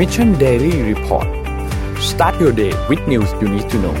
[0.00, 1.28] Mission Daily Report
[2.10, 3.96] start your day with news you need to know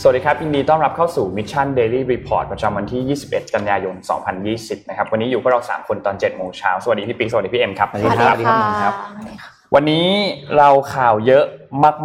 [0.00, 3.94] สวัสดีครับยินดีต้อนรับเข้าสู่ Mission Daily Report ประจำวันที่ 21 กันยายน
[4.42, 8.36] 2020 นะครับ วันนี้อยู่พวกเรา 3 คนตอน 7 โมงเช้า สวัสดีพี่ปิ๊ก สวัสดีพี่เอ็มครับ สวัสดีครับ
[8.84, 8.94] ครับ
[9.74, 10.08] วันนี้
[10.56, 11.44] เราข่าวเยอะ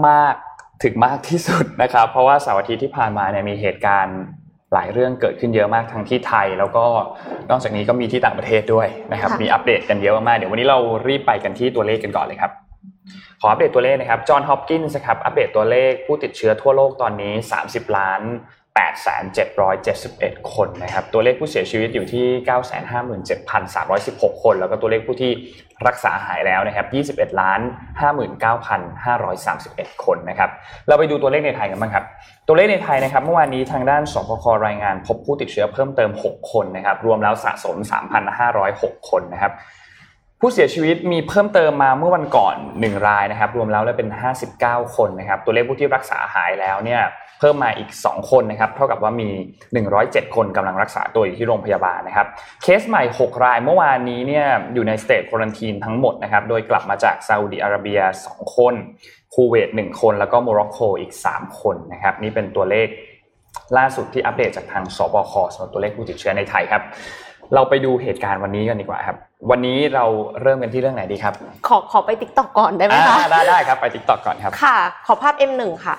[0.07, 4.19] มาก ๆ ถึงมากที่สุดนะครับ เพราะว่าเสาร์อาทิตย์ที่ผ่านมาเนี่ยมีเหตุการณ์
[4.73, 6.85] หลายเรื่องเกิดขึ้นเยอะมากทั้งที่ไทย แล้วก็
[7.49, 12.51] นอกจากนี้ก็มีที่ต่างประเทศด้วยนะครับ มีอัปเดตกันเยอะมากๆเดี๋ยววันนี้เรารีบไปกันที่ตัวเลขกันก่อนเลยครับ
[13.41, 17.33] ขออัปเดตตัวเลขนะครับจอห์นฮอปกินส์ครับอัปเดตตัวเลขผู้ติดเชื้อทั่วโลกตอนนี้
[17.65, 18.21] 30 ล้าน
[18.77, 22.25] 8,771 คนนะครับ ตัวเลขผู้เสียชีวิตอยู่ที่
[23.47, 25.31] 957,316 คน แล้วก็ตัวเลขผู้ที่
[25.87, 27.59] รักษาหายแล้วนะครับ 21ล้าน
[28.81, 30.49] 59,531 คนนะครับ
[30.87, 32.05] เราไปดูตัวเลขในไทยกันบ้างครับ
[32.47, 37.75] ตัวเลขในไทยนะครับ เมื่อวานนี้ทางด้านสบครายงานพบผู้ติดเชื้อเพิ่มเติม 6 คนนะครับ รวมแล้วสะสม
[38.43, 39.51] 3,506 คนนะครับ
[40.41, 44.09] ผู้เสียชีวิตมีเพิ่มเติมมาเมื่อวันก่อน 1 รายนะครับ รวมแล้วเป็น
[44.51, 47.01] 59 คนนะครับ ตัวเลขผู้ที่รักษาหายแล้วเนี่ย
[47.39, 49.29] เพิ่มมาอีก 2 คนนะครับเท่ากับว่ามี
[49.83, 52.27] 107 คนกำลังรักษาตัวอยู่ที่โรงพยาบาลนะครับ
[52.63, 58.73] เคสใหม่ 6 รายเมื่อวานนี้เนี่ยอยู่ใน State Quarantine ทั้งหมดนะครับโดยกลับมาจากซาอุดิอาระเบีย 2 คน
[59.33, 62.87] คูเวต1คนแล้วก็โมร็อกโกอีก 3 คนนะครับนี่เป็นตัวเลข
[63.77, 66.81] ล่าสุดที่อัปเดตจากทางศบคสำหรับตัวเลขผู้ติดเชื้อในไทยครับ
[67.55, 69.17] เราไปดูเหตุการณ์วันนี้กันดีกว่าครับ
[69.51, 70.05] วันนี้เรา
[70.41, 71.33] เริ่มกันที่เรื่องไหนดีครับ
[71.67, 74.77] ขอขอไป TikTok ก่อนได้ไหมคะอ่าได้ได้ครับไป TikTok ก่อนครับ ค่ะ
[75.07, 75.95] ขอภาพ M1 ค่ะ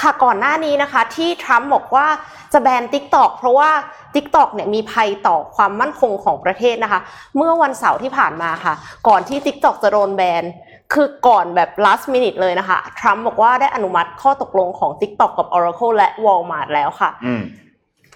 [0.00, 2.06] ค่ะก่อนหน้านี้นะคะที่ทรัมป์บอกว่า
[2.52, 3.70] จะแบน TikTok เพราะว่า
[4.14, 7.00] TikTok เนี่ยมีภัยต่อความมั่นคงของประเทศนะคะ
[7.36, 8.74] เมื่อวันเสาร์ที่ผ่านมาค่ะ
[9.08, 10.44] ก่อนที่ TikTok จะโดนแบน
[10.92, 17.42] คือก่อนแบบ last minute เลยนะคะ ทรัมป์บอกว่าได้อนุมัติข้อตกลงของ TikTok กับ Oracle และ Walmart แล้วค่ะอืม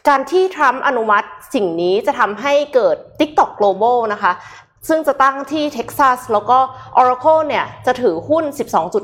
[0.08, 4.32] การที่ทรัมป์อนุมัติสิ่งนี้จะทำให้เกิด TikTok Global นะคะ
[4.88, 6.58] ซึ่งจะตั้งที่เท็กซัสแล้วก็
[7.00, 8.44] Oracle เนี่ยจะถือหุ้น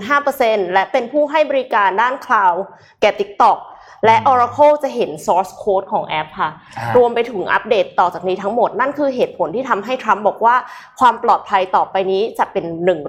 [0.06, 2.62] 12.5%และเป็นผู้ให้บริการด้านคลาวด์
[3.00, 3.58] แก่ TikTok
[4.04, 10.54] และ Oracle จะเห็น source code ของแอปค่ะอ่ารวมไปถึงอัปเดตต่อจากนี้ทั้งหมด นั่นคือเหตุผลที่ทำให้ทรัมป์บอกว่า
[11.00, 12.64] ความปลอดภัยต่อไปนี้จะเป็น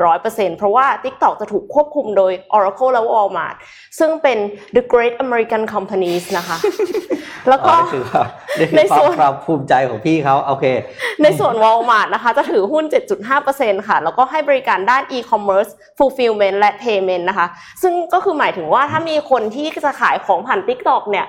[0.08, 3.56] 100%เพราะว่า TikTok จะถูกควบคุมโดย Oracle และ Walmart
[4.00, 4.38] ซึ่งเป็น
[4.76, 6.58] the great American companies นะคะ
[7.50, 8.24] แล้วก็อ๋อนี่คือว่า
[8.60, 10.66] นี่คือในควาส่มวนความภูมิใจของพี่เขาโอเค
[11.24, 12.86] ในส่วน Walmart นะคะ จะถือหุ้น
[13.38, 17.48] 7.5%ค่ะ แล้วก็ให้บริการด้าน e-commerce fulfillment และ payment นะคะ
[17.82, 20.80] ซึ่งก็คือหมายถึงว่าถ้ามีคนที่จะขายของผ่าน TikTok
[21.12, 21.28] เนี่ย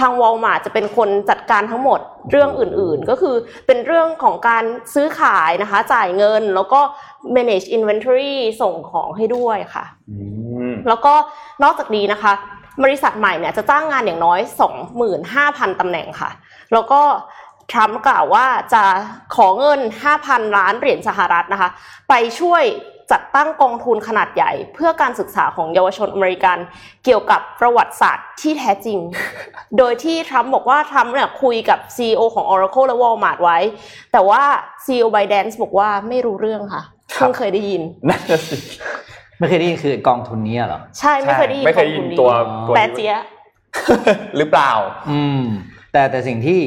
[0.00, 3.36] ทาง Walmart จะเป็นคนจัดการทั้งหมดเรื่องอื่นๆ ก็คือ
[3.66, 4.64] เป็นเรื่องของการ
[4.94, 6.80] ซื้อขายนะคะ จ่ายเงินแล้วก็
[7.36, 10.16] manage inventory ส่งของให้ด้วยค่ะอื
[10.70, 11.14] มแล้วก็
[11.62, 12.32] นอกจากนี้นะคะ
[12.84, 14.40] บริษัทใหม่เนี่ยจะจ้างงานอย่างน้อย
[15.10, 16.30] 25,000ตำแหน่งค่ะ
[16.72, 17.02] แล้วก็
[17.70, 18.84] ทรัมป์กล่าวว่าจะ
[19.34, 19.80] ขอเงิน
[20.18, 21.70] 5,000 ล้านเหรียญสหรัฐนะคะ
[22.08, 22.62] ไปช่วย
[23.12, 26.58] จัดตั้งกองทุนขนาดใหญ่ เพื่อการศึกษาของเยาวชนอเมริกัน
[27.04, 28.98] เกี่ยวกับประวัติศาสตร์ที่แท้จริง
[29.78, 33.58] โดยที่ทรัมป์บอกว่าทรัมป์เนี่ยคุยกับ CEO ของ Oracle และ Walmart ไว้
[34.12, 34.42] แต่ว่า
[34.84, 36.82] CEO Biden บอกว่าไม่รู้เรื่องค่ะ
[37.16, 38.56] ครับเพิ่งเคยได้ยินนั่นน่ะสิ
[39.38, 42.30] ไม่เคยได้ยินคือกองทุนนี้เหรอ ใช่ไม่เคยได้ยินไม่เคยได้ยินกองทุตัว
[42.68, 43.22] ตัวแปะเจี๊ยะ
[44.36, 44.70] หรือเปล่า
[45.10, 45.42] อืม
[45.92, 46.60] แต่แต่สิ่งที่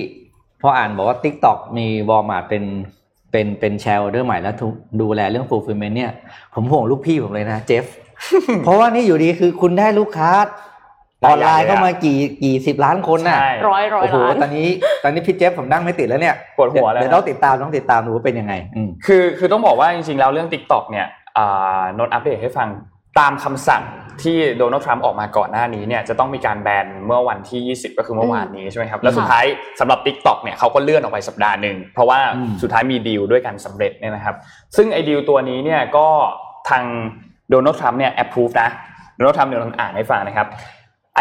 [0.61, 2.63] พออ่านบอกว่า Tik t o อกมีวอลมาร์เป็น
[3.31, 6.11] เป็นเป็นแชร์ออเดอร์ใหม่แล้วทุกดูแลเรื่อง fulfillment เนี่ย
[6.53, 7.85] ผมห่วงลูกพี่ผมเลยนะเจฟ
[8.63, 10.31] เพราะว่านี่อยู่ดีคือคุณได้ลูกค้า
[11.25, 14.67] ออนไลน์เข้ามากี่กี่สิบล้านคนน่ะใช่ร้อยร้อยโอ้โหล้านตอนนี้
[15.03, 21.07] ตอนนี้พี่เจฟผมนั่งไม่ติดแล้วเนี่ยปวดหัวแล้วเดี๋ยวต้องติดตามต้องติดตามดูว่าเป็นยังไงอืมคือคือต้องบอกว่าจริงๆแล้วเรื่อง TikTok เนี่ย
[21.37, 22.67] อ่านนท์อัปเดตให้ฟัง
[23.19, 23.83] ตามคำสั่ง
[24.23, 29.45] ที่โดนัลด์ทรัมป์ออกมาก่อนหน้านี้เนี่ยจะต้องมีการแบนเมื่อวันที่ 20 ก็คือเมื่อวานนี้ใช่ไหมครับแล้วสุดท้าย
[29.79, 34.35] สำหรับ TikTok เนี่ยเขาก็เลื่อนออกไปสัปดาห์หนึ่งเพราะว่าอืมสุดท้ายมีดีลด้วยกันสำเร็จเนี่ยนะครับ
[34.75, 36.07] ซึ่งไอ้ดีลตัวนี้เนี่ยก็
[36.69, 36.83] ทาง
[37.49, 38.69] โดนัลด์ทรัมป์เนี่ย approve นะ
[39.17, 40.47] โดนัลด์ทรัมป์เดี๋ยวเราอ่านให้ฟังนะครับ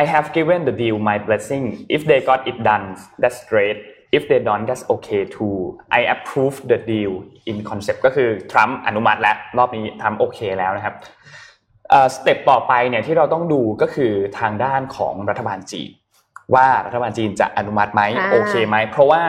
[0.03, 1.65] I have given the deal my blessing.
[1.97, 2.85] If they got it done,
[3.23, 3.77] that's great.
[4.17, 5.59] If they don't, that's okay too.
[5.99, 7.13] I approve the deal
[7.51, 10.95] in concept ก็คือทรัมป์อนุมัติแล้วรอบนี้ทรัมป์โอเคแล้วนะครับ
[12.15, 15.91] สเต็ปต่อไปเนี่ยที่เราต้องดูก็คือทางด้านของรัฐบาลจีน
[16.55, 19.23] ว่ารัฐบาลจีนจะอนุมัติไหมอ่าโอเคไหมเพราะว่า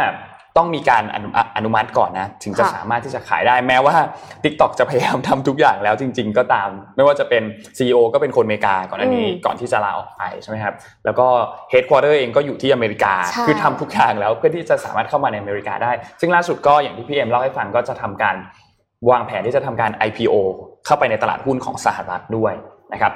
[0.58, 3.96] ต้องมีการอนุอนุมัติก่อนนะ ถึงจะค่ะสามารถที่จะขายได้แม้ว่า
[4.44, 7.44] TikTok จะพยายามทำทุกอย่างแล้วจริง ๆ ก็ตาม ไม่ว่าจะเป็น
[7.78, 10.74] CEO ก็เป็นคนอเมริกาก่อนอันนี้อืมก่อนที่จะลาออกไปใช่ไหมครับ
[11.06, 11.28] แล้วก็
[11.72, 18.36] Headquarter เองก็อยู่ที่อเมริกาใช่คือทำทุกอย่างแล้วเพื่อที่จะสามารถเข้ามาในอเมริกาได้ ซึ่งล่าสุดก็อย่างที่พี่เอ็มเล่าให้ฟังก็จะทำการ
[19.10, 20.36] วางแผนที่จะทำการ IPO
[20.86, 22.54] เข้าไปในตลาดหุ้นของสหรัฐด้วย
[22.94, 23.14] นะครับ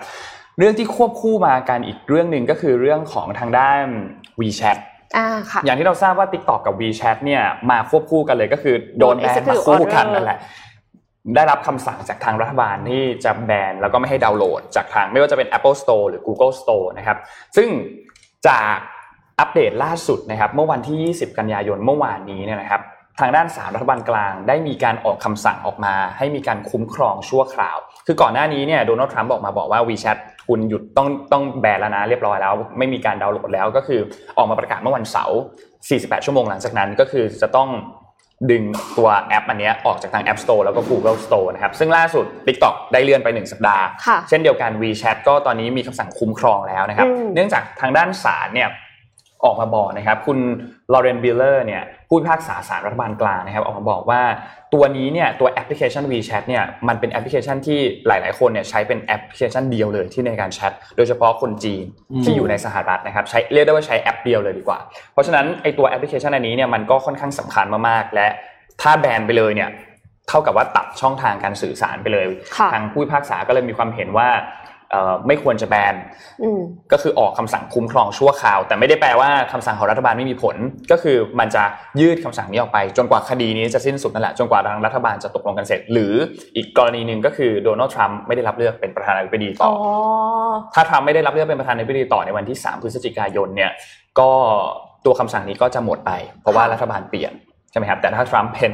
[0.60, 3.84] เรื่องที่ควบคู่มากันอีกเรื่องหนึ่งก็คือเรื่องของทางด้าน
[4.40, 4.78] WeChat
[5.18, 10.40] อ่าค่ะอย่างที่เราทราบว่า TikTok กับ WeChat เนี่ยมาควบคู่กันเลยก็คือโดนโดนแบนมา executive คู่กัน order นั่นแหละ
[11.36, 17.18] ได้รับคำสั่งจากทางรัฐบาลที่จะแบนแล้วก็ไม่ให้ดาวน์โหลด จากทางไม่ว่าจะเป็น Apple Store หรือ Google Store นะครับ
[17.58, 17.70] ซึ่ง
[18.48, 18.78] จาก
[19.40, 22.82] อัปเดตล่าสุดนะครับ เมื่อวันที่ 20 กันยายนเมื่อวานนี้เนี่ยนะครับ
[23.20, 27.78] ทางด้านสารรัฐบาลกลาง ได้มีการออกคำสั่งออกมา ให้มีการคุ้มครองชั่วคราว
[28.08, 30.18] คือก่อนหน้านี้เนี่ยโดนัลด์ทรัมป์บอกมาบอกว่า WeChat
[30.48, 34.00] คุณหยุดต้องต้องแบนแล้วนะเรียบร้อยแล้ว ไม่มีการดาวน์โหลดแล้วก็คือ
[34.38, 35.40] ออกมาประกาศเมื่อวันเสาร์
[35.82, 37.70] 48 ชั่วโมงหลังจากนั้นก็คือจะต้อง
[38.52, 38.64] ดึง
[38.98, 48.70] ตัวแอปอันเนี้ยออกจากทาง App Store แล้วก็ Google Store นะครับ ซึ่งล่าสุด TikTok ได้เลื่อนไป 1 สัปดาห์ค่ะเช่นเดียวกัน WeChat ก็ตอนนี้มีคำสั่งคุ้มครองแล้วนะครับอืมเนื่องจากทางด้านศาลเนี่ย
[49.46, 50.38] ออกมาบอกนะครับ คุณ
[50.94, 51.84] ลอเรนบิลเลอร์เนี่ย
[52.14, 54.22] ผู้พิพากษาศาลรัฐบาลกลางนะครับออกมาบอกว่า
[54.74, 64.80] ตัวนี้เนี่ยตัวแอปพลิเคชัน WeChat เนี่ยมันเป็นแอปพลิเคชันที่หลาย ๆ คนเนี่ยใช้เป็นแอปพลิเคชันเดียวเลยที่ในการแชทโดยเฉพาะคนจีนอืมที่อยู่ในสหรัฐนะครับใช้เรียกได้ว่าใช้แอปเดียวเลยดีกว่า
[65.14, 68.28] เพราะฉะนั้นไอ้ตัวแอปพลิเคชันอันนี้เนี่ยมันก็ค่อนข้างสำคัญมาก ๆ และ
[68.82, 69.70] ถ้าแบนไปเลยเนี่ย
[70.30, 72.28] เท่ากับว่าตัดช่องทางการสื่อสารไปเลย
[72.58, 74.63] ค่ะทางผู้พิพากษาก็เลยมีความเห็นว่าเอ่อ
[75.28, 75.96] ไม่ควรจะแบน
[76.44, 76.60] อืม
[76.92, 80.56] ก็คือออกคำสั่งคุ้มครองชั่วคราว แต่ไม่ได้แปลว่าคำสั่งของรัฐบาลไม่มีผล
[80.92, 81.64] ก็คือมันจะ
[82.02, 86.14] ยืดคำสั่งนี้ออกไป จนกว่าคดีนี้จะสิ้นสุดนั่นแหละจนกว่าทางรัฐบาลจะตกลงกันเสร็จ หรือ
[86.56, 89.86] อีกกรณีหนึ่งก็คือโดนัลด์ทรัมป์ไม่ได้รับเลือกเป็นประธานาธิบดีต่อ๋ออ
[90.50, 93.72] อถ้าทรัมป์ไม่ได้รับเลือกเป็นประธานาธิบดีต่อในวันที่ 3 พฤศจิกายนเนี่ย
[94.20, 94.30] ก็
[95.06, 96.12] ตัวคำสั่งนี้ก็จะหมดไป
[96.42, 97.34] เพราะว่ารัฐบาลเปลี่ยน
[97.72, 98.72] ใช่ไหมครับแต่ถ้าทรัมป์เป็น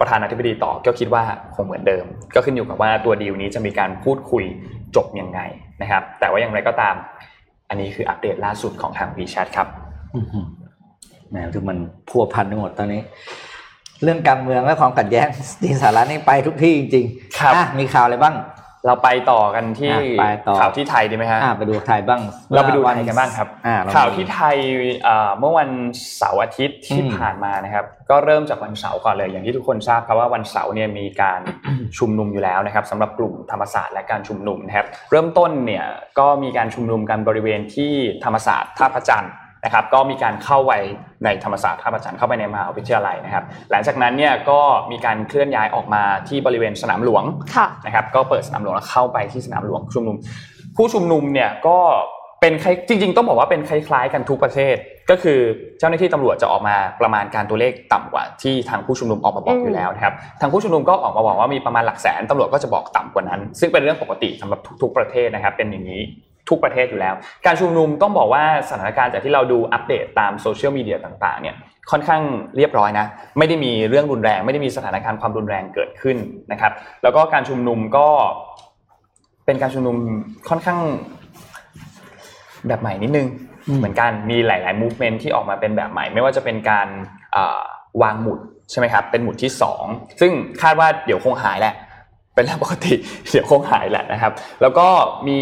[0.00, 1.22] ประธานาธิบดีต่อก็คิดว่า
[1.54, 2.04] คงเหมือนเดิม
[2.34, 4.44] ก็ขึ้นอยู่กับว่าตัวดีลนี้จะมีการพูดคุย
[4.96, 5.40] จบยังไง
[5.82, 6.94] นะครับ แต่ว่าอย่างไรก็ตาม
[7.68, 9.68] อันนี้คืออัปเดตล่าสุดของทาง WeChat ครับ
[10.14, 10.46] อื้อหือ
[11.30, 11.78] แหมคือมัน
[12.08, 13.02] พัวพันไปหมดตอนนี้
[14.02, 15.26] เรื่องการเมืองและความขัดแย้ง
[15.62, 18.34] จริงสาระนี่ไปทุกที่จริงๆครับอะมีข่าวอะไรบ้าง
[18.86, 22.20] เราไปต่อกันที่อะไปต่อข่าวที่ไทยดีไหมฮะอะไปดูไทยบ้าง
[22.52, 24.56] เราไปดูไทยกันบ้างครับอะเรข่าวที่ไทย
[25.04, 25.70] เอ่อเมื่อวัน
[26.16, 31.40] เสาร์อาทิตย์ที่อืมผ่านมานะครับ ก็เริ่มจากวันเสาร์ก่อนเลย อย่างที่ทุกคนทราบครับว่าวันเสาร์เนี่ยมีการ
[31.98, 35.84] ชุมนุมอยู่แล้วนะครับสำหรับกลุ่มธรรมศาสตร์และการชุมนุมนะครับ เริ่มต้นเนี่ย
[36.18, 37.92] ก็มีการชุมนุมกันบริเวณที่
[38.24, 39.32] ธรรมศาสตร์ท่าพระจันทร์
[39.64, 40.72] นะครับก็มีการเข้าไป
[41.24, 44.60] ในธรรมศาสตร์ท่าพระจันทร์เข้าไปในมหาวิทยาลัยนะครับ หลังจากนั้นเนี่ยก็
[44.90, 47.24] มีการเคลื่อนย้ายออกมาที่บริเวณสนามหลวง
[47.56, 50.16] ค่ะนะครับก็เปิดสนามหลวงแล้วเข้าไปที่สนามหลวงชุมนุม
[50.76, 51.78] ผู้ชุมนุมเนี่ยก็
[52.40, 54.76] เป็นคล้ายจริงๆต้องบอกว่าเป็นคล้ายๆกันทุกประเทศ
[55.10, 55.38] ก็คือ
[55.78, 66.02] เจ้าหน้าที่ตำรวจจะออกมาประมาณการตัวเลขต่ำกว่าที่ทางผู้ชุมนุมออกมาบอกอืมอยู่แล้วนะครับทางผู้ชุมนุมก็ออกมาบอกว่ามีประมาณหลักแสนตำรวจก็จะบอกต่ำกว่านั้น ซึ่งเป็นเรื่องปกติสำหรับทุก ๆประเทศนะครับเป็นอย่างนี้
[66.48, 67.14] ทุกประเทศอยู่แล้ว
[67.46, 71.56] การชุมนุมต้องบอกว่าสถานการณ์จากที่เราดูอัปเดตตามโซเชียลมีเดียต่างๆเนี่ย
[71.90, 72.22] ค่อนข้าง
[72.56, 73.06] เรียบร้อยนะ
[73.38, 76.16] ไม่ได้มีเรื่องรุนแรง ไม่ได้มีสถานการณ์ความรุนแรงเกิดขึ้น
[76.52, 76.72] นะครับ
[77.02, 78.08] แล้วก็การชุมนุมก็
[79.46, 79.96] เป็นการชุมนุม
[80.48, 80.80] ค่อนข้าง
[82.66, 83.26] แบบใหม่นิดนึง
[83.68, 86.88] อืมเหมือนกันมีหลายๆ movement ที่ออกมาเป็นแบบใหม่ ไม่ว่าจะเป็นการ
[87.36, 87.60] อ่า
[88.02, 88.38] วางหมุด
[88.70, 89.84] ใช่ไหมครับเป็นหมุดที่สอง
[90.20, 90.32] ซึ่ง
[90.62, 91.74] คาดว่าเดี๋ยวคงหายแหละ
[92.34, 92.94] เป็นเรื่องปกติ
[93.30, 94.32] เดี๋ยวคงหายแหละนะครับ
[94.62, 94.86] แล้วก็
[95.28, 95.40] มี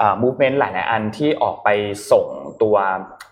[0.00, 1.68] อ่า movement หลาย ๆ อันที่ออกไป
[2.12, 2.26] ส่ง
[2.62, 2.76] ตัว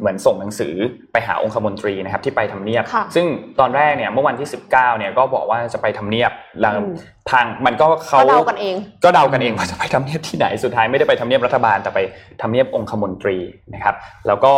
[0.00, 0.74] เหมือนส่งหนังสือ
[1.12, 3.26] ไปหาองคมนตรีนะครับที่ไปทำเนียบค่ะซึ่ง
[3.60, 6.30] ตอนแรกเนี่ยเมื่อวันที่ 19เนี่ยก็บอกว่าจะไปทำเนียบ
[6.60, 6.92] แล้วอืม
[7.30, 12.00] ทางมันก็เขาก็เดากันเอง ก็เดากันเองว่าจะไปทำเนียบที่ไหนสุดท้ายไม่ได้ไปทำเนียบรัฐบาลแต่ไป
[12.42, 13.36] ทำเนียบองคมนตรี
[13.74, 13.94] นะครับ
[14.26, 14.54] แล้วก็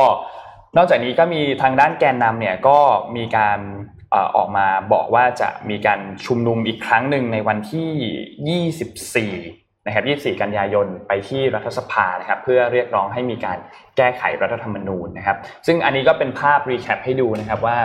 [0.77, 2.79] นอกจากนี้ก็มีทางด้านแกนนำเนี่ยก็
[3.17, 3.59] มีการ
[3.96, 10.05] เออกมาบอกว่าจะมีการชุมนุมอีกครั้งหนึ่งในวันที่ 24 นะครับ
[10.37, 13.59] 24 กันยายนไปที่รัฐสภานะครับ เพื่อเรียกร้องให้มีการ
[13.97, 17.77] แก้ไขรัฐธรรมนูญนะครับ ซึ่งอันนี้ก็เป็นภาพรีแคปให้ดูนะครับว่า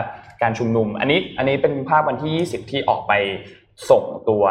[0.41, 3.13] การชุมนุม อันนี้อันนี้เป็นภาพวันที่ 20 ที่ออกไป
[3.89, 4.43] ส่งตัว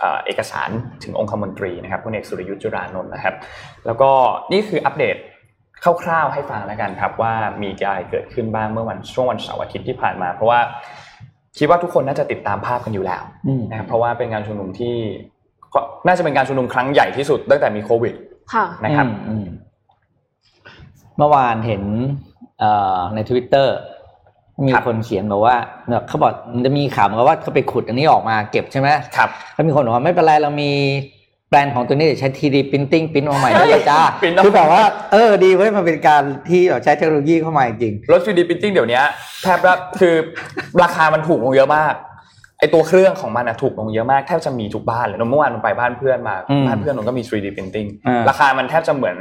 [0.00, 0.70] เอ่อเอกสาร
[1.04, 3.34] ถึงองคมนตรีนะครับพลเอกสุรยุทธ์จุรานนท์นะครับ
[3.86, 4.10] แล้วก็
[4.52, 5.16] นี่คืออัปเดต
[6.02, 10.60] คร่าวๆให้ฟังแล้วกันครับว่ามีอะไรเกิดขึ้นบ้างเมื่อวันช่วงวันเสาร์อาทิตย์ที่ผ่านมา เพราะว่า
[11.58, 14.94] คิดว่าทุกคนน่าจะติดตามภาพกันอยู่แล้วอืมนะครับเพราะว่าเป็นการชุมนุมที่
[15.74, 18.14] ก็น่าจะเป็นการชุมนุมครั้งใหญ่ที่สุดตั้งแต่มีโควิด
[18.54, 19.46] ค่ะนะครับอืมอืม
[21.18, 21.82] เมื่อวานเห็น
[22.58, 23.76] เอ่อในทวิตเตอร์
[24.66, 25.56] มีครับคนเขียนบอกว่า
[25.88, 30.70] เนี่ยเขาบอกมันจะมีข่าวเหมือนกับว่าเขาไปขุดอันนี้ออกมาเก็บใช่ไหมครับแล้วมีคนบอกว่าไม่เป็นไรเรามี
[31.50, 39.00] แบรนด์ของตัวนี้เดี๋ยวใช้ 3D printing พิมพ์มาใหม่ได้เลยจ้าพิมพ์ออกมาคือแบบว่าเออดีเว้ยมันเป็นการที่แบบใช้เทคโนโลยีเข้ามาจริงรถ 3D printing เดี๋ยวนี้
[39.42, 40.14] แทบจะคือ
[40.82, 41.94] ราคามันถูกลงเยอะมาก
[42.58, 49.16] ไอตัวเครื่องของมันอะถูกลงเยอะมากแทบจะมีทุกบ้านเลยเมื่อวานผมไปบ้านเพื่อนมาอืมบ้านเพื่อนผมก็มี 3D printing อ่าราคามันแทบจะเหมือน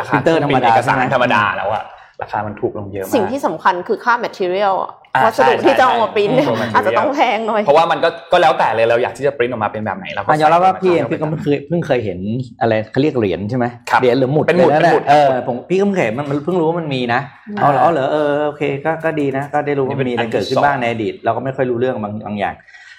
[0.00, 1.84] ราคา printer ธรรมดาเอกสารใช่ไหมธรรมดาแล้วอะ
[2.22, 12.18] ราคามันถูกลงเยอะมาก สิ่งที่สำคัญคือค่า material อะอ่าวัสดุใช่ที่จะใช่เอามาปริ้นใช่ raw material อาจจะต้องแพงหน่อย เพราะว่ามันก็ก็แล้วแต่เลยเราอยากที่จะปริ้นออกมาเป็นแบบไหนเราก็อะยอมรับว่าพี่เองใส่พี่ก็ไม่เคยเพิ่งเคยเห็น
[12.60, 17.20] อะไรเขาเรียกเหรียญใช่ไหมครับเหรียญหรือหมุดเป็นหมุดลยะเป็นหมุดเออผมพี่ก็เพิ่งเห็นมันมันเพิ่งรู้ว่ามันมีนะ
[17.58, 22.54] อ่าเอาเหรอเอาเหรอเออโอเคก็ก็ดีนะ ก็ได้รู้ว่ามันมีอะไรนี่เป็นอันที่เกิดขึ้สนองบ้างในอดีตเราก็ไม่ค่อยรู้เรื่องบางบางอย่าง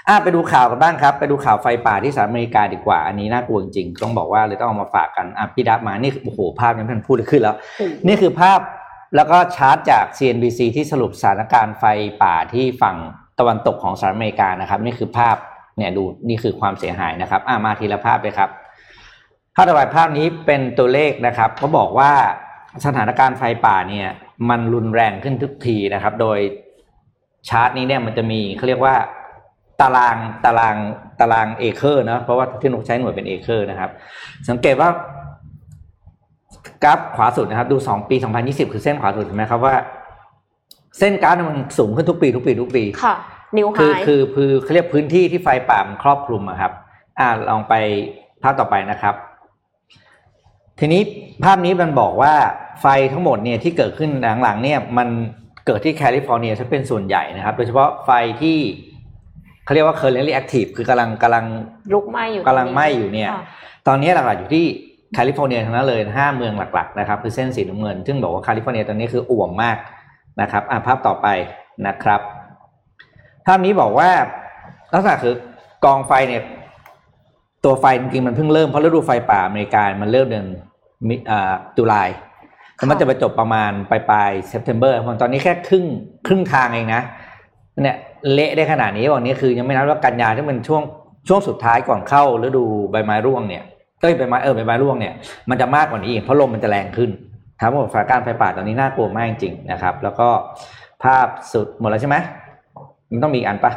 [0.08, 7.56] อะไปดูข่าวกันบ้างครับ ไปดูข่าวไฟป่าที่สหรัฐอเมริกาดีกว่า อันนี้น่ากลัวจริงๆต้องบอกว่าเลยต้องเอามาฝากกันอะพี่ดับมานี่โอ้โหภาพยังไม่ทันพูดเลยขึ้นแล้ว
[8.08, 8.60] นี่คือภาพ
[9.16, 11.84] แล้วก็ชาร์ตจาก CNBC ที่สรุปสถานการณ์ไฟ
[12.24, 12.98] ป่าที่ฝั่ง
[13.40, 15.38] ตะวันตกของสหรัฐอเมริกานะครับ นี่คือภาพ
[15.78, 18.50] เนี่ยดูนี่คือความเสียหายนะครับอะมาทีละภาพเลยครับ
[19.56, 22.12] ภาพต่อไปภาพนี้เป็นตัวเลขนะครับเขาบอกว่า
[22.86, 24.08] สถานการณ์ไฟป่าเนี่ย
[24.50, 26.40] มันรุนแรงขึ้นทุกทีนะครับ โดย
[27.50, 28.96] ชาร์ตนี้เนี่ยมันจะมีเขาเรียกว่า
[29.82, 30.78] ตารางตาราง
[31.20, 33.92] ตารางเอเคอร์นะเพราะว่าที่นกใช้หน่วยเป็นเอเคอร์นะครับ
[34.50, 34.90] สังเกตว่า
[36.84, 39.76] กราฟขวาสุดนะครับ ดูสองปี 2020 คือเส้นขวาสุดเห็นไหมครับว่า
[41.00, 43.16] เส้นกราฟเนี่ยมันสูงขึ้นทุกปี ทุกปี ทุกปี ค่ะ
[43.58, 46.72] new high คือคือคือเขาเรียกพื้นที่ที่ไฟป่ามันครอบคลุมอะครับ
[47.20, 47.74] อ่าลองไป
[48.44, 49.16] ภาพต่อไปนะครับ
[50.80, 51.02] ทีนี้
[51.44, 52.34] ภาพนี้มันบอกว่า
[52.82, 54.10] ไฟทั้งหมดเนี่ยที่เกิดขึ้น
[54.44, 55.08] หลังๆเนี่ยมัน
[55.66, 58.58] เกิดที่แคลิฟอร์เนียซะเป็นส่วนใหญ่นะครับ โดยเฉพาะไฟที่
[59.66, 61.46] เขาเรียกว่า currently active คือกำลังกำลัง
[61.94, 63.44] ลุกไหม้อยู่กำลังไหม้อยู่เนี่ยค่ะ
[63.88, 64.66] ตอนนี้หลักๆอยู่ที่
[65.14, 69.78] แคลิฟอร์เนียทั้งนั้นเลยห้าเมืองหลักๆนะครับคือเส้นสีน้ำเงิน ซึ่งบอกว่าแคลิฟอร์เนียตอนนี้คืออ่วมมาก
[70.42, 71.28] นะครับอะภาพต่อไป
[71.88, 72.22] นะครับ
[73.46, 74.10] ภาพนี้บอกว่า
[74.94, 75.36] ลักษณะคือ
[75.86, 76.42] กองไฟเนี่ย
[77.64, 80.48] ตัวไฟจริงๆมันเพิ่งเริ่มเพราะฤดูไฟป่าอเมริกามันเริ่มเดือน
[81.08, 82.04] มิอ่าตุลา
[82.76, 85.86] แล้วมันจะไปจบประมาณปลายปลาย September ตอนนี้แค่ครึ่ง
[86.28, 87.02] ครึ่งทางเองนะ
[87.84, 87.98] เนี่ย
[88.34, 90.82] เละได้ขนาดนี้วันนี้คือยังไม่นับว่ากันยาที่เป็นช่วง
[91.28, 93.64] ช่วงสุดท้ายก่อนเข้าฤดูใบไม้ร่วงเนี่ย
[94.02, 95.14] เอ้ยใบไม้เออใบไม้ร่วงเนี่ย
[95.50, 97.10] มันจะมากกว่านี้อีกเพราะลมมันจะแรงขึ้น
[97.62, 100.28] ครับผมสถานการณ์ไฟป่าตอนนี้น่ากลัวมากจริงๆนะครับ แล้วก็
[101.04, 102.18] ภาพสุดหมดแล้วใช่ไหม
[103.12, 103.72] มันต้องมีอีกอันปะ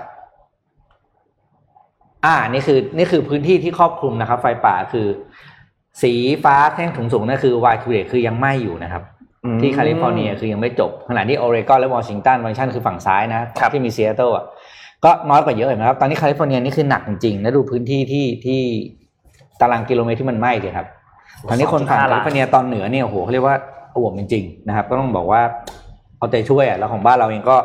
[2.24, 5.06] อ่านี่คือนี่คือพื้นที่ที่ครอบคลุมนะครับ ไฟป่าคือ
[6.02, 6.12] สี
[6.44, 9.02] ฟ้าแท่งถุงสูงนั่นคือวายทูเรคือยังไหม้อยู่นะครับ
[9.60, 14.44] ที่แคลิฟอร์เนียคือยังไม่จบขณะที่โอเรกอนและวอชิงตันวอชิงตันคือฝั่งซ้ายนะครับที่มีซีแอตเทิลอะ
[15.04, 18.60] ก็น้อยกว่าเยอะเห็นไหมครับตอนนี้แคลิฟอร์เนียนี่คือหนักจริงๆแล้วดูพื้นที่ที่ที่
[19.62, 20.86] ตารางกิโลเมตรที่มันไหม้เลยครับ
[21.48, 23.56] ตอนนี้คนฝั่งแคลิฟอร์เนียตอนเหนือเนี่ยโอ้โหเขาเรียกว่า
[23.96, 25.42] อ่วมจริงๆนะครับ ก็ต้องบอกว่า
[26.18, 27.56] เอาใจช่วยอะแล้วของบ้านเราเองก็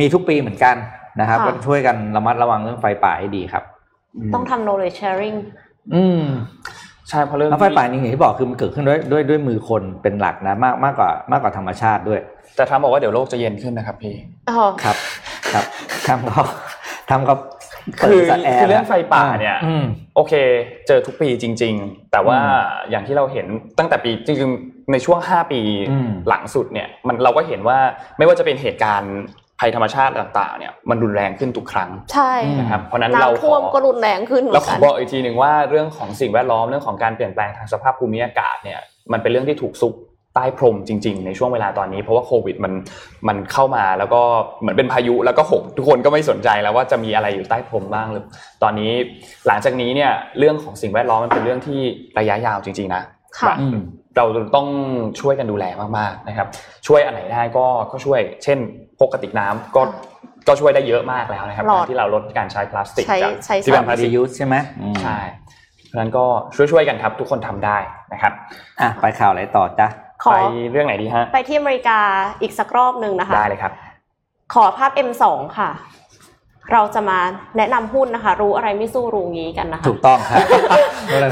[0.00, 0.76] มีทุกปีเหมือนกัน
[1.20, 3.64] นะครับค่ะก็ช่วยกันระมัดระวังเรื่องไฟป่าให้ดีครับ
[4.34, 5.36] ต้องทำ knowledge sharing
[5.94, 6.22] อืม
[7.08, 12.20] ใช่เพราะเรื่องแล้วไฟป่านี่อย่างที่บอกคือมันเกิดขึ้นด้วยด้วยด้วยมือคนเป็นหลักนะมากมากกว่ามากกว่าธรรมชาติด้วย
[12.56, 14.14] แต่ทรัมป์บอกว่าเดี๋ยวโลกจะเย็นขึ้นนะครับพี่
[14.50, 14.96] อ๋อครับ
[15.54, 15.64] ครับ
[16.08, 16.40] ทำก็
[17.10, 17.34] ทำก็
[17.98, 19.84] คือปิดสัตว์แคือเรื่องไฟป่าเนี่ยอืม
[20.16, 20.32] โอเค
[20.86, 23.46] เจอทุกปีจริง ๆ แต่ว่าอือย่างที่เราเห็น
[23.78, 25.60] ตั้งแต่ปีจริงๆในช่วง 5 ปี
[25.90, 27.78] อืมหลังสุดเนี่ยมันเราก็เห็นว่า
[28.18, 29.14] ไม่ว่าจะเป็นเหตุการณ์
[29.60, 38.80] ภัยธรรมชาติต่าง ๆ เนี่ยมันรุนแรงขึ้นทุกครั้งใช่นะครับเพราะฉะนั้นเราน้ำท่วมขอก็รุนแรงขึ้นเหมืเราอนขอกันบอกอีกทีหนึ่งว่าเรื่องของสิ่งแวดล้อมเรื่องของการเปลี่ยนแปลงทางสภาพภูมิอากาศเนี่ย
[39.12, 39.94] มันเป็นเรื่องที่ถูกซุก
[40.34, 42.72] ใต้พรมจริง ๆ ในช่วงเวลาตอนนี้ เพราะว่าโควิดมัน
[43.28, 44.22] มันเข้ามาแล้วก็
[44.60, 48.24] เหมือนเป็นพายุแล้วก็หกทุกคนก็ไม่สนใจแล้วว่าจะมีอะไรอยู่ใต้พรมบ้างหรือ
[48.62, 48.92] ตอนนี้
[49.46, 51.80] หลังจากนี้เนี่ยเรื่องของสิ่งแวดล้อมมันเป็นเรื่องที่
[52.18, 53.02] ระยะยาวจริง ๆ นะ
[53.40, 53.78] ค่ะอืม
[54.16, 54.24] เรา
[54.56, 54.68] ต้อง
[55.20, 55.64] ช่วยกันดูแล
[55.98, 56.48] มากๆนะครับ
[56.86, 58.58] ช่วยอันไหนได้ก็ก็ช่วย เช่น
[58.98, 59.82] พกกระติกน้ำก็
[60.48, 65.18] ก็ช่วยได้เยอะมากแล้วนะครับหลอดการที่เราลดการใช้พลาสติกใช้จากใช้ที่เป็นพลาสติก reuse ใช่ไหมอืมใช่
[65.86, 66.24] เพราะฉะนั้นก็
[66.56, 67.78] ช่วยๆกันครับ ทุกคนทำได้
[68.12, 68.32] นะครับ
[68.80, 69.88] อะไปข่าวอะไรต่อจ้ะ
[70.24, 70.38] ขอไป
[70.72, 71.98] เรื่องไหนดีฮะ ไปที่อเมริกา
[72.42, 73.72] อีกสักรอบหนึ่งนะคะ ได้เลยครับ
[74.54, 75.24] ขอภาพ M2
[75.58, 75.70] ค่ะ
[76.72, 77.18] เราจะมา
[77.56, 80.40] แนะนำหุ้นนะคะ รู้อะไรไม่สู้รู้งี้กันนะคะ ถูกต้องครับ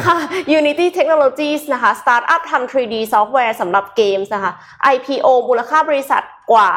[0.07, 0.19] ค่ะ
[0.59, 4.53] Unity Technologies นะคะสตาร์ทอัพทำ 3D ซอฟต์แวร์สำหรับเกมส์นะคะ
[4.95, 6.23] IPO มูลค่าบริษัท
[6.53, 6.69] กว่า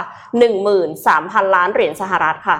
[0.74, 2.58] 13,000 ล้านเหรียญสหรัฐค่ะ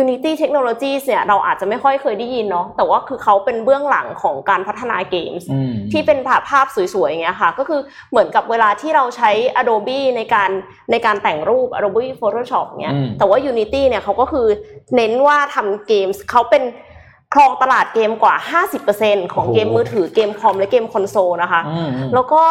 [0.00, 10.50] Unity Technologies เนี่ยเราอาจจะไม่ค่อยเคยได้ยินเนาะแต่ว่าคือเขาเป็นเบื้องหลังของการพัฒนาเกมส์อืมที่เป็นภาพภาพสวยๆอย่างเงี้ยค่ะ ก็คือเหมือนกับเวลาที่เราใช้ Adobe ในการ
[10.90, 14.46] ในการแต่งรูป Adobe Photoshop เงี้ยอืมแต่ว่า Unity เนี่ยเขาก็คือ
[14.96, 16.62] เน้นว่าทำเกมส์เขาเป็น
[17.34, 18.34] ครองตลาดเกมกว่า
[18.84, 22.42] 50%ของเกมมือถือเกมคอมและเกมคอนโซลนะคะอืมอืมแล้วก็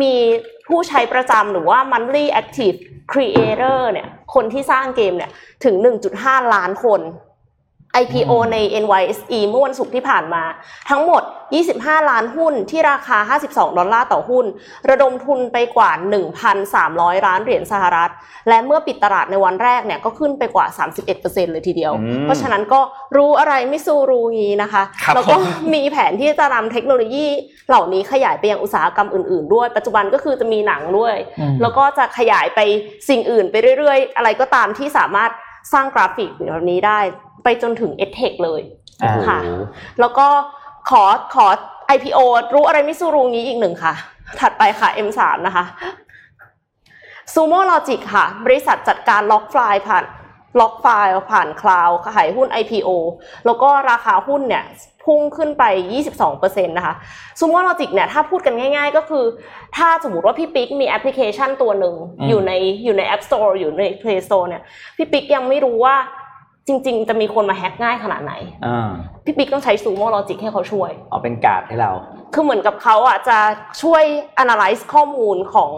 [0.00, 0.14] มี
[0.68, 2.76] ผู้ใช้ประจำหรือว่า monthly active
[3.12, 5.30] creator เนี่ยคนที่สร้างเกมเนี่ย
[5.64, 5.74] ถึง
[6.14, 7.00] 1.5 ล้านคน
[8.02, 10.42] IPO ใน NYSE เมื่อวันศุกร์ที่ผ่านมา
[10.90, 11.22] ทั้งหมด
[11.66, 14.46] 25 ล้านหุ้นที่ราคา 52 ดอลลาร์ต่อหุ้น
[14.90, 15.90] ระดมทุนไปกว่า
[16.58, 18.10] 1,300 ล้านเหรียญสหรัฐ
[18.48, 20.66] และเมื่อปิดตลาดในวันแรกเนี่ยก็ขึ้นไปกว่า
[21.08, 22.80] 31%เลยทีเดียวอืมเพราะฉะนั้นก็
[23.16, 27.26] รู้อะไรไม่สู้รู้งี้นะคะครับแล้วก็ผมมีแผนที่จะนำเทคโนโลยี
[27.68, 32.60] เหล่านี้ขยายไปยังอุตสาหกรรมอื่นๆ ด้วย ปัจจุบันก็คือจะมีหนังด้วยอืมแล้วก็จะขยายไป
[33.08, 35.30] สิ่งอื่นไปเรื่อยๆ อะไรก็ตามที่สามารถ
[35.72, 37.00] สร้างกราฟิกแบบนี้ได้
[37.48, 38.60] ไปจนถึง e d t e c h เลย
[39.02, 39.38] อ่าค่ะ
[40.00, 40.26] แล้วก็
[40.90, 41.02] ขอ
[41.34, 41.46] ขอ
[41.96, 42.18] IPO
[42.54, 43.94] รู้อะไรไม่สู้รู้งี้อีกหนึ่งค่ะ
[44.40, 45.64] ถัดไปค่ะ M3 นะคะ
[47.34, 50.04] Sumo Logic ค่ะ บริษัทจัดการ log file ผ่าน
[50.60, 52.88] log file ผ่าน cloud ขายหุ้น IPO
[53.46, 54.64] แล้วก็ราคาหุ้นเนี่ย
[55.04, 55.64] พุ่งขึ้นไป
[56.20, 56.94] 22%นะคะ
[57.38, 59.24] Sumo Logic เนี่ยถ้าพูดกันง่ายๆ ก็คือ
[59.76, 62.52] ถ้าสมมติว่าพี่ปิ๊กมีแอปพลิเคชันตัวหนึ่งอืมอยู่ใน
[62.84, 64.62] อยู่ใน App Store อยู่ใน Play Store เนี่ย
[64.96, 65.96] พี่ปิ๊กยังไม่รู้ว่า
[66.68, 68.32] จริง ๆ จะมีคนมาแฮ็กง่ายขนาดไหน
[68.66, 68.90] อ่า
[69.24, 71.92] พี่ปิ๊กต้องใช้ Sumo Logic ให้เขาช่วยเอาเป็นการ์ดให้เรา
[72.34, 73.38] คือเหมือนกับเขาอะจะ
[73.82, 74.04] ช่วย
[74.42, 75.70] analyze ข้อมูลของ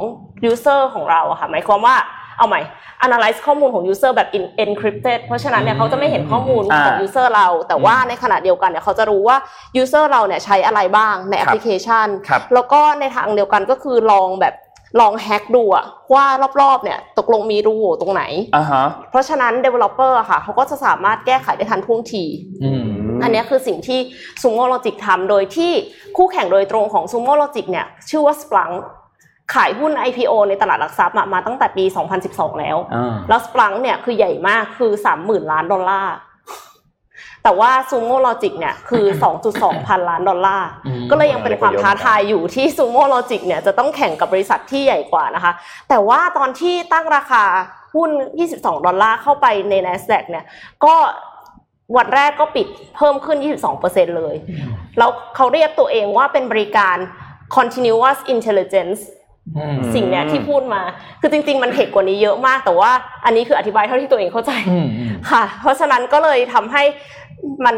[0.51, 1.97] user ของเราอะค่ะหมายความว่า
[2.39, 2.61] เอาใหม่
[3.07, 9.37] analyze ข้อมูลของ user แบบ in- encrypted เพราะฉะนั้นเนี่ยเขาจะไม่เห็นข้อมูลอ่าของ user เรา แต่ว่าในขณะเดียวกันเนี่ยเขาจะรู้ว่า
[9.83, 14.55] user เราเนี่ยใช้อะไรบ้างในแอปพลิเคชันครับแล้วก็ในทางเดียวกันก็คือลองแบบ
[15.01, 16.25] ลองแฮ็กดูอะว่า
[16.61, 18.23] รอบๆเนี่ยตกลงมีรูโหว่ตรงไหน
[18.57, 22.25] อ่าฮะ เพราะฉะนั้น developer อะค่ะเขาก็จะสามารถแก้ไขได้ทันท่วงที
[22.65, 22.85] อืม
[23.23, 24.01] อันเนี้ยคือสิ่งที่
[24.43, 25.73] Sumo Logic ทำโดยที่
[26.17, 28.75] คู่แข่งโดยตรงของ Sumo Logic เนี่ยชื่อว่า Splunk
[29.55, 31.85] ขายหุ้น IPO ในตลาดหลักทรัพย์อะมาตั้งแต่ปี
[32.23, 34.93] 2012 แล้ว อ่า แล้ว Splunk เนี่ยคือใหญ่มากคือ
[35.23, 36.15] 30,000 ล้านดอลลาร์
[37.45, 39.05] แต่ว่า Sumo Logic เนี่ยคือ
[39.47, 45.53] 2.2 พันล้านดอลลาร์อืมก็เลยยังเป็นความท้าทายอยู่ที่ Sumo Logic เนี่ยจะต้องแข่งกับบริษัทที่ใหญ่กว่านะคะ
[45.89, 47.45] แต่ว่าตอนที่ตั้งราคา
[47.95, 48.11] หุ้น
[48.49, 50.45] 22 ดอลลาร์เข้าไปใน NASDAQ เนี่ย
[50.85, 50.95] ก็
[51.97, 52.67] วันแรกก็ปิด
[52.97, 53.39] เพิ่มขึ้น
[53.79, 54.37] 22%เลย
[54.99, 56.97] แล้วเขาเรียกตัวเองว่าเป็นบริการ
[57.57, 59.01] continuous intelligence
[59.59, 60.83] อืมสิ่งเนี้ยที่พูดมา
[61.21, 62.91] คือจริง ๆ มัน tech กว่านี้เยอะมาก แต่ว่า
[63.25, 66.83] อันนี้คืออธิบายเท่าที่ตัวเองเข้าใจอืมอืมค่ะ เพราะฉะนั้นก็เลยทำให้
[67.67, 67.77] มัน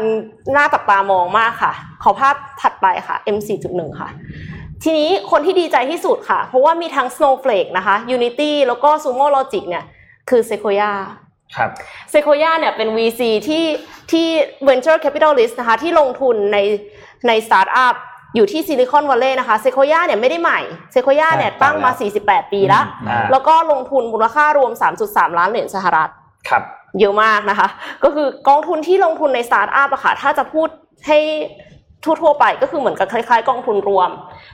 [0.55, 4.09] น่าจับตามองมากค่ะ ขอภาพถัดไปค่ะ M4.1 ค่ะ
[4.83, 9.83] ทีนี้คนที่ดีใจที่สุดค่ะ เพราะว่ามีทั้ง Snowflake นะคะ Unity แล้วก็ Sumo Logic เนี่ย
[10.29, 10.91] คือ Sequoia
[11.55, 11.69] ครับ
[12.13, 13.65] Sequoia เนี่ยเป็น VC ที่
[14.11, 14.27] ที่
[14.67, 16.57] Venture Capitalist นะคะ ที่ลงทุนใน
[17.27, 17.95] ในสตาร์ทอัพ
[18.35, 20.59] อยู่ที่ซิลิคอนวัลเลย์นะคะ Sequoia เนี่ยไม่ได้ใหม่
[20.95, 21.91] Sequoia เนี่ยตั้งมา
[22.21, 24.71] 48 ปีแล้วอ่าแล้วก็ลงทุนมูลค่ารวม
[25.05, 26.09] 3.3 ล้านเหรียญสหรัฐ
[26.49, 26.63] ครับ
[26.99, 27.67] เยอะมากนะคะ
[28.03, 30.67] ก็คือกองทุนที่ลงทุนในสตาร์ทอัพอะค่ะ ถ้าจะพูด
[31.07, 31.19] ให้
[32.05, 34.09] ทั่วๆไปก็คือเหมือนกับคล้ายๆ กองทุนรวม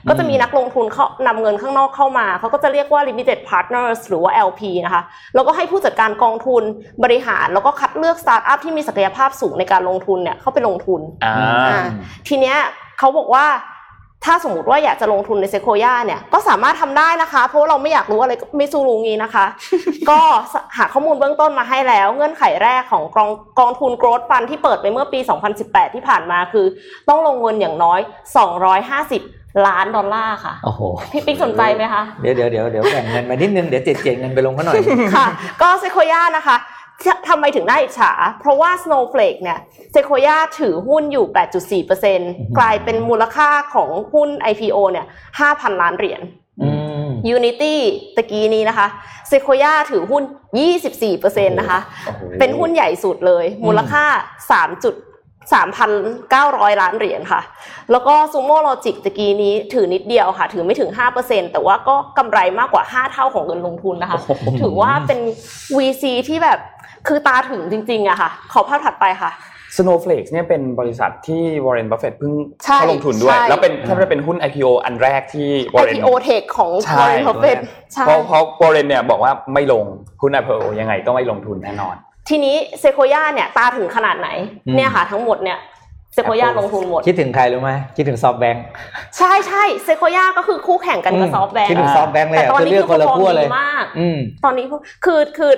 [0.08, 5.02] ก็จะมีนักลงทุนเข้านำเงินข้างนอกเข้ามา เขาก็จะเรียกว่า limited partners หรือว่า LP นะคะ
[5.34, 6.62] แล้วก็ให้ผู้จัดการกองทุน
[7.04, 11.34] บริหาร แล้วก็คัดเลือกสตาร์ทอัพที่มีศักยภาพสูงในการลงทุนเนี่ยเข้าไปลงทุนอ่า
[11.68, 11.80] อ่า
[12.28, 12.56] ทีเนี้ย
[12.98, 13.46] เขาบอกว่า
[14.24, 19.46] ถ้าสมมติว่าอยากจะลงทุนในเซโคย่าเนี่ยก็สามารถทำได้นะคะ เพราะว่าเราไม่อยากรู้อะไรก็ไม่สู้รู้งี้นะคะ
[20.10, 20.20] ก็
[20.76, 25.20] หาข้อมูลเบื้องต้นมาให้แล้ว เงื่อนไขแรกของกองกองทุนโกรดฟันที่เปิดไปเมื่อปี
[25.56, 26.66] 2018 ที่ผ่านมาคือ
[27.08, 28.00] ต้องลงเงินอย่างน้อย
[28.64, 30.80] 250 ล้านดอลลาร์ค่ะโอ้โห
[31.12, 34.76] พี่ปิ๊กสนใจไหมคะ เดี๋ยวเดี๋ยวเดี๋ยวเดี๋ยวแบ่งเงินมานิดนึงเดี๋ยวเจ็ดเจ็ดเงินไปลงเขาหน่อย
[35.16, 35.26] ค่ะ
[35.62, 36.56] ก็เซโคย่านะคะ
[37.28, 39.58] ทำไมถึงได้อิจฉา เพราะว่า Snowflake เนี่ย
[39.92, 41.26] เซโคย่าถือหุ้นอยู่
[41.86, 45.06] 8.4%กลายเป็นมูลค่าของหุ้น IPO เนี่ย
[45.38, 46.20] 5,000 ล้านเหรียญ
[46.62, 46.70] อื
[47.04, 47.74] ม Unity
[48.16, 48.86] ตะกี้นี้นะคะ
[49.28, 50.22] เซโคย่าถือหุ้น
[50.88, 54.04] 24%นะคะโอ้โหเป็นหุ้นใหญ่สุดเลย มูลค่า
[54.48, 54.94] 3จุด
[55.88, 57.40] 3,900 ล้านเหรียญค่ะ
[57.90, 64.18] แล้วก็ Sumo Logic ตะกี้นี้ถือนิดเดียวค่ะ ถือไม่ถึง 5%แต่ว่าก็กำไรมากกว่า 5 เท่าของเงินลงทุนนะคะ
[64.60, 65.20] ถือว่าเป็น
[65.76, 66.58] VC ที่แบบ
[67.08, 69.32] คือตาถึงจริงๆอะค่ะ ขอภาพถัดไปค่ะ
[69.76, 72.32] Snowflake เนี่ยเป็นบริษัทที่ Warren Buffett เพิ่ง
[72.64, 77.58] ใช่เข้าลงทุนด้วยใช่แล้วเป็นแทบจะเป็นหุ้น IPO อันแรกที่ Warren IPO Tech ของใช่ Warren Buffett
[77.92, 79.84] ใช่เพราะเพราะ Warren เนี่ยบอกว่าไม่ลง
[80.20, 81.94] หุ้น IPO ยังไงก็ไม่ลงทุนแน่นอน
[82.28, 84.28] ทีนี้ Sequoia เนี่ยตาถึงขนาดไหน
[84.66, 85.58] อืมเนี่ยค่ะทั้งหมดเนี่ย
[86.14, 88.64] เซโคย่า Apple ลงทุนหมด คิดถึงใครรู้ไหมคิดถึง SoftBank
[89.18, 94.66] ใช่ใช่ Sequoia ก็คือคู่แข่งกันกับ SoftBank คิดถึง SoftBank เลยแต่อะตอนคือนี้เลือกคนละคือขั้วเลยดีมากอืมตอนนี้
[95.04, 95.52] คือคือ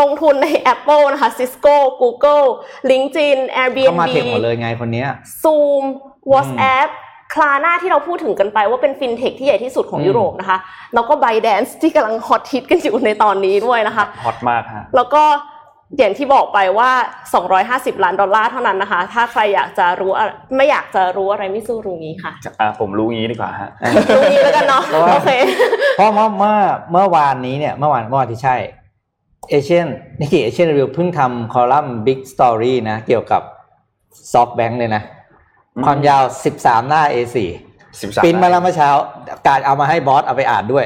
[0.00, 2.46] ลงทุนใน Apple นะคะ Cisco Google
[2.90, 3.38] LinkedIn
[3.86, 5.08] เข้ามา Airbnb เทคหมดเลยไงคนเนี้ย
[5.42, 5.84] Zoom
[6.32, 6.88] WhatsApp
[7.34, 10.58] คลาน่าที่เราพูดถึงกันไปว่าเป็นฟินเทคที่ใหญ่ที่สุดของอืม ยุโรปนะคะ
[10.94, 15.24] แล้วก็ ByteDance ที่กำลังฮอตฮิตกันอยู่ในตอนนี้ด้วยนะคะ ฮอตมากฮะ แล้วก็
[15.98, 16.90] อย่างที่บอกไปว่า
[17.46, 20.26] 250 ล้านดอลลาร์เท่านั้นนะคะ ถ้าใครอยากจะรู้อะ
[20.56, 23.70] ไม่อยากจะรู้อะไรไม่สู้รู้งี้ค่ะ อะผมรู้งี้ดีกว่าฮะ
[24.16, 25.30] รู้งี้แล้วกันเนาะเพราะว่า โอเค
[25.96, 26.56] เพราะเมื่อเมื่อ
[26.92, 28.56] เมื่อวานนี้เนี่ยเมื่อวานเมื่อวานที่ใช่
[29.50, 29.86] เอเชียน
[30.20, 33.42] นิกเกิเอเชียนรีวิวเพิ่งทำคอลัมน์ Big Story นะ เกี่ยวกับ
[34.32, 35.02] ซอฟแบงค์เลยนะ
[35.76, 36.22] อืมความยาว
[36.56, 37.36] 13หน้า A4
[37.80, 38.90] 13ปริ้นมาแล้วเมื่อเช้า
[39.48, 40.84] การเอามาให้บอสเอาไปอ่านด้วย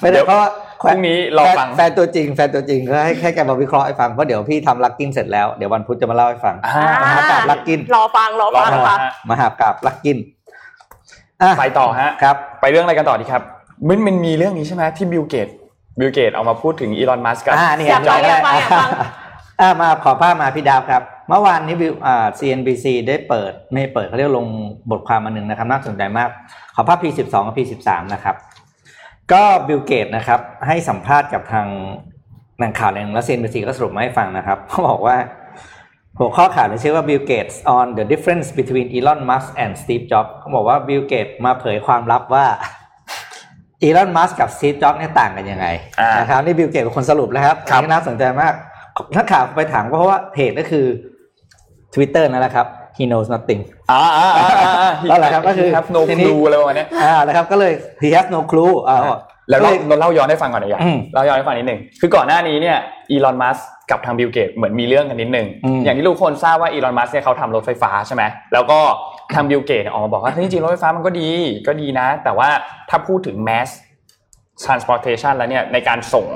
[0.00, 0.48] ไม่เดี๋ได้ยวเพราะว่า
[0.80, 10.18] พรุ่งนี้รอฟังแฟนตัวจริง แฟนตัวจริงก็ให้ให้แกมาวิเคราะห์ให้ฟังเพราะเดี๋ยวพี่ทำลักกินเสร็จแล้วเดี๋ยววันพุธจะมาเล่าให้ฟังอ่ามหากาพย์ Luckin รอฟังรอรอฟังฟังค่ะฮะมหากาพย์ Luckin
[11.42, 13.42] อะไปต่อฮะครับ ไปเรื่องอะไรกันต่อดีครับ
[13.88, 15.48] มันมันมีเรื่องนี้ใช่ไหมที่บิลเกต
[15.98, 18.88] บิลเกตเอามาพูดถึงอีลอนมัสก์กับอ่านี่อยากฟังอยากฟังอยากฟัง
[19.60, 24.46] อ่ามาขอภาพมาพี่ดาวครับ เมื่อวานนี้วิวอ่า CNBC ได้เปิดไม่เปิดเขาเรียกลง
[24.90, 26.28] บทความมาหนึ่งนะครับ น่าสนใจมาก
[26.74, 28.36] ขอภาพ P12 กับ P13 นะครับ
[29.32, 31.66] ก็บิลเกตนะครับ ให้สัมภาษณ์กับทาง
[32.58, 35.16] หนังข่าวหนึ่งแล้ว CNBC ก็สรุปมาให้ฟังนะครับเขาบอกว่า
[36.18, 41.34] หัวข้อข่าวเนี่ยชื่อว่า Bill Gates on the difference between Elon Musk and Steve Jobs เขาบอกว่า Bill Gates
[41.44, 42.46] มาเผยความลับว่า
[43.86, 45.66] Elon Musk กับ Steve Jobs เนี่ยต่างกันยังไง
[46.00, 48.54] อ่านนะครับนี่บิลเกตเป็นคนสรุปนะครับครับอันนี้น่าสนใจมาก
[49.16, 50.86] นักข่าวไปถามก็เพราะว่าเพจก็คือ
[51.94, 52.66] Twitter นั่นแหละครับ
[52.96, 58.98] he knows nothing อ่าอ่าอ่าอ่านั่นแหละครับก็คือครับ no ทีนี้ clue อะไรประมาณเนี้ยอ่านะครับก็เลย he has no clue อ่า
[59.50, 62.76] แล้วก็เราเลยเราเล่าย้อนให้ฟังก่อนหน่อยอยากอืมเล่าย้อนให้ฟังนิดหนึ่งคือก่อนหน้านี้เนี่ย
[63.10, 63.58] อีลอนมัส
[63.90, 68.78] กับทางบิลเกตเหมือนมีเรื่องกันนิดหนึ่งอืมอย่างที่ทุกคนทราบว่าอีลอนมัสเนี่ยเขาทำรถไฟฟ้าใช่ไหมแล้วก็
[69.34, 71.30] ทางบิลเกตเนี่ยออกมาบอกว่าเฮ้ยจริงๆรถไฟฟ้ามันก็ดี
[71.66, 72.48] ก็ดีนะ แต่ว่า
[72.90, 73.68] ถ้าพูดถึง mass
[74.64, 76.26] transportation แล้วเนี่ยในการส่ง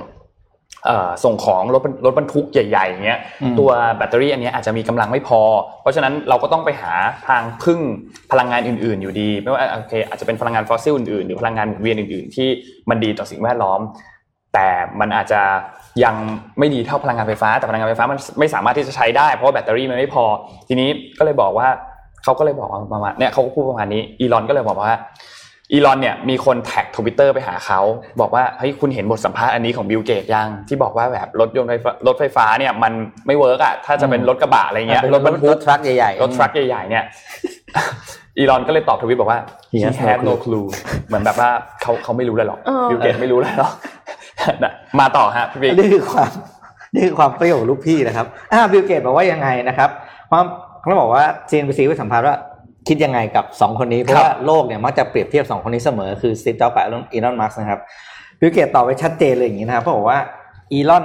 [0.85, 5.41] เอ่อส่งของรถบรรรถบรรทุกใหญ่ๆอย่างเงี้ยอืมตัวแบตเตอรี่อันเนี้ยอาจจะมีกำลังไม่พอ
[5.83, 6.93] เพราะฉะนั้นเราก็ต้องไปหา
[7.29, 7.81] ทางพึ่ง
[8.31, 12.49] พลังงานอื่น ๆ อยู่ดี ไม่ว่าโอเคอาจจะเป็นพลังงานฟอสซิลอื่นๆ หรือพลังงานหมุนเวียนอื่น ๆ ที่
[12.91, 13.81] มันดีต่อสิ่งแวดล้อม
[14.55, 14.69] แต่
[15.01, 15.43] มันอาจจะ
[16.05, 16.15] ยัง
[16.59, 20.25] ไม่ดีเท่าพลังงานไฟฟ้า แต่พลังงานไฟฟ้ามันไม่สามารถที่จะใช้ได้เพราะว่าแบตเตอรี่มันไม่พอ
[20.69, 21.69] ทีนี้ก็เลยบอกว่า
[22.29, 24.99] เขาก็เลยบอกว่าประมาณเนี่ยเขาก็พูดประมาณนี้อีลอนก็เลยบอกว่า
[25.73, 27.81] อีลอนเนี่ยมีคน tag Twitter ไปหาเขา
[28.21, 32.93] บอกว่าเฮ้ยคุณเห็นบทสัมภาษณ์อันนี้ของบิลเกตยังที่บอกว่าแบบรถยนต์ไฟฟ้ารถไฟฟ้าเนี่ยมัน
[33.27, 37.05] ไม่ work อะถ้าจะเป็นรถกระบะอะไรเงี้ยเป็นรถบรรทุก รถ truck ใหญ่ๆรถ truck ใหญ่ๆเนี่ย
[38.39, 39.41] อีลอนก็เลยตอบทวิตบอกว่า
[39.73, 40.67] He he has no had no clue clue
[41.07, 41.51] เหมือนแบบว่า
[41.83, 43.73] เขาเขาไม่รู้เลยหรอกเออบิลเกตไม่รู้เลยหรอก
[44.63, 46.31] นะมาต่อฮะพี่บิ๊กนี่คือความ
[46.95, 49.91] นี่คือความเปรี้ยวของลูกพี่นะครับอ่าบิลเกตบอกว่ายังไงนะครับ
[50.31, 50.45] ความ
[50.89, 52.37] เขาบอกว่า CNBC ไปสัมภาษณ์ว่า
[52.89, 57.81] คิดยังไงกับ 2 คนนี้ เพราะว่าโลกเนี่ยมักจะเปรียบเทียบ 2 คนนี้เสมอ คือสตีฟจ็อบส์กับอีลอนมัสก์นะครับ
[58.41, 60.19] บิลเกตตอบไว้ชัดเจนเลยอย่างนี้นะครับเขาบอกว่า
[60.73, 61.05] อีลอน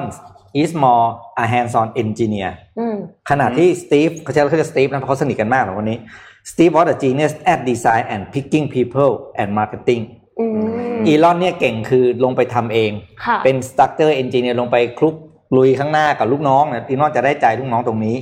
[0.61, 1.05] is more
[1.43, 2.95] a hands-on engineer อืม
[3.29, 5.99] ขณะที่สตีฟเขาใช้เขาจะสตีฟนะเพราะเขาสนิทกันมากสองคนนี้
[6.51, 10.03] สตีฟ was a genius at design and picking people and marketing
[10.39, 10.45] อื
[10.95, 12.91] มอีลอนเนี่ยเก่งคือลงไปทำเอง
[13.25, 15.15] ค่ะเป็น structure engineer ลงไปคลุก
[15.57, 18.15] ลุยข้างหน้ากับลูกน้องเนี่ยอีลอนจะได้ใจลูกน้องตรงนี้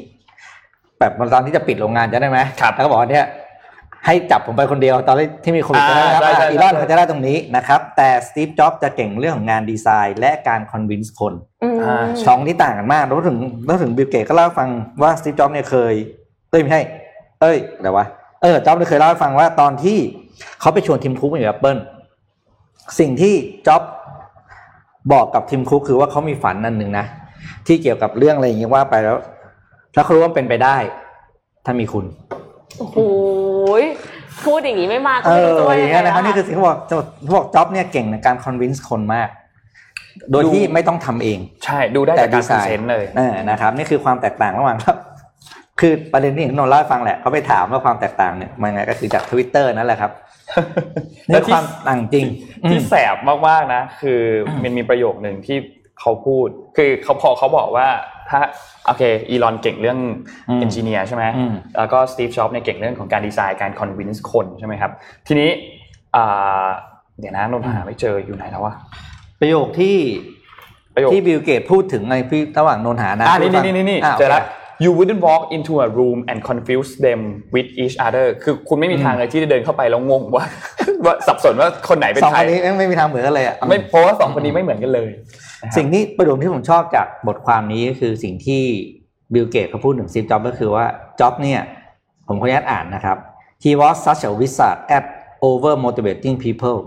[1.02, 3.26] แบบตอนที่จะปิดโรงงานจะได้ไหมครับแล้วก็บอกว่าเนี่ย
[4.06, 11.34] ให้จับผมไปคนเดียวตอนที่มีโควิดอ่าจะได้นะครับใช่ใช่อะอีลอนใช่เขาจะได้ตรงนี้นะครับ แต่สตีฟจ็อบจะเก่งเรื่องของงานดีไซน์ และการ convince คน
[11.64, 14.70] อืมอ่าสองที่ต่างกันมากแล้วถึงแล้วถึงบิลเกตก็เล่าให้ฟัง
[15.02, 15.94] ว่าสตีฟจ็อบเนี่ยเคย
[16.52, 16.82] เอ้ยไม่ใช่
[17.42, 18.06] เอ้ยเดี๋ยววะ
[18.42, 19.98] เออจ็อบเนี่ยเคยเล่าให้ฟังว่าตอนที่
[20.60, 21.78] เขาไปชวน Tim Cook มาอยู่แอปเปิล
[23.00, 23.34] สิ่งที่
[23.68, 23.84] จ็อบ
[25.14, 27.06] บอกกับ Tim Cook คือว่าเขามีฝันอันหนึ่งนะ
[27.68, 29.18] ที่เกี่ยวกับเรื่องอะไรอย่างเงี้ยว่าไปแล้ว
[29.96, 30.78] ถ้าเขารู้ว่าเป็นไปได้
[31.66, 32.06] ถ้ามีคุณ
[32.78, 32.98] โอ้โห
[33.82, 33.84] ย
[34.46, 39.30] พูดอย่างนี้ไม่มาก็เอไม่รู้อจะว่าอยัย่างงไงเงี้ยนะครับแล้วนี่คือสิ่งที่เขาบอกเขาบอกจ็อบเนี่ยเก่งในการ convince คนมาก
[40.32, 44.98] โดยที่ไม่ต้องทำเอง ใช่ดูได้จากการ present เลยเออนะครับ นี่คือความแตกต่างระหว่างครับ
[45.80, 50.12] คือประเด็นที่นนท์เล่าให้ฟังแหละเขาไปถามว่าความแตกต่างเนี่ยมันไงก็คือจากทวิตเตอร์นั่นแหละครับ
[51.28, 52.26] แล้นี่วที่ ความต่างจริง
[52.70, 53.16] ที่อืมแสบ
[53.48, 54.22] มากๆนะ คือ
[54.64, 55.58] มันมีประโยคหนึ่งที่
[56.00, 57.88] เขาพูด คือเขาพอเขาบอกว่า
[58.32, 58.42] ถ้า
[58.86, 60.00] โอเคอีลอนเก่งเรื่อง
[60.50, 64.92] อืม engineer ใช่ไหมอืมแล้วก็สตีฟจ็อบเนี่ยเก่งเรื่องของการดีไซน์การ convince คนใช่ไหมครับ
[65.28, 65.50] ทีนี้
[66.16, 66.68] อ่า
[67.20, 68.74] เดี๋ยวนะนนท์หาไม่เจออยู่ไหนแล้ววะ
[69.40, 69.98] ประโยคที่
[70.96, 77.20] ประโยคที่บิลเกตพูดถึงในพี่ระหว่างนนท์หานะอ่านี่พูดฟังนี่นี่นี่อ่าเจอแล้วโค you wouldn't walk into a room and confuse them
[77.56, 80.44] with each other คือคุณไม่มีทางเลยที่จะเดินเข้าไปแล้วงงว่า
[81.06, 88.64] ว่าสับสนว่าคนไหนเป็นสองใครคนนี้ไม่มีทางเหมือนกันเลยอะไม่เพราะว่าสองคนนี้ไม่เหมือนกันเลยนะครับ สิ่งที่ประโยคที่ผมชอบจากบทความนี้ก็คือสิ่งที่
[89.34, 90.86] บิลเกตส์เขาพูดถึงสตีฟจ็อบส์ก็คือว่า
[91.20, 91.62] จ็อบเนี่ย
[92.28, 93.18] ผมขออนุญาตอ่านนะครับ
[93.64, 95.06] he was such a wizard at
[95.50, 96.78] over motivating people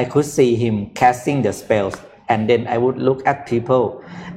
[0.00, 1.96] I could see him casting the spells
[2.32, 3.84] and then I would look at people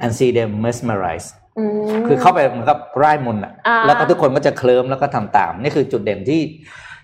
[0.02, 1.64] and see them mesmerized อื
[2.00, 6.40] มคือเข้าไปเหมือนกับร่ายมนต์อะอ่าแล้วก็ทุกคนก็จะเคลิ้มแล้วก็ทำตาม นี่คือจุดเด่นที่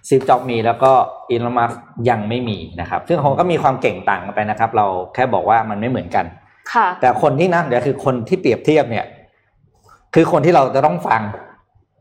[0.08, 0.92] สตีฟจ็อบส์มีแล้วก็
[1.30, 1.72] อีลอนมัสก์
[2.10, 6.24] ยังไม่มีนะครับ ซึ่งเขาก็มีความเก่งต่างกันไปนะครับ เราแค่บอกว่ามันไม่เหมือนกัน
[6.72, 9.06] ค่ะ แต่คนที่นั่นเดี๋ยวคือคนที่เปรียบเทียบเนี่ย
[10.14, 11.22] คือคนที่เราจะต้องฟัง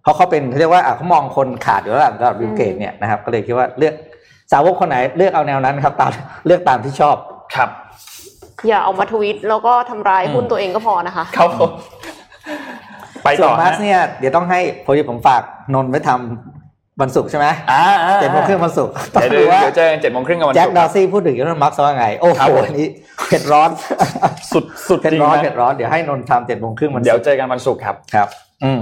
[0.02, 3.94] เพราะเขาเป็นเขาเรียกว่าอะเขามองคนขาดอยู่แล้วล่ะสำหรับบิลเกตเนี่ยนะครับ ก็เลยคิดว่าเลือก
[4.52, 6.12] สาวกคนไหนเลือกเอาแนวนั้นครับตาม
[6.46, 7.16] เลือกตามที่ชอบ
[7.56, 7.70] ครับ
[8.68, 11.48] อย่าเอามาทวิตแล้วก็ทำร้ายอืมหุ้นตัวเองก็พอนะคะเขา
[13.24, 15.42] ไปส่ต่วอนมาฮะสเนี่ยเดี๋ยวต้องให้พอดีผมฝาก
[15.74, 16.53] นนท์ไว้ทำ
[17.02, 22.88] วันศุกร์ใช่ไหมอ่าอ่าเจ็ดโมงครึ่งวันศุกร์ต้อเดี๋ยวงเดี๋ยวดูว่าเดี๋ยวเจอกันเจ็ดโมงครึ่งกับวันแจ็คศุกร์ดอร์ซี่พูดถึงอีลอนมัสก์ว่าไง โอ้โหครับผมอันนี้
[23.30, 23.70] เผ็ดร้อน
[24.54, 28.28] สุดสุดเผ็ดจริงร้อนนะเผ็ดร้อนเดี๋ยวให้นนท์ทำเจ็ดโมงครึ่งวันศุกร์เดี๋ยวเจอกันวันศุกร์ครับครับ
[28.64, 28.82] อืม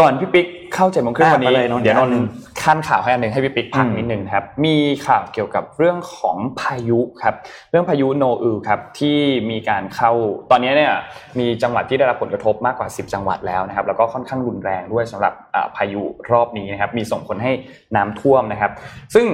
[0.00, 2.24] ก่อนพี่ปิ๊กเข้าเจ็ดโมงครึ่งอะวันนี้มาเลยนนท์เดี๋ยวนนหนึ่ท์ง
[2.62, 7.34] ขทันข่าวให้อันหนึ่งให้พี่ปิ๊กพักอืมนิดนึงนะครับมีข่าวเกี่ยวกับเรื่องของพายุครับ
[7.70, 9.18] เรื่องพายุโนอือครับที่
[9.50, 10.12] มีการเข้า
[10.50, 10.92] ตอนนี้เนี่ย
[11.38, 17.52] มีจังหวัดที่ได้รับผลกระทบมากกว่า 10 จังหวัดแล้วนะครับแล้วก็ค่อนข้างรุนแรงด้วยสำหรับอ่าพายุรอบนี้นะครับมีส่งผลให้
[17.96, 18.72] น้ำท่วมนะครับ
[19.14, 19.26] ซึ่ง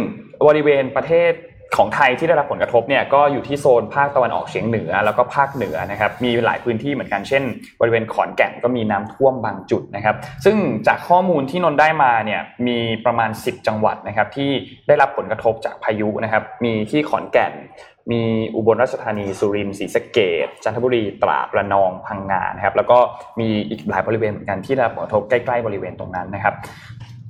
[0.48, 1.33] บริเวณประเทศ
[1.77, 7.43] ของไทยที่ได้รับผลกระทบเนี่ยก็อยู่ที่โซนภาคตะวันออกเฉียงเหนือ แล้วก็ภาคเหนือนะครับมีหลายพื้นที่เหมือนกันเช่น
[7.81, 10.57] บริเวณขอนแก่นก็มีน้ำท่วมบางจุดนะครับ ซึ่ง
[10.87, 14.51] จากข้อมูลที่นนท์ได้มาเนี่ยมีประมาณ 10 จังหวัดนะครับที่
[14.89, 17.55] ได้รับผลกระทบจากพายุนะครับมีที่ขอนแก่น
[18.13, 18.23] มี
[18.55, 22.99] อุบลราชธานีสุรินทร์ศรีสะเกษจันทบุรีตราดระนองพังงานะครับแล้วก็
[23.41, 26.55] มีอีกหลายบริเวณเหมือนกันที่ได้รับผลกระทบใกล้ๆบริเวณตรงนั้นนะครับ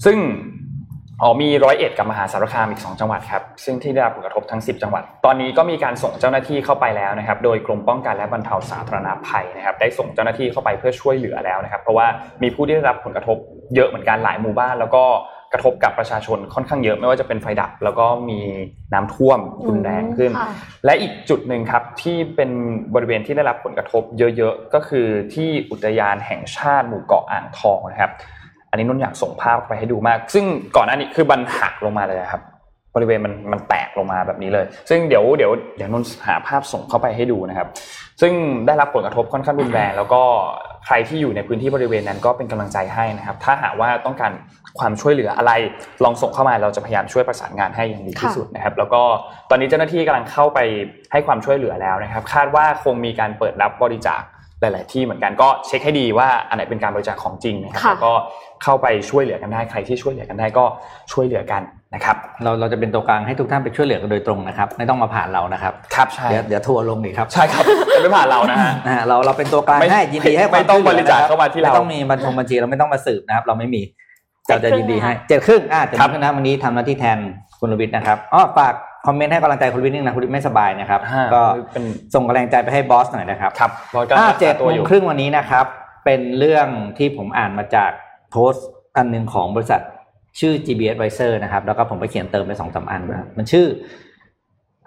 [0.04, 0.18] ซึ่ง
[1.22, 12.06] อ๋อมีร้อยเอ็ดกับมหาสารคามอีก 2 จังหวัดครับ ซึ่งที่ได้รับผลกระทบทั้ง 10 จังหวัด ตอนนี้ก็มีการส่งเจ้าหน้าที่เข้าไปแล้วนะครับ โดยกรมป้องกันและบรรเทาสาธารณภัยนะครับ ได้ส่งเจ้าหน้าที่เข้าไปเพื่อช่วยเหลือแล้วนะครับ เพราะว่า
[12.42, 13.36] มีผู้ที่ได้รับผลกระทบ
[13.74, 15.04] เยอะเหมือนกันหลายหมู่บ้าน แล้วก็
[15.52, 18.40] กระทบกับประชาชนค่อนข้างเยอะไม่ว่าจะเป็นไฟดับ แล้วก็มี
[18.92, 20.50] น้ำท่วมรุนแรงขึ้นค่ะ
[20.84, 22.50] และอีกจุดหนึ่งครับที่เป็น
[22.94, 28.12] บริเวณที่ได้รับผลกระทบเยอะๆก็คือที่อุทยานแห่งชาติหมู่เกาะอ่างทองนะครับ
[28.72, 30.44] อันนี้นุ่นอยากส่งภาพไปให้ดูมาก ซึ่ง
[30.76, 32.42] ก่อนหน้านี้คือมันหักลงมาเลยนะครับ
[32.94, 37.68] บริเวณมันมันแตกลงมาแบบนี้เลย ซึ่งเดี๋ยวเดี๋ยวเดี๋ยวนุ่นหาภาพส่งเข้าไปให้ดูนะครับ
[38.20, 38.32] ซึ่ง
[38.66, 40.22] ได้รับผลกระทบค่อนข้างรุนแรงแล้วก็
[40.86, 44.32] ใครที่อยู่ในพื้นที่บริเวณนั้นก็เป็นกำลังใจให้นะครับ ถ้าหากว่าต้องการ
[44.78, 45.52] ความช่วยเหลืออะไร
[46.04, 49.02] ลองส่งเข้ามาเราจะพยายามช่วยประสานงานให้อย่างดีที่สุดนะครับ แล้วก็
[49.50, 50.58] ตอนนี้เจ้าหน้าที่กำลังเข้าไป
[51.12, 54.22] ให้ความช่วยเหลือแล้วนะครับ คาดว่าคงมีการเปิดรับบริจาค
[54.62, 58.12] หลาย ๆ ที่เหมือนกันก็เช็คให้ดีว่าอันไหนเป็นการบริจาคของจริงนะครับค่ะแล้วก็
[58.62, 60.64] เข้าไปช่วยเหลือกันได้ใครที่ช่วยเหลือกันได้ก็
[61.12, 61.62] ช่วยเหลือกัน
[61.94, 73.82] นะครับเราเราจะเป็นตัวกลางให้ทุกท่านไปช่วยเหลือกันโดยตรงนะครับ ไม่ต้องมาผ่านเรานะครับครับใช่เดี๋ยวเดี๋ยวทัวร์ลงอีกครับใช่ครับจะไม่ผ่านเรานะฮะนะฮะเราเราเป็นตัวกลางไม่ให้ยินดีให้ควไม่ต้องช่วยหลืบริจาคเข้ามาที่เราไม่ต้องมีบัญชงบัญชีเราไม่ต้องมาสืบนะครับ เราไม่มี
[74.46, 77.18] เจ็ดเราจะครึ่งยินดีให้นะคะเจ็ดครึ่งอ่าเจ็ดครับครึ่งนะวันนี้ทำหน้าที่แทน
[77.60, 78.74] คุณลวิทย์นะครับอ๋อฝาก
[79.06, 81.84] คอมเมนต์ให้กำลังใจคุณลวิทย์นิดนึงนะคุณลวิทย์ไม่สบายนะครับอ่าก็เป็น
[82.14, 85.66] ส่งกำลังใจไปให้บอสหน่อยนะครับครับบอสก็อ่ารักเจ็ษาดตัวโมองยู่ครึ่งวันนี้นะครับ
[86.04, 87.90] เป็นเรื่องที่ผมอ่านมาจาก
[88.30, 89.80] โพสต์อันหนึ่งของบริษัท
[90.40, 93.66] ชื่อ GB Advisor นะครับ แล้วก็ผมไปเขียนเติมไปสองสามอันนะครับมันชื่อ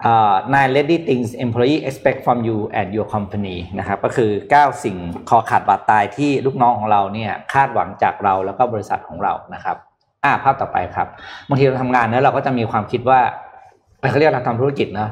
[0.04, 4.96] อ่า nine ready things employee expect from you and your company นะครับก็คือ 9 สิ่ง
[5.28, 9.76] คอขาดบาดตายที่ลูกน้องของเราเนี่ยคาดหวังจากเราแล้วก็บริษัทของเรานะครับ
[10.24, 11.08] อ่าภาพต่อไปครับ
[11.48, 13.20] บางทีเราทำงานเนี่ยเราก็จะมีความคิดว่า
[14.10, 15.10] เขาเรียกเราทำธุรกิจเนอะ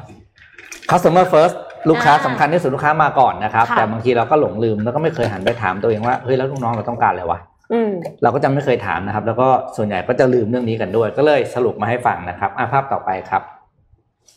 [0.91, 1.57] customer first
[1.91, 7.39] ลูกค้าอ่าสำคัญที่สุดลูกค้ามาก่อนนะครับค่ะแต่บางทีเราก็หลงลืมแล้วก็ไม่เคยหันไปถามตัวเองว่าเฮ้ยแล้วลูกน้องเราต้องการอะไรวะ
[7.73, 7.91] อืม
[8.23, 13.43] เราก็จะไม่เคยถามนะครับ แล้วก็ส่วนใหญ่ก็จะลืมเรื่องนี้กันด้วย ก็เลยสรุปมาให้ฟังนะครับอะภาพต่อไปครับ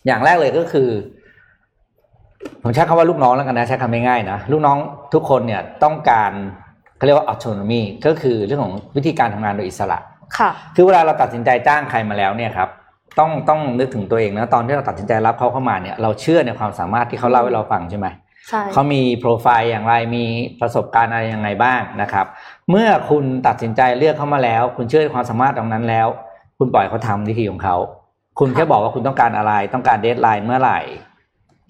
[0.08, 0.89] อย่างแรกเลยก็คือ
[2.63, 4.78] ผมใช้คำว่าลูกน้องแล้วกันนะใช้คำง่ายๆนะลูกน้อง
[5.13, 6.32] ทุกคนเนี่ยต้องการ
[6.98, 10.00] เขาเรียกว่า autonomy ก็คือเรื่องของวิธีการทำงานโดยอิสระ
[10.38, 12.70] ค่ะ คือเวลาเราตัดสินใจจ้างใครมาแล้วเนี่ยครับ
[13.19, 18.08] ต้องต้องนึกถึงตัวเองนะตอนที่เราตัดสินใจรับเขาเข้ามาเนี่ยเราเชื่อในความสามารถที่เขาเล่าให้เราฟังใช่ไหม
[18.49, 20.25] ใช่เขามีโปรไฟล์อย่างไรมี
[20.62, 22.25] ประสบการณ์อะไรยังไงบ้างนะครับ
[22.69, 26.08] เมื่อคุณตัดสินใจเลือกเขามาแล้ว คุณเชื่อในความสามารถตรงนั้นแล้ว
[26.58, 27.77] คุณปล่อยเขาทำวิธีของเขา
[28.39, 30.80] คุณแค่บอกว่าคุณต้องการอะไรต้องการเดทไลน์เมื่อไหร่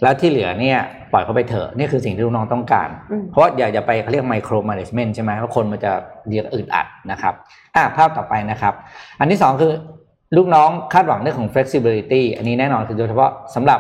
[0.04, 0.80] แล้วที่เหลือเนี่ย
[1.12, 5.92] ปล่อยเขาไปเถอะนี่คือสิ่งที่ลูกน้องต้องการอืมเพราะอย่าอย่าไปเขาเรียกไมโครมาเนจเมนต์ใช่ไหมเพราะคนมันจะ
[6.30, 7.34] เรียกอึดอัดนะครับ
[7.76, 8.74] อะภาพต่อไปนะครับ
[9.20, 9.72] อันที่สองคือ
[10.36, 13.80] ลูกน้องคาดหวังเรื่องของ flexibility อันนี้แน่นอนคือโดยเฉพาะสำหรับ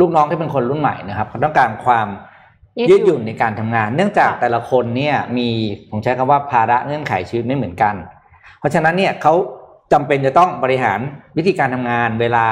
[0.00, 2.08] ลูกน้องที่เป็นคนรุ่นใหม่นะครับเขาต้องการความ
[2.90, 5.48] ยืดหยุ่นในการทำงาน เนื่องจากค่ะแต่ละคนเนี่ยมี
[5.90, 7.94] ผมใช้คำว่าภาระเงื่อนไขชีวิตไม่เหมือนกัน
[8.58, 9.34] เพราะฉะนั้นเนี่ยเขา
[9.92, 10.98] จำเป็นจะต้องบริหาร
[11.36, 12.46] วิธีการทำงานเวลา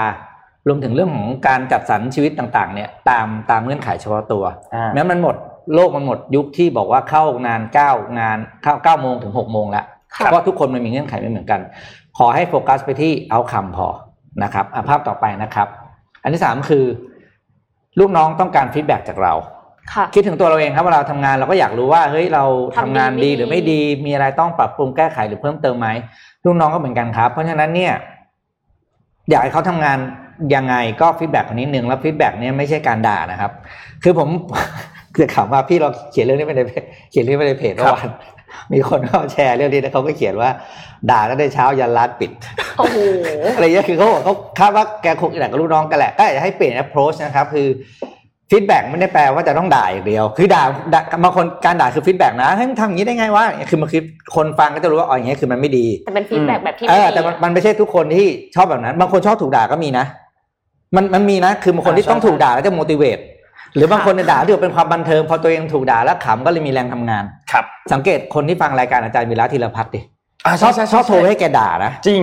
[0.69, 4.45] รวมถึงเรื่องของการจัดสรรชีวิตต่างๆ เนี่ยตามตามเงื่อนไขเฉพาะตัว
[4.75, 5.37] อ่าแม้มันหมด
[5.75, 9.85] โลกมันหมดยุคที่บอกว่าเข้างานเก้างานเข้าเก้าโมงถึงหกโมงแล้ว
[10.17, 11.61] ค่ะเพราะทุกคนมันมีเงื่อนไขไม่เหมือนกัน
[12.19, 13.89] ขอให้โฟกัสไปที่ outcome พอ
[14.43, 15.69] นะครับอะภาพต่อไปนะครับ
[16.23, 16.85] อันที่สามคือ
[18.01, 19.35] ลูกน้องต้องการ feedback จากเรา
[19.93, 22.45] ค่ะคิดถึงตัวเราเองครับเวลาเราทำงานเราก็อยากรู้ว่าเฮ้ยเรา
[22.79, 25.89] ทำงานทำดีดีไม่ดีหรือไม่ดีมีอะไรต้องปรับปรุงแก้ไขหรือเพิ่มเติมไหม
[26.45, 27.95] ลูกน้องก็เหมือนกันครับ เพราะฉะนั้นเนี่ย
[29.31, 29.99] อยากให้เขาทำงาน
[30.55, 33.53] ยังไงก็ feedback คนนิดนึงแล้ว feedback เนี่ยไม่ใช่การด่านะครับ
[34.03, 34.29] คือผม
[35.21, 38.09] จะถามว่าพี่เราเขียนเรื่องนี้ไปในเพจเขียนเรื่องนี้ไปในเพจเมื่อวาน
[38.73, 40.51] มีคนเขาแชร์เรื่องนี้แล้วเขาก็เขียนว่า
[41.11, 42.31] ด่าตั้งแต่เช้ายันร้านปิด
[42.79, 42.99] โอ้โห
[43.55, 47.69] อะไรเงี้ยคือเขาบอกเขาคาดว่าแกคงอินกับลูกน้องกันแหละก็อยากจะให้เปลี่ยน approach นะครับคือ
[48.51, 50.63] feedback ไม่ได้แปลว่าจะต้องด่าอย่างเดียว คือด่า
[50.95, 54.03] ด่าบางคนการด่าคือ feedback นะเฮ้ยมึงทำอย่างนี้ได้ไงวะคือมันคือ
[54.37, 60.07] คนฟังก็จะรู้ว่าอ๋ออย่างเงี้ยคือมันไม่ดีแต่เป็น feedback แบบที่เอไม่อดีแต่มันมันไม่ใช่ทุกคนที่ชอบแบบนั้น บางคนชอบถูกด่าก็มีนะ
[60.97, 63.23] มันมันมีนะ คือบางคนที่อ่าใช่ต้องถูกด่าแล้วจะ motivate
[63.77, 70.01] หรือบางคนเนี่ยด่าที่เป็นความบันเทิงพอตัวเองถูกด่าแล้วขำก็เลยมีแรงทำงานครับ สังเกตคนที่ฟังรายการอาจารย์วีระธีรภัทรดิ
[70.47, 72.23] อ่าชอบใช่ใช่ชอบโทรให้แกด่านะจริง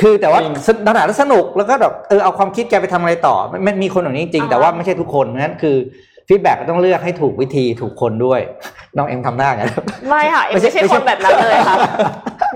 [0.00, 5.76] คือแต่ว่าจริงสนขนาดสนุกแล้วก็แบบเออเอาความคิดแกไปทำอะไรต่อมันมันมีคนแบบนี้จริงๆอ่าแต่ว่าไม่ใช่ทุกคนเพราะฉะนั้นคือ
[6.28, 8.40] feedback ต้องเลือกให้ถูกวิธีถูกคนด้วย
[8.96, 9.64] น้องเอ็มทำหน้าไง
[10.08, 11.76] ไม่ค่ะเอ็มไม่ใช่ไม่ใช่ไม่คใช่นแบบนั้นเลยค่ะ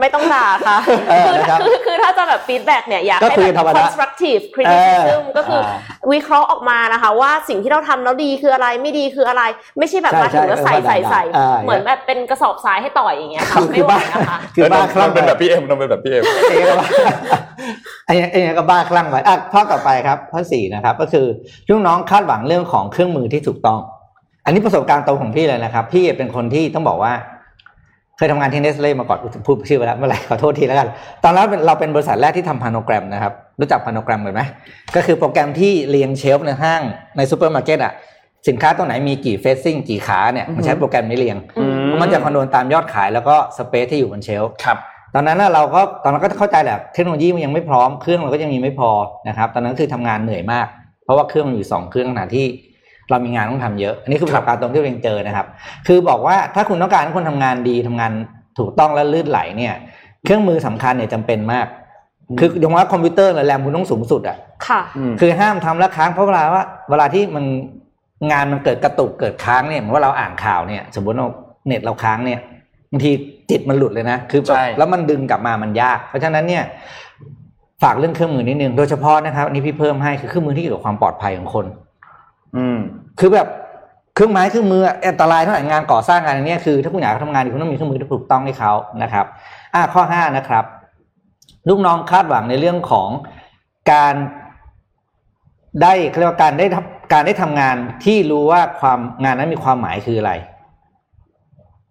[0.00, 0.78] ไม่ต้องด่าค่ะ
[1.11, 5.61] เออคือนะครับคือคือถ้าจะแบบ feedback เนี่ยอยากก็ให้คือแบบธรรมดา constructive criticism ก็คือ
[6.02, 9.42] อาวิเคราะห์ออกมานะคะว่าสิ่งที่เราทำแล้วดีคืออะไรไม่ดีคืออะไร
[9.78, 16.88] ไม่ใช่แบบใช่มาถึงแล้วใช่ใส่เออใส่ใส่อ่าเหมือนแบบเป็นกระสอบทรายให้ต่อยอย่างเงี้ยค่ะคือคืไม่อไหวบ้านะคะคือบ้าคลั่งเป็นแบบพี่เอ็มต้องเป็นแบบพี่เอ็มเองก็บ้า
[18.06, 21.26] ไอ้เองก็บ้าคลั่งไปอะข้อต่อไปครับข้อสี่นะครับก็คือ
[21.68, 23.80] ลูกน้องคาดหวังเรื่องของเครื่องมือที่ถูกต้อง
[24.44, 27.12] อันนี้ประสบการณ์ตรงของพี่เลยนะครับ พี่เป็นคนที่ต้องบอกว่า
[28.16, 30.88] เคยทำงานที่เนสเล่มาก่อนพูดชื่อไปแล้วเมื่อไหร่ขอโทษทีแล้วกัน
[31.24, 34.42] ตอนนั้นเราเป็นบริษัทแรกที่ทำ planogram นะครับ รู้จัก planogram ไหม
[34.94, 36.82] ก็คือโปรแกรมที่เรียง shelf ในห้าง
[37.16, 37.92] ในซูเปอร์มาร์เก็ตอะ
[38.48, 44.78] สินค้าตัวไหนมีกี่ facing กี่ขาเนี่ยมันใช้โปรแกรมนี้เรียงอืมมันจะคำนวณตามยอดขายแล้วก็ space ที่อยู่บน shelf ครับ
[45.14, 48.90] ตอนนั้นน่ะเราก็ตอนนั้นก็เข้าใจแหละเทคโนโลยีมันยังไม่พร้อมเครื่องเราก็ยังมีไม่พอ
[49.28, 50.66] นะครับ ตอนนั้นคือทำงานเหนื่อยมาก
[51.04, 52.46] เพราะว่าเครื่องมันอยู่สองเครื่องขณะที่
[53.10, 55.46] เรามีงานต้องทำเยอะ อันนี้คือประสบการณ์ตรงที่เราเองเจอนะครับ
[55.86, 58.12] คือบอกว่าถ้าคุณต้องการให้คนทำงานดีทำงาน
[58.58, 59.74] ถูกต้องและลื่นไหลเนี่ย
[60.24, 61.66] เครื่องมือสำคัญเนี่ยจำเป็นมาก
[62.38, 67.44] คืออย่างว่าคอมพิวเตอร์แรมคุณต้องสูงสุดอะค่ะอืมคือห้ามทำแล้วค้างเพราะเวลาว่า เวลาที่มัน
[68.30, 71.26] งานมันเกิดกระตุกเกิดค้างเนี่ยเหมือนว่าเราอ่านข่าวเนี่ย สมมติเรา
[71.66, 72.40] เน็ตเราค้างเนี่ย
[72.90, 73.10] บางที
[73.50, 76.64] จิตมันหลุดเลยนะคือแบบใช่แล้วมันดึงกลับมามันยาก เพราะฉะนั้นเนี่ย
[77.82, 81.66] ฝากเรื่องเครื่องมือนิดนึงโดยเฉพาะนะครับอันนี้พี่เพิ่มให้คือเครื่องมือที่เกี่ยวกับความปลอดภัยของคน
[82.56, 82.78] อืม
[83.18, 83.48] คือแบบ
[84.14, 89.26] เครื่องไม้เครื่องมืออันตรายเท่าไหร่งานก่อสร้างงานอันเนี้ยคือถ้าคุณอยากทำงานดีคุณต้องมีเครื่องมือที่ถูกต้องให้เขานะครับ
[89.74, 90.64] อ่าข้อห้านะครับ
[91.68, 93.08] ลูกน้องคาดหวังในเรื่องของ
[93.92, 94.14] การ
[95.82, 100.32] ได้เขาเรียกว่าการได้ทำการได้ทำงานที่รู้ว่าความงานนั้นมีความหมายคืออะไร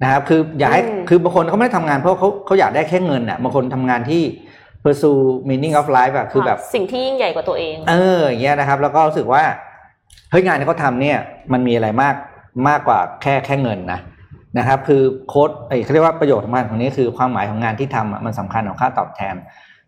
[0.04, 4.22] นะครับ คืออยากให้อืมคือบางคนเขาไม่ได้ทำงานเพราะเขาเขาอยากได้แค่เงินอะบางคนทำงานที่
[4.84, 9.44] pursue meaning of life อะคือแบบ สิ่งที่ยิ่งใหญ่กว่าตัวเอง เอออย่างเงี้ยนะครับ แล้วก็รู้สึกว่า
[10.32, 11.18] เฮ้ยงานที่เขาทำเนี่ย
[11.54, 12.16] มันมีอะไรมาก
[12.70, 14.00] มากกว่าแค่แค่เงินนะ
[14.58, 19.36] นะครับคือโค้ดไอ้เขาเรียกว่าประโยชน์ของมันของนี้คือความหมายของงานที่ทำอะมันสำคัญของค่าตอบแทน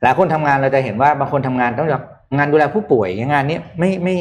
[0.03, 2.03] หลายคนทำงานเราจะเห็นว่าบางคนทำงานต้องแบบ
[2.37, 4.15] งานดูแลผู้ป่วยงานนี้ไม่ไม่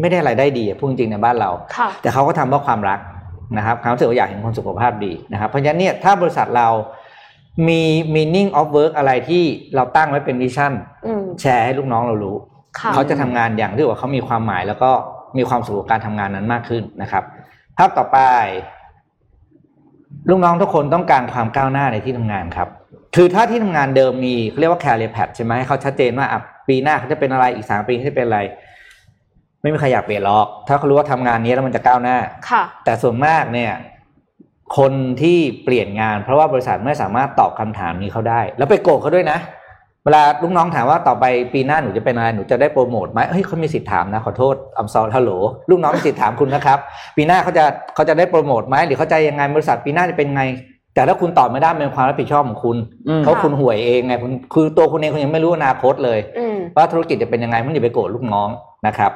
[0.00, 3.00] ไม่ได้รายได้ดีอะพูดจริงๆในบ้านเราค่ะแต่เขาก็ทำเพราะความรัก
[3.56, 6.68] นะครับเขารู้สึกว่าอยากเห็นคนสุขภาพดีนะครับ เพราะฉะนั้นเนี่ยถ้าบริษัทเรา
[7.68, 7.82] มี
[8.14, 10.72] meaning of work อะไรที่เราตั้งไว้เป็นวิชั่น
[11.06, 12.36] อืมแชร์ให้ลูกน้องเรารู้
[12.78, 14.90] ค่ะเขาจะทำงานอย่างที่ว่าเขามีความหมายแล้วก็
[15.38, 17.24] มีความสุขกับการทำงานนั้นมากขึ้นนะครับ
[17.76, 18.18] ภาพต่อไป
[20.30, 22.68] ลูกน้องทุกคนต้องการความก้าวหน้าในที่ทำงานครับ
[23.16, 28.40] คือถ้าที่ทำงานเดิมมีเขาเรียกว่า career path ใช่ไหมให้เขาชัดเจนว่าอะปีหน้าเขาจะเป็นอะไรอีกสามปีเขาจะเป็นอะไร
[29.62, 32.16] ไม่มีใครอยากเปลี่ยนหรอก ถ้าเขารู้ว่าทำงานนี้แล้วมันจะก้าวหน้า
[32.50, 33.72] ค่ะ แต่ส่วนมากเนี่ย
[34.78, 34.92] คน
[35.22, 39.38] ที่เปลี่ยนงานเพราะว่าบริษัทไม่สามารถตอบคำถามนี้เขาได้ แล้วไปโกรธเขาด้วยนะ
[40.04, 45.32] เวลาลูกน้องถามว่าต่อไปปีหน้าหนูจะเป็นอะไรหนูจะได้โปรโมทไหมเฮ้ยเขามีสิทธิ์ถามนะขอโทษอัมซอลฮัลโหล
[45.70, 46.78] ลูกน้องมีสิทธิ์ถามคุณนะครับ
[47.16, 47.64] ปีหน้าเขาจะ
[47.94, 50.42] เขาจะได้โปรโมทไหมหรือเขาจะยังไงบริษัทปีหน้าจะเป็นไง
[50.94, 52.76] แต่ถ้าคุณตอบไม่ได้เป็นความรับผิดชอบของคุณ
[53.08, 58.48] อืมเพราะคุณห่วยเองไงคุณคือตัวคุณเองคุณยังไม่รู้อนาคตเลยอืมว่าธุรกิจจะเป็นยังไงมันอย่าไปโกรธลูกน้อง
[58.86, 59.12] นะครับ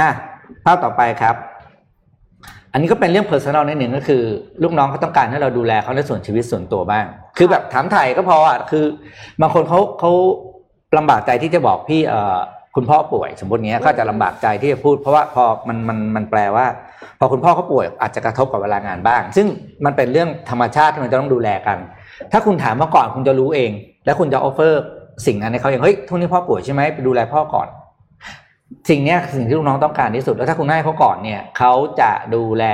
[0.00, 0.10] อะ
[0.64, 1.34] ภาพต่อไปครับ
[2.74, 4.22] อันนี้ก็เป็นเรื่อง personal นิดหนึ่งก็คือ
[4.62, 7.04] ลูกน้องเขาต้องการให้เราดูแลเขาในส่วนชีวิตส่วนตัวบ้าง
[7.36, 8.84] คือแบบถามไถ่ก็พออะคือ
[9.40, 10.10] บางคนเขาเขา
[10.98, 12.36] ลำบากใจที่จะบอกพี่เอ่อ
[12.76, 16.66] คุณพ่อป่วยสมมติเนี้ยเขาจจะลำบากใจที่จะพูด เพราะว่าพอมันมันมันแปลว่า
[17.18, 19.46] พอคุณพ่อเขาป่วยอาจจะกระทบกับเวลางานบ้าง ซึ่ง
[19.84, 21.78] มันเป็นเรื่องธรรมชาติที่มันจะต้องดูแลกัน
[22.32, 23.70] ถ้าคุณถามมาก่อนคุณจะรู้เอง
[24.04, 24.82] แล้วคุณจะออฟเฟอร์
[25.26, 27.68] สิ่งนั้นให้เขาอย่างเฮ้ยทุกนี้พ่อป่วยใช่ไหมไปดูแลพ่อก่อน
[28.88, 32.64] สิ่งเนี้ยคือสิ่งที่ลูกน้องต้องการที่สุด แล้วถ้าคุณให้เขาก่อนเนี่ยเขาจะดูแล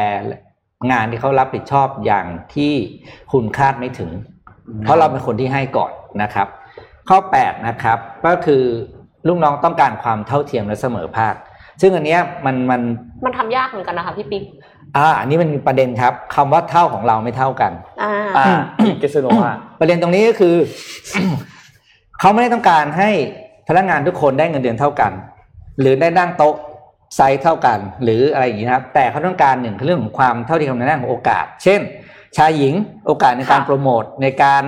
[0.91, 2.73] งานที่เขารับผิดชอบอย่างที่
[3.33, 4.11] คุณคาดไม่ถึง
[4.83, 6.49] เพราะเราเป็นคนที่ให้ก่อนนะครับ
[7.09, 8.63] ข้อ8นะครับก็คือ
[9.29, 11.35] ลูกน้องต้องการความเท่าเทียมและเสมอภาค
[11.81, 12.81] ซึ่งอันเนี้ยมันมัน
[13.25, 14.43] มันทำยากเหมือนกันนะคะพี่ปิ๊ก
[14.97, 17.73] อ่าอันนี้มันมีประเด็นครับคำว่าเท่าของเราไม่เท่ากัน
[18.03, 18.47] อ่าอ่า
[19.01, 20.55] เกสโนว่าประเด็นตรงนี้ก็คือ
[22.21, 23.11] เขาไม่ได้ต้องการให้
[23.69, 25.13] พนักงานทุกคนได้เงินเดือนเท่ากัน
[25.81, 26.55] หรือได้นั่งโต๊ะ
[27.17, 31.81] ไซส์เท่ากัน หรืออะไรอย่างนี้นะครับ แต่เขาต้องการหนึ่งคือเรื่องของความเท่าเทียมในด้านของโอกาส เช่น
[32.37, 32.75] ชายหญิง
[33.07, 34.63] โอกาสในการค่ะโปรโมทในการ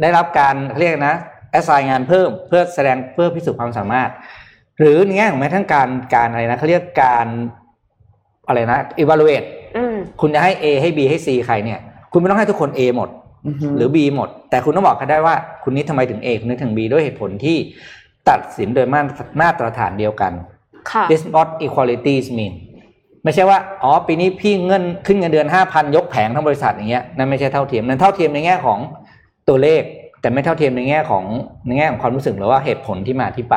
[0.00, 1.16] ได้รับการเขาเรียกนะ
[1.50, 4.10] แอสไซน์งานเพิ่มเพื่อแสดงเพื่อพิสูจน์ความสามารถ
[4.78, 7.26] หรือในแง่ของแม้ทั้งการการอะไรนะเขาเรียกการ
[8.46, 11.80] อะไรนะ evaluate อืมคุณจะให้ A ให้ B ให้ C ใครเนี่ย
[12.12, 13.08] คุณไม่ต้องให้ทุกคน A หมด
[13.76, 15.34] หรือ B หมด แต่คุณต้องบอกเขาได้ว่า
[15.64, 17.56] คุณนี้ทำไมถึง A คุณนี้ถึง B ด้วยเหตุผลที่
[18.28, 20.53] ตัดสินโดยมาตรมาตรฐานเดียวกันค่ะ
[21.10, 22.52] This not equality mean
[23.24, 28.78] ไม่ใช่ว่า อ๋อ ปีนี้พี่เงินขึ้นเงินเดือนห้าพันยกแผงทั้งบริษัทอย่างเงี้ยนั่นไม่ใช่เท่าเทียมนั่นเท่าเทียมในแง่ของ
[29.48, 29.82] ตัวเลข
[30.20, 31.24] แต่ไม่เท่าเทียมในแง่ของ
[31.66, 33.56] ในแง่ของความรู้สึกหรือว่าเหตุผลที่มาที่ไป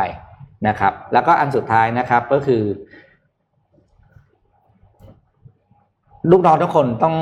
[0.67, 2.61] นะครับ แล้วก็อันสุดท้ายนะครับก็คือ
[6.31, 7.15] ลูกน้องทุกคนต้อง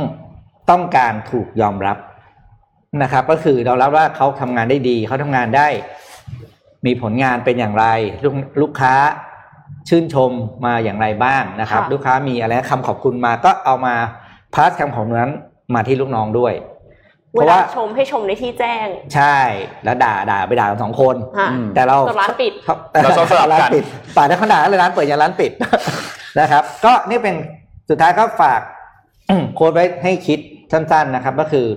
[0.70, 1.98] ต้องการถูกยอมรับ
[3.02, 5.68] นะครับ ก็คือเรารับว่าเขาทำงานได้ดี เขาทำงานได้
[6.86, 7.86] มีผลงานเป็นอย่างไร
[8.24, 8.94] ลูกลูกค้า
[9.90, 10.32] ชื่นชม
[10.66, 13.96] มาอย่างไรบ้างนะครับค่ะลูกค้ามีอะไรคำขอบคุณมาก็เอามา
[14.54, 15.34] พาสคำขอบคุณนั้น
[15.76, 16.54] มาที่ลูกน้องด้วย
[17.34, 19.38] เพเวราะลาว่าชมให้ชมในที่แจ้ง ใช่
[19.84, 22.54] แล้วด่าด่าไปด่ากันสองคนค่ะอืมแต่เราจนร้านปิด
[22.92, 23.84] แต่เราชอบสลับกันร้านปิด
[24.18, 25.52] ป่าถ้าเขาด่าเลยร้านเปิดยันร้านปิด
[26.40, 27.36] นะครับ ก็นี่เป็น
[27.90, 28.62] สุดท้ายก็ฝาก
[29.56, 30.40] โค้ดไว้ให้คิด
[30.72, 31.68] สั้นๆนะครับ ก็คือ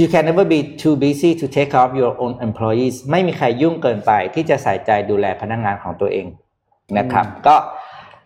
[0.00, 6.26] you can never be too busy to take care of your own employees ไม่มีใครยุ่งเกินไปที่จะใส่ใจดูแลพนักงานของตัวเอง
[6.98, 7.56] นะครับ ก็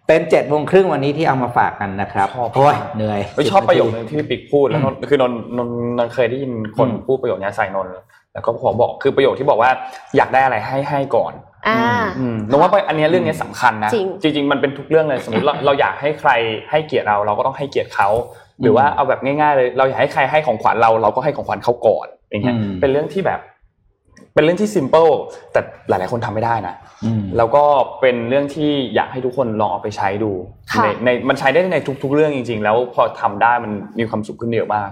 [0.06, 7.86] เป็นเจ็ดโมงครึ่งวันนี้ที่เอามาฝากกันนะครับชอบโอ้ยเหนื่อยไม่ชอบประโยคนึงที่พี่ปิ๊กพูดแล้วนนคือนนนนนนเคยได้ยินคนอืมพูดประโยคนี้ใส่นน
[8.32, 9.70] แล้วก็ผมบอกคือประโยคที่บอกว่า
[10.16, 11.32] อยากได้อะไรให้ให้ก่อน
[11.68, 11.80] อ่า
[12.18, 16.30] อืมนนว่าอันเนี้ยเรื่องเนี้ยสำคัญนะจริงจริงๆมันเป็นทุกเรื่องเลยสมมติเราเราอยากให้ใคร
[16.70, 18.08] ให้เกียรติเราเราก็ต้องให้เกียรติเขา
[18.62, 23.40] หรือว่าเอาแบบง่ายๆเลย เราอยากให้ใครให้ของขวัญเราเราก็ให้ของขวัญเขาก่อนอย่างเงี้ยอืมเป็นเรื่องที่แบบ
[24.34, 25.12] เป็นเรื่องที่ simple
[25.52, 26.85] แต่หลายๆคนทำไม่ได้นะอืม
[27.36, 27.64] แล้วก็
[28.00, 30.32] เป็นเรื่องที่อยากให้ทุกคนลองเอาไปใช้ดู
[30.72, 34.90] ค่ะในในมันใช้ได้ในทุก ๆ เรื่องจริง ๆ แล้วพอทำได้มันมีความสุขขึ้นเยอะมาก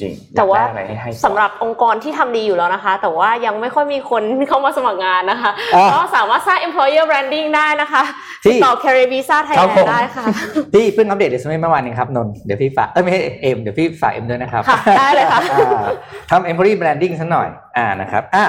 [0.00, 8.02] จริงแต่ว่าอยกได้อะไรให้ให้สำหรับองค์กรที่ทำดีอยู่แล้วนะคะ แต่ว่ายังไม่ค่อยมีคนเข้ามาสมัครงานนะคะอะก็สามารถสร้าง employer branding ได้นะคะ
[8.44, 10.24] ที่ติดต่อ Career Visa ครับ Thailand ผมได้ค่ะ
[10.72, 15.86] พี่เพิ่งอัปเดตเดซเมเมื่อวานเองครับนนท์เดี๋ยวพี่ฝากเอ้ยไม่ใช่เอ็มเดี๋ยวพี่ฝากเอ็มด้วยนะครับค่ะได้เลยค่ะอ่า
[16.30, 18.44] ทำ employee branding สักหน่อยอ่านะครับอะ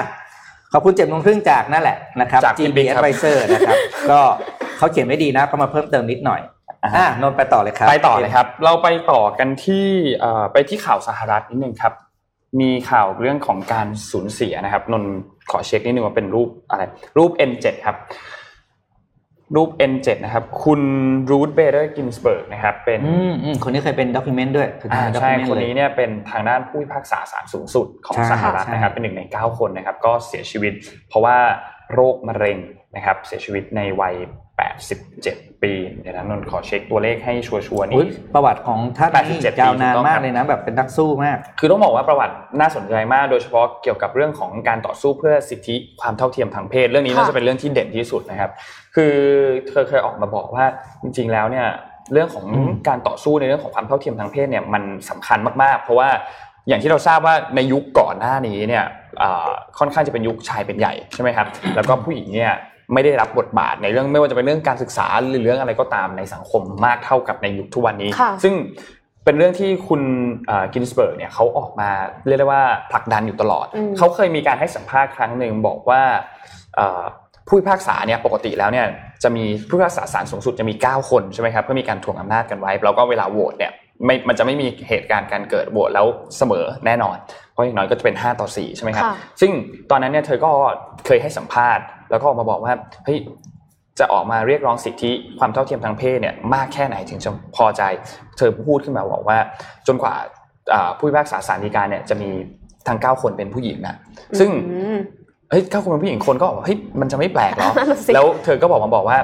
[0.72, 3.76] ขอบคุณเจ็ดโมงครึ่งจากนั่นแหละนะครับจาก GB พี่บิ๊กครับ Advisor นะครับ
[4.10, 4.20] ก็
[4.78, 6.40] เขาเขียนไม่ดีนะก็มาเพิ่มเติมนิดหน่อย
[6.84, 9.86] อ่านนท์ไปต่อเลยครับ ไปต่อเลยครับ เราไปต่อกันที่
[10.20, 11.92] เอ่อไปที่ข่าวสหรัฐนิดนึงครับ
[12.60, 15.12] มีข่าวเรื่องของการสูญเสียนะครับ นนท์
[15.50, 16.82] ขอเช็คนิดนึงว่าเป็นรูปอะไร
[17.18, 17.96] รูป N7 ครับ
[19.56, 20.80] รูป N7 นะครับ คุณ
[21.30, 30.72] รูธเบเดอร์กินสเบิร์กนะครับ เป็นอืมอืมคนนี้เคยเป็น document ด้วยเคยอ่าเป็นใช่ document คนเลยนี้เนี่ยเป็นทางด้านผู้พิพากษาศาลสูงสุดของใช่สหรัฐใช่นะครับ เป็นหนึ่งในเก้าคนนะครับ ก็เสียชีวิต
[31.08, 31.36] เพราะว่า
[31.94, 32.58] โรคมะเร็ง
[32.96, 34.14] นะครับ เสียชีวิตในวัย
[34.60, 48.50] 87 ปีเดี๋ยวนะนนท์ขอเช็คตัวเลขให้ชัวร์ๆอุ๊ยนี่ประวัติของท่านนี่87ยาวนานถูกต้องมากครับเลยนะแบบเป็นนักสู้มาก คือต้องบอกว่าประวัติน่าสนใจมาก โดยเฉพาะเกี่ยวกับเรื่องของการต่อสู้เพื่อสิทธิความเท่าเทียมทางเพศ เรื่องนี้ค่ะน่าจะเป็นเรื่องที่เด่นที่สุดนะครับ
[48.94, 49.14] คือ
[49.68, 50.64] เธอเคยออกมาบอกว่า
[51.02, 51.66] จริง ๆ แล้วเนี่ย
[52.12, 56.08] เรื่องของอืมการต่อสู้ในเรื่องของความเท่าเทียมทางเพศเนี่ยมันสำคัญมากๆ เพราะว่า
[56.68, 58.84] อย่างที่เราทราบว่าในยุคก่อนหน้านี้เนี่ย
[59.22, 61.46] อ่าค่อนข้างจะเป็นยุคชายเป็นใหญ่ใช่ไหมครับ
[61.76, 62.54] แล้วก็ผู้หญิงเนี่ย
[62.94, 68.54] ไม่ได้รับบทบาทในเรื่องไม่ว่าจะเป็นเรื่องการศึกษาหรือเรื่องอะไรก็ตามในสังคมมากเท่ากับในยุคทุกวันนี้ค่ะซึ่ง
[69.24, 70.02] เป็นเรื่องที่คุณ
[70.74, 71.90] กินสเบิร์กเนี่ยเขาออกมา
[72.26, 72.62] เรียกได้ว่า
[72.92, 76.02] ผลักดันอยู่ตลอดอืมเขาเคยมีการให้สัมภาษณ์ครั้งหนึ่งบอกว่า
[76.76, 77.02] เอ่อ
[77.48, 78.86] ผู้พิพากษาเนี่ยปกติแล้วเนี่ย
[79.22, 83.72] จะมีผู้พิพากษาศาลสูงสุดจะมี 9 คนใช่ไหมครับเพื่อมีการถ่วงอำนาจกันไว้ แล้วก็เวลาโหวตเนี่ย
[84.04, 87.16] ไม่มันจะไม่มีเหตุการณ์การเกิดโหวตแล้วเสมอแน่นอน
[87.52, 89.52] เพราะอย่างน้อยก็จะเป็น 5 ต่อ 4 ใช่ไหมครับค่ะซึ่ง
[89.90, 90.50] ตอนนั้นเนี่ยเธอก็
[91.06, 92.72] เคยให้สัมภาษณ์ แล้วก็ออกมาบอกว่า
[93.04, 93.18] เฮ้ย
[93.98, 97.82] จะออกมาเรียกร้องสิทธิความเท่าเทียมทางเพศเนี่ยมากแค่ไหนถึงจะพอใจ
[98.36, 99.38] เธอพูดขึ้นมาบอกว่า
[99.86, 100.14] จนกว่า
[100.72, 102.30] อ่าผู้พิพากษาศาลฎีกาเนี่ยจะมี
[102.88, 103.96] ทั้ง9คนเป็นผู้หญิงนะ
[104.38, 104.98] ซึ่งอืม
[105.50, 109.18] เฮ้ยเก้าคนเป็นผู้หญิงคนก็บอกว่าเฮ้ยมันจะไม่แปลกเหรอนั่นน่ะสิแล้วเธอก็บอกมาบอกว่า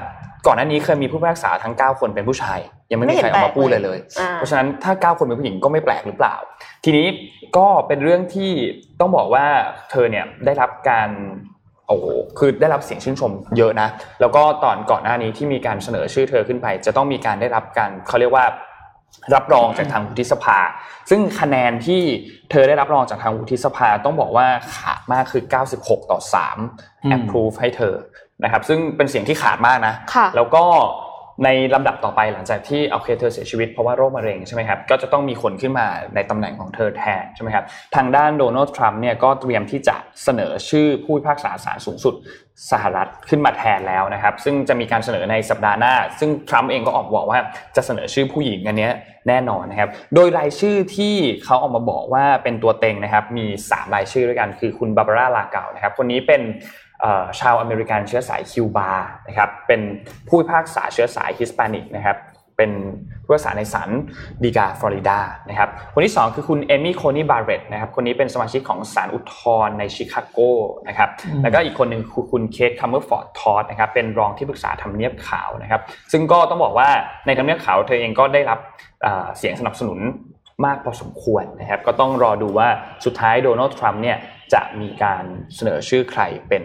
[0.47, 2.59] ก่อนหน้านี้เคยมีผู้พิพากษาทั้ง 9 คนเป็นผู้ชาย
[2.91, 6.34] ยังไม่มีใครออกมาพูดเลยเลยอ่าเพราะฉะนั้นถ้า 9 คนเป็นผู้หญิงก็ไม่แปลกหรือเปล่า
[6.84, 7.07] ทีนี้
[7.57, 8.51] ก็เป็นเรื่องที่
[9.01, 9.47] ต้องบอกว่า
[9.91, 11.09] เธอเนี่ยได้รับการ
[11.89, 12.07] โอ้โห
[12.39, 13.89] คือได้รับเสียงชื่นชมเยอะนะ
[14.20, 18.45] แล้วก็ตอนก่อนหน้านี้ที่มีการเสนอชื่อเธอขึ้นไป จะต้องมีการได้รับการเขาเรียกว่า
[19.34, 20.59] รับรองจากทางวุฒิสภา
[21.11, 22.03] ซึ่งคะแนนที่
[22.51, 25.43] เธอได้รับรองจากทางวุฒิสภาต้องบอกว่าขาดมากคือ
[25.76, 27.95] 96 ต่ออืม3 approve ให้เธอ
[28.45, 30.64] นะครับ ซึ่งเป็นเสียงที่ขาดมากนะค่ะแล้วก็
[31.45, 37.64] ในลำดับต่อไปหลังจากที่โอเคเธอเสียชีวิตเพราะว่าโรคมะเร็งใช่ไหมครับก็จะต้องมีคนขึ้นมาในตำแหน่งของเธอแทนใช่ไหมครับ
[37.97, 42.14] ทางด้านโดนัลด์ทรัมป์เนี่ยก็เตรียมที่จะเสนอชื่อผู้พิพากษาศาลสูงสุด
[42.70, 47.39] สหรัฐขึ้นมาแทนแล้วนะครับ ซึ่งจะมีการเสนอในสัปดาห์หน้า ซึ่งทรัมป์เองก็ออกบอกว่า
[47.76, 48.91] จะเสนอชื่อผู้หญิงอันนี้
[49.28, 51.14] แน่นอนนะครับ โดยรายชื่อที่
[51.45, 56.43] เขาออกมาบอกว่าเป็นตัวเต็งนะครับ มี 3 รายชื่อด้วยกันคือคุณบาบาร่าลาเกานะครับ คนนี้เป็น
[57.41, 58.91] ชาวอเมริกันเชื้อสายคิวบา
[59.29, 59.81] นะครับเป็น
[60.29, 62.19] ผู้พิพากษาเชื้อสายฮิสแปนิกนะครับ
[62.57, 62.73] เป็น
[63.25, 63.91] ผู้พิพากษาในศาล
[64.43, 65.19] ฎีกาฟลอริดา
[65.49, 70.39] นะครับคนที่ 2 คือคุณเอมี่โคนีบาร์เรตนะครับคนนี้เป็นสมาชิกของศาลอุทธรณ์ในชิคาโก
[70.89, 71.09] นะครับ
[71.43, 75.81] แล้วก็อีกคนหนึ่งคือคุณเคทคัมเมอร์ฟอร์ดทอดนะครับเป็นรองที่ปรึกษาทำเนียบขาวนะครับ
[76.13, 76.89] ซึ่งก็ต้องบอกว่า
[77.27, 78.59] ในทำเนียบขาวเธอเองก็ได้รับ
[79.07, 80.01] อ่าเสียงสนับสนุน
[80.67, 82.69] มากพอสมควรนะครับก็ต้องรอดูว่า
[83.05, 84.19] สุดท้ายโดนัลด์ทรัมป์เนี่ย
[84.55, 85.25] จะมีการ
[85.55, 86.63] เสนอชื่อใครเป็น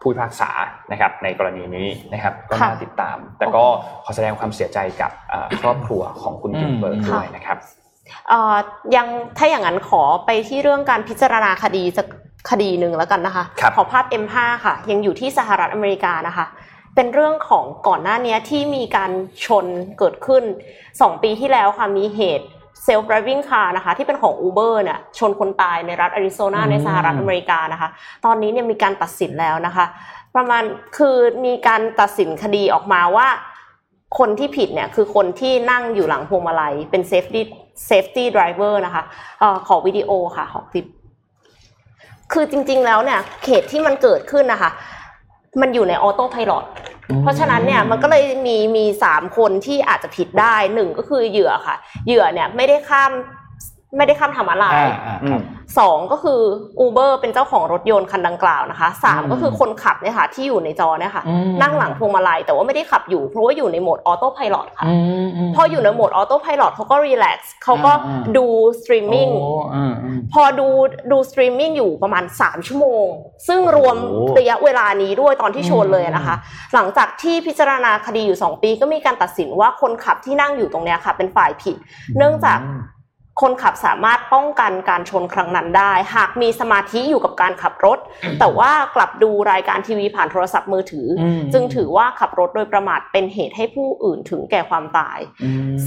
[0.00, 0.50] ผู้พิพากษา
[0.92, 3.64] นะครับในกรณีนี้นะครับก็น่าติดตาม แต่ก็
[4.04, 5.10] ขอแสดงความเสียใจกับ
[5.60, 7.58] ครอบครัวของคุณกินเบิร์กด้วยนะครับ
[8.96, 9.06] ยัง
[9.38, 12.06] ถ้าอย่างนั้นขอไปที่เรื่องการพิจารณาคดีสัก
[12.50, 13.44] คดีหนึ่งแล้วกันนะคะ
[13.76, 16.46] ขอภาพ M5 ค่ะ ยังอยู่ที่สหรัฐอเมริกานะคะ
[16.94, 19.10] เป็นเรื่องของก่อนหน้านี้ที่มีการ
[19.44, 19.66] ชน
[19.98, 20.42] เกิดขึ้น
[20.82, 22.46] 2 ปีที่แล้วค่ะมีเหตุ
[22.84, 27.88] เซลฟ์ driving car นะคะที่เป็นของ Uber เนี่ยชนคนตายในรัฐอาริโซนาในสหรัฐอเมริกานะคะ
[28.24, 29.86] ตอนนี้เนี่ยมีการตัดสินแล้วนะคะ
[30.36, 30.62] ประมาณ
[30.98, 31.16] คือ
[31.46, 33.28] มีการตัดสินคดีออกมาว่า
[34.18, 37.40] คนที่ผิดเนี่ยคือคนที่นั่งอยู่หลังพวงมาลัยเป็น safety
[37.90, 39.02] safety driver นะคะ
[39.42, 40.86] ออขอวิดีโอค่ะขอคลิป
[42.32, 44.70] คือจริงๆแล้วเนี่ยเขตที่มันเกิดขึ้นนะคะ
[45.60, 46.52] มันอยู่ในออโต้พายロ
[47.22, 51.76] เพราะฉะนั้นเนี่ยมันก็เลยมีมีสามคนที่อาจจะผิดได้หนึ่งก็คือเหยื่อค่ะ
[52.06, 53.10] เหยื่อเนี่ยไม่ได้ข้าม
[53.96, 54.66] ไม่ได้ข้ามทำอะไร
[55.78, 56.40] สองก็คือ
[56.80, 61.22] อูเบอร์เป็นเจ้าของรถยนต์คันดังกล่าวนะคะสามก็คือคนขับเนี่ยค่ะที่อยู่ในจอเนี่ยค่ะ
[61.62, 64.86] นั่งหลังพวงมาลัยแต่ว่าไม่ได้ขับอยู่เพราะว่าอยู่ในโหมด autopilotค่ะ
[65.54, 67.92] พออยู่ในโหมด autopilot เขาก็ relax เขาก็
[68.36, 68.46] ดู
[68.80, 69.28] สตรีมมิ่ง
[70.32, 70.68] พอดู
[71.10, 73.06] ดูสตรีมมิ่งอยู่ประมาณสามชั่วโมง
[73.48, 73.96] ซึ่งรวม
[74.38, 76.34] ระยะเวลานี้ด้วยตอนที่ชนเลยนะคะ
[76.74, 81.76] หลังจากที่พิจารณาคดีอยู่สองปีก็มีการตัดสินว่าคนขับที่นั่งอยู่ตรงเนี้ยค่ะ เป็นฝ่ายผิด
[82.16, 82.60] เนื่องจาก
[83.40, 87.98] คนขับสามารถป้องกันการชนครั้งนั้นได้ หากมีสมาธิอยู่กับการขับรถ
[88.38, 91.08] แต่ว่ากลับดูรายการทีวีผ่านโทรศัพท์มือถือ
[91.52, 95.18] จึงถือว่าขับรถโดยประมาทเป็นเหตุให้ผู้อื่นถึงแก่ความตาย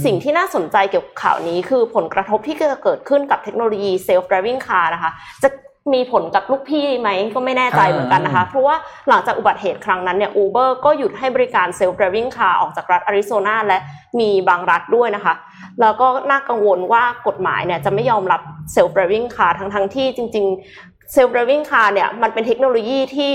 [0.04, 5.10] สิ่งที่น่าสนใจเกี่ยวกับข่าวนี้คือผลกระทบที่จะเกิดขึ้นกับเทคโนโลยี self driving car นะคะ
[5.42, 5.48] จะ
[5.94, 8.76] มีผลกับลูกพี่ไหมก็ไม่แน่ใจเหมือนกันนะคะ เพราะว่า
[9.08, 13.78] หลังจากอุบัติเหตุครั้งนั้นเนี่ยอูเบอร์ก็หยุดให้บริการ self driving car ออกจากรัฐอาริโซนาและ
[14.20, 15.34] มีบางรัฐด้วยนะคะ
[15.80, 18.40] แล้วก็น่ากังวลว่ากฎหมายเนี่ยจะไม่ยอมรับ
[18.74, 23.30] self driving car ทั้งทั้งที่จริงๆ self driving car เนี่ยมันเป็นเทคโนโลยีที่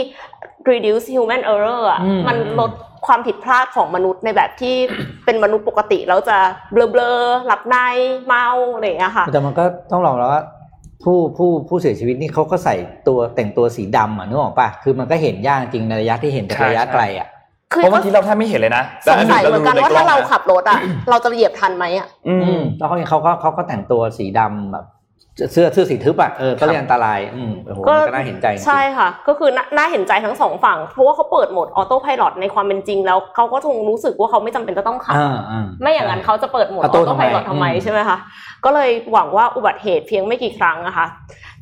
[0.69, 2.71] reduce human error อะมันลด
[3.07, 4.75] ความผิดพลาดของมนุษย์ในแบบที่
[5.25, 6.37] เป็นมนุษย์ปกติแล้วจะ
[6.71, 7.75] เบลอๆหลับใน
[8.25, 10.41] เมาอะไรอย่างเงี้ยค่ะ แต่มันก็ต้องลองแล้วว่า
[11.03, 12.75] ผู้ผู้ผู้เสียชีวิตนี่เขาก็ใส่
[13.07, 17.27] ตัวแต่งตัวสีดำอะนึกออกปะคือมันก็เห็นยากจริงในระยะที่เห็นจากระยะไกลอะ
[17.67, 20.79] เพราะบางทีเราแทบไม่เห็นเลยนะสงสัยเหมือนกันว่าถ้าเราขับรถอะ
[21.09, 24.85] เราจะเหยียบทันไหมอะ อืมแล้วเขาเขาก็เขาก็แต่งตัวสีดำแบบ
[25.51, 35.15] เสื้อเสื้อสีทึบอะเออก็เลยอันตรายอืมโอ้โหก็น่าเห็นใจใช่ค่ะ ก็คือน่าเห็นใจทั้งสองฝั่ง เพราะว่าเขาเปิดโหมดออโต้พายロในความเป็นจริงแล้วเขาก็คงรู้สึกว่าเขาไม่จำเป็นจะต้องขับ
[35.81, 38.17] ไม่อย่างนั้นเขาจะเปิดโหมด autopilot ำไมใช่ไหมคะ
[38.65, 41.05] ก็เลยหวังว่าอุบัติเหตุเพียงไม่กี่ครั้งนะคะ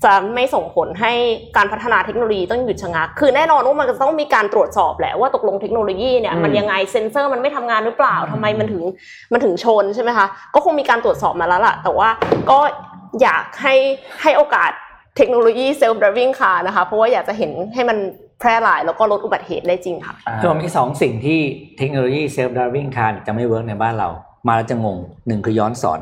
[0.03, 1.13] จะไม่ส่งผลให้
[1.57, 8.83] การพัฒนาเทคโนโลยีต้องหยุดชะงัก คือแน่นอนว่ามันจะต้องมีการตรวจสอบแหละว่าตกลงเทคโนโลยีเนี่ยมันยังไงเซ็นเซอร์มันไม่ทำงานหรือเปล่าทำไมมันถึง
[9.33, 12.09] มันถึงชนใช่ไหมคะก็คงมีการตรวจสอบมาแล้วล่ะ แต่ว่า
[12.49, 12.59] ก็
[13.21, 13.75] อยากให้
[14.21, 14.71] ให้โอกาส
[15.17, 17.97] เทคโนโลยี self-driving car นะคะ เพราะว่าอยากจะเห็นให้มัน
[18.39, 21.39] แพร่หลายแล้วก็ลดอุบัติเหตุได้จริงค่ะคือมีสองสิ่งที่
[21.77, 24.09] เทคโนโลยี self-driving car จะไม่ work ในบ้านเรา
[24.47, 24.97] มาแล้วจะงง
[25.27, 25.99] หนึ่งคือย้อนศร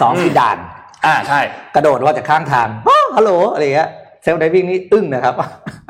[0.00, 0.58] สองคือด่าน
[1.06, 1.40] อ่าใช่
[1.74, 2.68] กระโดดว่าจากข้างทาง
[3.16, 3.88] ฮัลโหลอะไรเงี้ย
[4.22, 5.34] self-driving นี่อึ้งนะครับ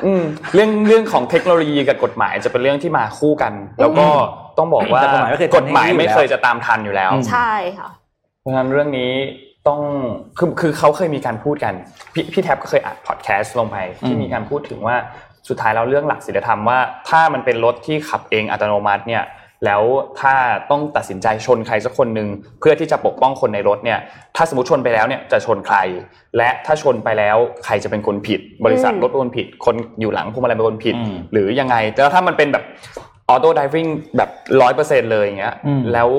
[0.05, 0.23] อืม
[0.55, 4.07] เรื่องเรื่องของเทคโนโลยีกับกฎหมายจะเป็นเรื่องที่มาคู่กัน แล้วก็
[4.59, 5.03] ต้องบอกว่า
[5.57, 7.89] กฎหมายไม่เคยจะตามทันอยู่แล้ว ใช่ค่ะ
[8.41, 9.13] เพราะฉะนั้นเรื่องนี้
[9.69, 9.81] ต้อง
[10.39, 11.75] คือคือเขาเคยมีการพูดกัน
[12.15, 14.97] พี่พี่แท็บก็เคยอัดพอดแคสต์ลงไปที่มีการพูดถึงว่า
[15.49, 19.25] สุดท้ายแล้วเรื่องหลักศีลธรรมว่า ถ้ามันเป็นรถที่ขับเองอัตโนมัติเนี่ย
[19.67, 19.83] แล้ว
[20.21, 20.35] ถ้า
[20.71, 22.29] ต้องตัดสินใจชนใครสักคนหนึ่ง
[22.61, 23.99] เพื่อที่จะปกป้องคนในรถเนี่ย
[24.37, 25.77] ถ้าสมมติชนไปแล้วเนี่ยจะชนใคร
[26.37, 30.95] และถ้าชนไปแล้วใครจะเป็นคนผิด บริษัทรถเป็นคนผิด คนอยู่หลังพวงมาลัยเป็นคนผิด
[31.33, 32.65] หรือยังไงแต่ถ้ามันเป็นแบบ
[33.29, 33.87] ออโต้ดิวิ่ง
[34.17, 34.31] แบบ
[34.61, 35.55] ร้อยเปอร์เซ็นเลยอย่างเงี้ย
[35.93, 36.11] แล้ว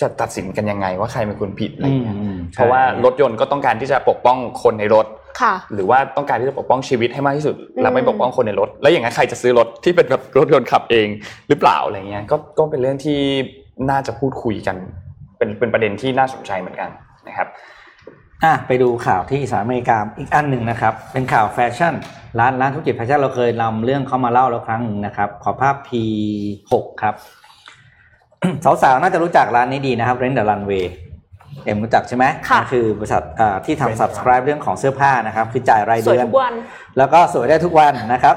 [0.00, 2.16] จะตัดสินกันยังไงว่าใครเป็นคนผิดอะไรเงี้ย
[2.54, 5.06] เพราะว่ารถยนต์ก็ต้องการที่จะปกป้องคนในรถ
[5.74, 11.08] หรือว่าต้องการที่จะปกป้องชีวิตให้มากที่สุด และไม่ปกป้องคนในรถ แล้วอย่างนั้นใครจะซื้อรถที่เป็นแบบรถยนต์ขับเอง
[11.48, 13.18] หรือเปล่าอะไรเงี้ยก็ก็เป็นเรื่องที่
[13.90, 14.76] น่าจะพูดคุยกัน
[15.38, 16.90] เป็นเป็นประเด็นที่น่าสนใจเหมือนกัน
[17.28, 17.48] นะครับ
[18.44, 21.94] อะไปดูข่าวที่สหรัฐอเมริกาอีกอันหนึ่งนะครับ เป็นข่าวแฟชั่น
[22.38, 26.72] ร้านร้านธุรกิจแฟชั่นเราเคยนำเรื่องเขามาเล่าแล้วครั้งหนึ่งนะครับ ขอภาพ P6
[27.02, 27.14] ครับ
[28.82, 30.86] สาวๆ น่าจะรู้จักร้านนี้ดีนะครับ Rent the Runway
[31.64, 33.22] เอ็มรู้จักใช่ไหมค่ะคือบริษัท
[33.64, 36.54] ที่ทำ subscribe เรื่องของเสื้อผ้านะครับ คือจ่ายรายเดือนทุกวัน
[36.98, 38.34] แล้วก็สวยได้ทุกวันนะครับ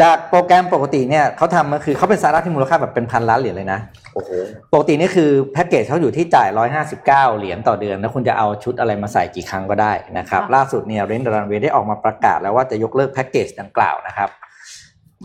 [0.00, 3.80] จากโปรแกรมปกติเนี่ยเขาทำก็คือเขาเป็นสาระที่มูลค่าแบบเป็นพันล้านเหรียญเลยนะ
[4.14, 4.30] โอ้โห
[4.72, 6.48] ปกตินี่คือแพ็กเกจเขาอยู่ที่จ่าย
[6.92, 14.28] 159 เหรียญต่อเดือน แล้วคุณจะเอาชุดอะไรมาใส่กี่ครั้งก็ได้นะครับ ล่าสุดเนี่ยเรนด์รันเวย์ได้ออกมาประกาศแล้วว่าจะยกเลิกแพ็กเกจดังกล่าวนะครับ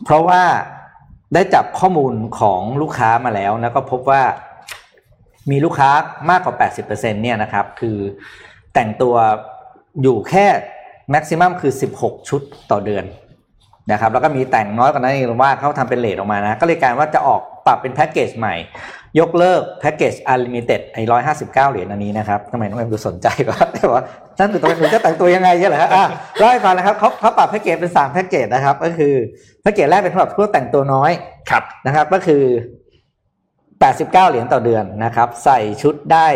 [0.06, 0.42] เพราะว่า
[1.34, 4.22] ได้จับข้อมูลของลูกค้ามาแล้วแล้วก็พบว่า
[5.52, 5.90] มีลูกค้า
[6.30, 6.56] มากกว่า
[6.88, 7.98] 80%เนี่ยนะครับ คือ
[8.74, 9.16] แต่งตัว
[10.02, 10.46] อยู่แค่
[11.12, 11.72] maximum คือ
[12.02, 13.06] 16 ชุดต่อเดือน
[13.92, 18.56] นะครับ แล้วก็มีแต่งน้อยกว่านั้นเองว่าเขาทำเป็น rate ออกมานะ ก็เลยการว่าจะออกปรับเป็นแพ็กเกจใหม่
[19.20, 24.02] ยกเลิกแพ็กเกจ unlimited ไอ้ร้อยห้าสิบเก้าเหรียญอันนี้นะครับทำไมน้องเอ็มดูสนใจวะแต่ว่า
[24.38, 26.06] ท่านตื่นตัวหนูจะแต่งตัวยังไงเนี่ยเหรอฮะอะ
[26.38, 29.14] เล่าให้ฟังนะครับเขาเขาปรับแพ็กเกจเป็นสามแพ็กเกจนะครับ ก็คือ
[29.68, 31.12] แพ็กเกจแรกเป็นสำหรับพวกแต่งตัวน้อย
[31.50, 32.44] ครับนะครับ ก็คือ
[33.30, 36.28] 89 เหรียญต่อเดือนนะครับ ใส่ชุดได้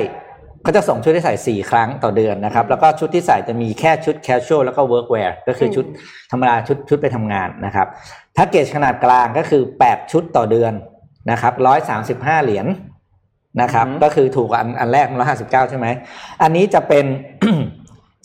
[0.63, 5.85] เขาจะส่งชุดให้ใส่ 4 ครั้งต่อเดือนนะครับ แล้วก็ชุดที่ใส่จะมีแค่ชุด casual แล้วก็ workwear ก็คือชุด
[6.31, 7.87] ธรรมดาชุดชุดไปทำงานนะครับ
[8.33, 10.73] แพ็กเกจขนาดกลางก็คือ 8 ชุดต่อเดือน
[11.31, 11.53] นะครับ
[11.99, 12.67] 135 เหรียญ
[13.61, 15.07] นะครับอือฮึก็คือถูกกว่าอันอันแรก
[15.63, 15.87] 159ใช่ไหม
[16.41, 17.05] อันนี้จะเป็น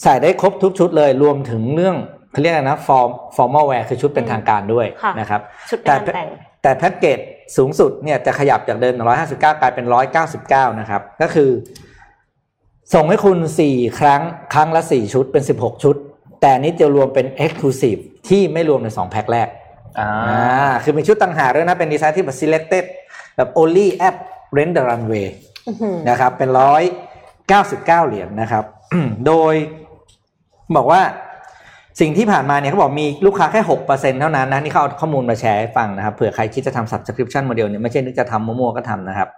[0.03, 1.97] ใส่ได้ครบทุกชุดเลยรวมถึงเรื่อง
[2.37, 6.28] เขาเรียกอะไรนะ form formal wear คือชุดเป็นทางการด้วยค่ะนะครับชุดเป็นงานแต่ง
[6.62, 7.18] แต่แพ็กเกจ
[7.57, 9.87] สูงสุดเนี่ยจะขยับจากเดิม 159 กลายเป็น
[10.32, 11.51] 199 นะครับ ก็คือ
[12.95, 14.22] ส่งให้คุณ 4 ครั้ง
[14.55, 15.97] ครั้งละ 4 ชุดเป็น 16 ชุด
[16.41, 19.49] แต่อันนี้จะรวมเป็น Exclusive ที่ไม่รวมใน 2 แพ็คแรก
[19.99, 22.84] อ่าอ่าคือเป็นชุดต่างหากด้วยนะ เป็นดีไซน์ที่แบบ selected
[23.37, 24.16] แบบ only at
[24.57, 25.26] rent the runway
[25.66, 26.82] อื้อหือนะครับ เป็นร้อย
[27.49, 28.64] เก้าสิบเก้าเหรียญนะครับ
[29.26, 29.55] โดย
[30.76, 31.03] บอกว่า
[32.01, 39.28] สิ่งที่ผ่านมาเนี่ยเขาบอกมีลูกค้าแค่หกเปอร์เซ็นเท่านั้นนะนี่เขาเอาข้อมูลมาแชร์ให้ฟังนะครับเผื่อใครคิดจะทำ subscription model เนี่ยไม่ใช่นึกจะทำมั่วๆก็ทำนะครับ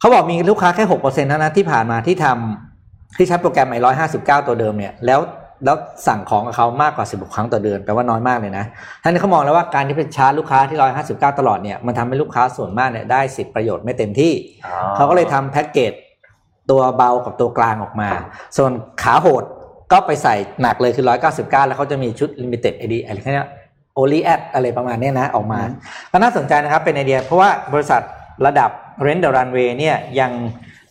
[0.00, 5.20] เขาบอกมีลูกค้าแค่หกเปอร์เซ็นเท่านั้นที่ผ่านมาที่ทำที่ใช้โปรแกรมไอ้ร้อยห้าสิบเก้าตัวเดิมเนี่ยแล้ว
[5.64, 8.64] แล้วสั่งของกับเขามากกว่าสิบครั้งต่อเดือนแปลว่าน้อยมากเลยนะ
[9.02, 14.32] ท่านนี้เขามองแล้วว่าการที่เป็นชาร์จลูกค้าที่ร้อยห้าสิบเก้าตลอดเนี่ยมันทำให้ลูกค้าส่วนมากเนี่ยได้สิทธิประโยชน์ไม่เต็มที่
[14.96, 15.92] เขาก็เลยทำแพ็กเกจ
[16.70, 18.08] ตัวเบากับตัวกลางออกมา
[18.56, 18.70] ส่วน
[19.02, 19.44] ขาโหด
[19.94, 23.48] ก็ไปใส่หนักเลยคือ 199 แล้วเขาจะมีชุด limited ID อะไรแค่เนี้ย
[23.98, 25.60] only at อะไรประมาณเนี้ยนะออกมา
[26.12, 28.02] ก็น่าสนใจนะครับเป็นไอเดีย เพราะว่าบริษัท
[28.46, 28.70] ระดับ
[29.04, 30.32] Rent the Runway เนี่ยยัง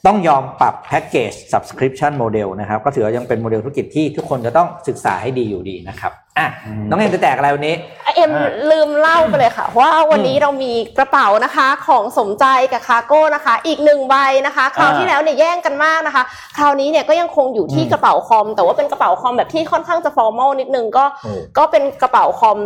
[0.07, 6.47] ต้องยอมปรับแพ็กเกจ subscription model นะครับ ก็ถือว่ายังเป็นโมเดลธุรกิจที่ทุกคนจะต้องศึกษาให้ดีอยู่ดีนะครับอะ
[6.89, 7.75] น้องเอ็มจะแจกอะไรวันนี้
[8.15, 16.23] เอ็มอ่าลืมเล่าไปเลยค่ะ ว่าวันนี้เรามีกระเป๋านะคะของสมใจกับคาร์โก้นะคะ อีกหนึ่งใบนะคะ คราวที่แล้วเนี่ยแย่งกันมากนะคะ
[16.57, 22.57] คราวนี้เนี่ยก็ยังคงอยู่ที่อืมกระเป๋าคอม แต่ว่าเป็นกระเป๋าคอมแบบที่ค่อนข้างจะ formal นิดนึงก็โอ้ก็เป็นกระเป๋าคอม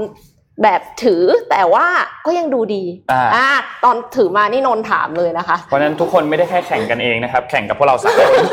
[0.64, 1.86] แบบถือแต่ว่า
[2.26, 3.48] ก็ยังดูดีอ่าอ่า
[3.84, 8.46] ตอนถือมานี่นนท์ถามเลยนะคะ เพราะฉะนั้นทุกคนไม่ได้แค่แข่งกันเองนะครับ แข่งกับพวกเราสามคน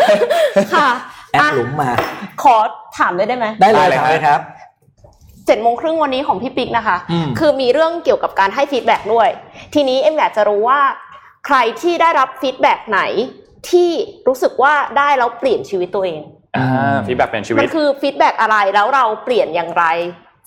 [0.74, 0.88] ค่ะ
[1.32, 1.90] แอดอะหลุมมา
[2.42, 2.57] ขอ
[2.98, 4.40] ถามได้ได้ไหมได้เลยได้เลยครับเลยครับ
[5.46, 9.28] เจ็ดโมงครึ่งวันนี้ของพี่ปิ๊กนะคะอืมคือมีเรื่องเกี่ยวกับการให้ฟีดแบ็กด้วย
[9.74, 10.80] ทีนี้เอ็มอยากจะรู้ว่า
[11.46, 13.02] ใครที่ได้รับฟีดแบ็กไหน
[13.70, 13.90] ที่
[14.28, 16.20] รู้สึกว่าได้แล้วเปลี่ยนชีวิตตัวเอง
[16.57, 19.84] อ่าฟีดแบ็กเป็นชีวิมัตนคือฟีดแบ็กอะไรแล้วเราเปลี่ยนอย่างไร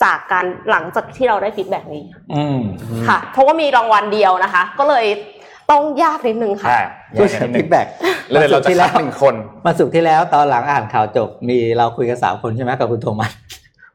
[0.03, 2.59] จากการหลังจากที่เราได้ฟีดแบ็กนี้อืม
[3.07, 5.05] ค่ะ เพราะว่ามีรางวัลเดียวนะคะ ก็เลย
[5.71, 6.83] ต้องยากนิดนึงค่ะอ่า
[7.17, 7.87] ผู้แยกชกันนิดนึฟีงดแบ็ก
[8.29, 9.35] แล้วเดี๋ยวเราจะคัดหนึ่งคน
[9.65, 13.31] มาสุกร์ที่แล้วตอนหลังอ่านข่าวจบมีเราคุยกันสามคนใช่ไหมกับคุณโทมัส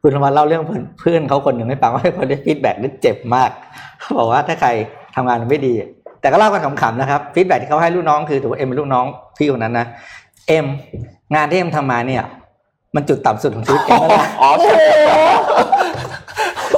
[0.01, 3.49] คุณโทมัสเล่าเรื่องเพื่อนเพื่อนเขาคนหนึ่งให้ฟังว่าคนได้ฟีดแบ็กนี่เจ็บมาก
[3.99, 4.69] เขาบอกว่าถ้าใคร
[5.15, 5.73] ทำงานไม่ดี
[6.21, 9.05] แต่ก็เล่ากันขำๆนะครับฟีดแบ็กที่เขาให้ลูกน้องคือถือว่าเอ็มเป็นลูกน้อง
[9.37, 9.85] พี่คนนั้นนะ
[10.47, 10.65] เอ็ม
[11.35, 12.23] งานที่เอ็มทำมาเนี่ย
[12.95, 14.49] มันจุดต่ำสุดของชีวิตเอ็มแล้วนะอ๋อ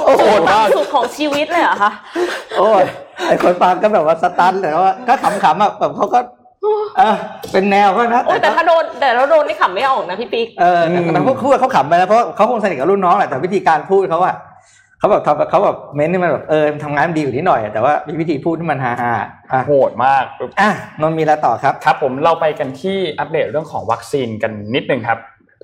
[0.05, 1.91] โอ้ใช่โหโอ้โหมากสุดของชีวิตเลยเหรอคะ
[2.57, 2.83] โอ้ย
[3.27, 6.19] ไอคนฟังก็แบบว่าสตันแต่ว่าก็ขำๆอะแบบเขาก็
[6.97, 7.15] เออ
[7.51, 14.35] เป็นแนวเขานะโอ้ยแต่ก็ถ้าโดนแต่เราโดนนี่ขำไม่ออกนะพี่ปิ๊กเออแต่แต่พวกพูดเขาขำไปนะเพราะเขาคงสนิทกับรุ่นน้องแหละแต่วิธีการพูดเขาอะ
[14.99, 20.23] เขาแบบทำเขาแบบเม้นที่มันแบบเออทำงานดีกว่านี้หน่อย แต่ว่ามีวิธีพูดที่มันฮาฮาๆอะโหดมาก
[20.61, 25.19] อะนนท์มีอะไรต่อครับครับ ผมเราไปกันที่อัปเดตเรื่องของวัคซีนกันนิดนึงครับ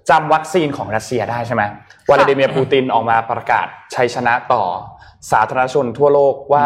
[0.09, 1.63] จำวัคซีนของรัสเซียได้ใช่ไหม
[2.09, 4.63] วลาดิเมียร์ปูตินออกมาประกาศชัยชนะต่อ
[5.31, 6.65] สาธารณชนทั่วโลกว่า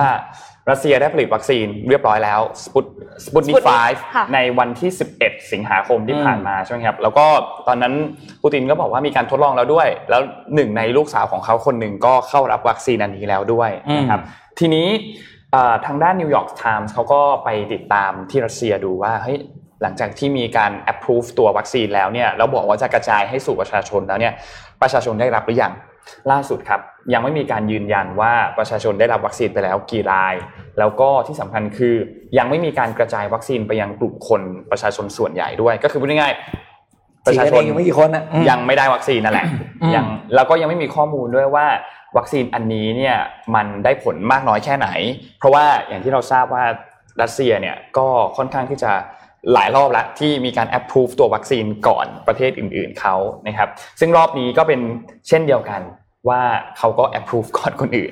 [0.70, 2.86] รัสเซียได้ผลิตวัคซีนเรียบร้อยแล้วสปุต
[3.26, 7.26] สปุตนิก Sputnik ค่ะ5ในวันที่ 11 สิงหาคมที่อืมผ่านมาใช่ไหมครับแล้วก็
[7.68, 7.94] ตอนนั้น
[8.44, 10.22] ปูตินก็บอกว่ามีการทดลองแล้วด้วย แล้ว
[10.56, 14.22] หนึ่งในลูกสาวของเขาคนหนึ่งก็เข้ารับวัคซีนอันนี้แล้วด้วยนะครับ
[14.60, 14.88] ทีนี้
[15.52, 19.38] เอ่อทางด้านนิวยอร์กไทมส์เขาก็ไปติดตามที่รัสเซียดูว่าเฮ้ย
[19.82, 24.34] หลังจากที่มีการ approve ตัววัคซีนแล้วเนี่ยแล้วบอกว่าจะกระจายให้สู่ประชาชนแล้วเนี่ย
[24.82, 25.74] ประชาชนได้รับหรือยัง
[26.32, 26.82] ล่าสุดครับ
[27.14, 30.36] ยังไม่มีการยืนยันว่าประชาชนได้รับวัคซีนไปแล้วกี่ราย
[30.80, 31.96] แล้วก็ที่สำคัญคือ
[32.38, 39.46] ยังไม่มีการกระจายวัคซีนไปยังกลุ่มคนประชาชนส่วนใหญ่ด้วย ก็คือพูดง่ายๆประฉีดชากันชเอนงยังไม่กี่คนนะอืมยังไม่ได้วัคซีนนั่นแหละ
[39.82, 40.06] อืมยัง
[40.36, 41.68] แล้วก็ยังไม่มีข้อมูลด้วยว่า
[42.18, 43.18] วัคซีนอันนี้เนี่ย
[43.56, 44.88] มันได้ผลมากน้อยแค่ไหน
[45.40, 46.64] เพราะว่าอย่างที่เราทราบว่า
[47.22, 48.08] รัสเซียเนี่ยก็
[48.38, 48.92] ค่อนข้างที่จะ
[49.54, 53.16] หลายรอบแล้วที่มีการ approve ตัววัคซีนก่อนประเทศอื่นๆเขา
[53.48, 53.70] นะครับ
[54.00, 54.80] ซึ่งรอบนี้ก็เป็น
[55.28, 55.82] เช่นเดียวกัน
[56.30, 56.42] ว่า
[56.78, 58.12] เขาก็ approve ก่อนคนอื่น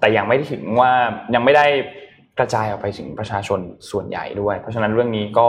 [0.00, 0.92] แต่ยังไม่ได้ถึงว่า
[1.34, 1.66] ยังไม่ได้
[2.38, 3.60] กระจายออกไปถึงประชาชน
[3.90, 5.48] ส่วนใหญ่ด้วย เพราะฉะนั้นเรื่องนี้ก็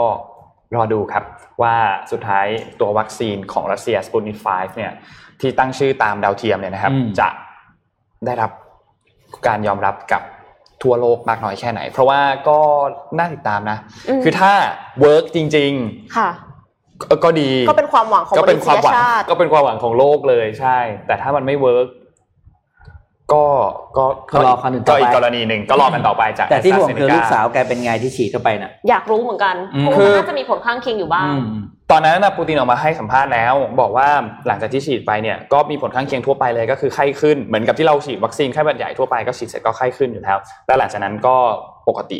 [0.76, 1.24] รอดูครับ
[1.62, 1.74] ว่า
[2.12, 2.46] สุดท้าย
[2.80, 4.92] ตัววัคซีนของรัสเซียสปุตนิก5เนี่ย
[5.40, 7.28] ที่ตั้งชื่อตามดาวเทียมเนี่ยนะครับอืมจะ
[8.26, 8.50] ได้รับ
[9.46, 10.22] การยอมรับกับ
[10.82, 12.58] ทั่วโลกมากน้อยแค่ไหน เพราะว่าก็
[13.18, 14.52] น่าติดตามนะอืมคือถ้า
[15.00, 15.72] work จริง
[16.16, 21.86] ค่ะๆก็ก็ดี ก็เป็นความหวังของก็เป็นความหวังมนุษยชาติก็เป็นความหวังของโลกเลยใช่ แต่ถ้ามันไม่ work
[23.32, 23.44] ก็
[23.96, 31.46] ก็ก็รอคนอื่นต่ก็อีกกรณีหนึ่งก็รอกันต่อไปจากแต่ที่ห่วงคือ AstraZeneca ลูกสาวแกเป็นไงที่ฉีดเข้าไปน่ะอยากรู้เหมือนกันอืมเพราะว่าน่าจะมีผลข้างเคียงอยู่บ้างอืม
[31.90, 34.08] ตอนนั้นนะปูตินออกมาให้สัมภาษณ์แล้ว บอกว่า
[34.46, 41.36] หลังจากที่ฉีดไปเนี่ยก็มีผลข้างเคียงทั่วไปเลยก็คือไข้ขึ้นเหมือนกับที่เราฉีดวัคซีนไข้หวัดใหญ่ทั่วไปก็ฉีดเสร็จก็ไข้ขึ้นอยู่แล้วแล้วหลังจากนั้นก็
[41.88, 42.18] ปกติ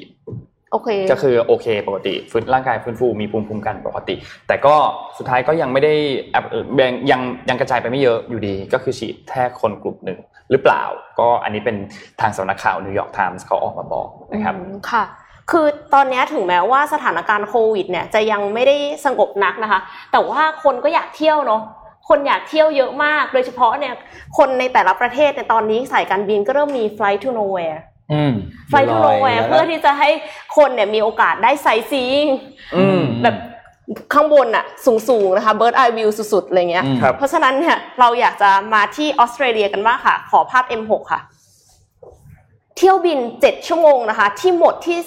[0.72, 4.14] โอเคก็คือโอเคปกติฟื้นร่างกายฟื้นฟูมีภูมิคุ้มกันปกติ
[4.48, 4.74] แต่ก็
[5.18, 5.94] สุดท้ายก็ยังไม่ได้
[6.32, 10.18] แอบเอ่อยังยังยังกระจายไปไม่เยอะอยู่ดี ก็คือฉีดแค่คนกลุ่มหนึ่ง
[10.50, 10.82] หรือเปล่า
[11.18, 11.76] ก็อันนี้เป็น
[12.20, 15.04] ทางสำนักข่าวนิวยอร์กไทมส์เขาออกมาบอกนะครับอืมค่ะ
[15.50, 19.80] คือตอนเนี้ยถึงแม้ว่าสถานการณ์โควิดเนี่ยจะยังไม่ได้สงบนักนะคะ
[20.12, 21.62] แต่ว่าคนก็อยากเที่ยวเนาะ
[22.08, 23.94] คนอยากเที่ยวเยอะมาก โดยเฉพาะเนี่ย
[24.36, 27.78] คนในแต่ละประเทศในยตอนนี้สายการบินก็เริ่มมี flight to nowhere
[28.12, 28.32] อืม
[28.70, 30.10] flight to ลย nowhere แล้วก็เพื่อที่จะให้
[30.56, 32.24] คนเนี่ยมีโอกาสได้ไซซิ่ง
[32.76, 33.36] อืมแบบ
[34.14, 34.64] ข้างบนอะ
[35.08, 41.20] สูงๆนะคะ bird eye view สุดๆอะไรเงี้ยอืมครับเพราะฉะนั้นเนี่ยเราอยากจะมาที่ออสเตรเลียกันบ้างค่ะ ขอภาพ M6 ค่ะ
[42.76, 44.98] เที่ยวบิน 7 ชั่วโมงนะคะ ที่หมดที่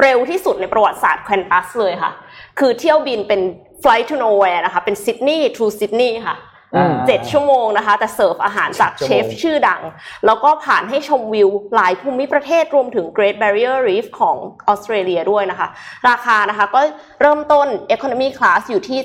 [0.00, 2.12] เร็วที่สุดในประวัติศาสตร์แควนตัสเลยค่ะ
[2.58, 3.40] คือเที่ยวบินเป็น
[3.82, 6.36] flight to nowhere นะคะ เป็น Sydney to Sydney ค่ะ
[6.76, 9.82] อ่าเจ็ดชั่วโมงนะคะ แต่เสิร์ฟอาหารจากชั่วเชโมงฟชื่อดัง
[10.26, 14.36] แล้วก็ผ่านให้ชมวิวหลายภูมิประเทศรวมถึง Great Barrier Reef ของ
[14.68, 15.68] ออสเตรเลียด้วยนะคะ
[16.08, 16.80] ราคานะคะก็
[17.20, 18.98] เริ่มต้น Economy Class อยู่ที่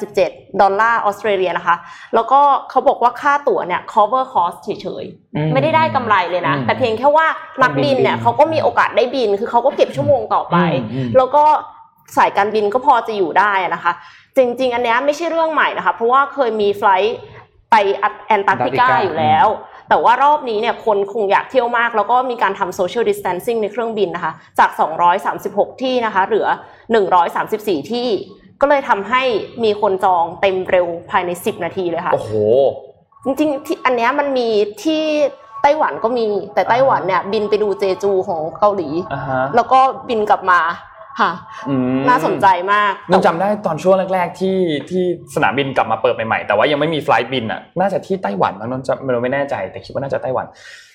[0.00, 1.76] 787 ดอลลาร์ออสเตรเลียนะคะ
[2.14, 2.40] แล้วก็
[2.70, 4.68] เขาบอกว่าค่าตั๋วเนี่ย cover cost เฉ
[5.02, 5.04] ย
[5.36, 7.26] อืมๆไม่ได้ได้กำไรเลยนะอืมแต่เพียงแค่ว่า
[7.62, 11.44] นักบินเนี่ยบินเขาก็มีโอกาสได้บิน คือเขาก็เก็บชั่วโมงต่อไปอืมอืมแล้วก็
[12.16, 13.92] สายการบินก็พอจะอยู่ได้อะนะคะ
[14.36, 17.16] จริง ๆ อันเนี้ยไม่ใช่เรื่องใหม่นะคะ เพราะว่าเคยมีไฟลท์
[17.70, 17.76] ไป
[18.26, 19.46] แอนตาร์กติกา Antarctica อยู่แล้ว
[19.88, 24.70] แต่ว่ารอบนี้เนี่ยคนคงอยากเที่ยวมาก แล้วก็มีการทำ social distancing ในเครื่องบินนะคะ จาก
[25.26, 26.46] 236 ที่นะคะ เหลือ
[27.18, 28.08] 134 ที่
[28.60, 29.22] ก็เลยทำให้
[29.64, 32.32] มีคนจองเต็มเร็วภายใน 10 นาทีเลยค่ะ โอ้โห
[33.24, 34.48] จริงๆที่อันเนี้ยมันมี
[34.84, 35.04] ที่
[35.62, 36.24] ไต้หวันก็มี
[36.54, 40.60] แต่ไต้หวันเนี่ยบินไปดูเจจูของเกาหลีอ่าฮะแล้วก็บินกลับมา
[41.18, 41.30] ค่ะ
[41.68, 44.58] อืมน่าสนใจมากนงจำได้ตอนช่วงแรก ๆ ที่
[44.90, 45.02] ที่
[45.34, 50.46] สนามบินกลับมาเปิดใหม่ๆ แต่ว่ายังไม่มีไฟลท์บินอะน่าจะที่ไต้หวันมั้งนนจะไม่รู้ไม่แน่ใจ แต่คิดว่าน่าจะไต้หวัน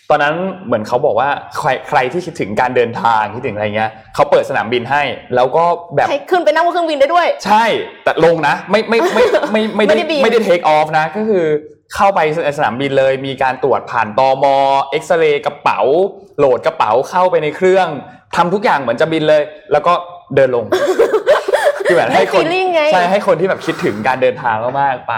[0.09, 5.03] ตอนนั้นเหมือนเขาบอกว่าใครใครที่คิดถึงการเดินทางคิดถึงอะไรเงี้ยเขาเปิดสนามบินให้
[5.35, 5.63] แล้วก็
[5.95, 7.63] แบบให้ขึ้นไปนั่งบนเครื่องบินได้ด้วย ใช่
[8.03, 11.45] แต่ลงนะไม่ไม่ไม่ไม่ไม่ได้ไม่ได้บินไม่ได้เทคออฟนะก็คือ
[11.95, 12.19] เข้าไป
[12.57, 14.45] สนามบินเลยมีการตรวจผ่านตม
[14.91, 15.79] เอ็กซเรย์กระเป๋า
[16.37, 17.87] โหลดกระเป๋าเข้าไปในเครื่อง
[18.35, 19.93] ทำทุกอย่างเหมือนจะบินเลย แล้วก็
[20.35, 20.65] เดินลง
[21.87, 25.15] คือแบบให้คนได้ feeling ไงใช่ให้คนที่แบบคิดถึงการเดินทางมากๆไป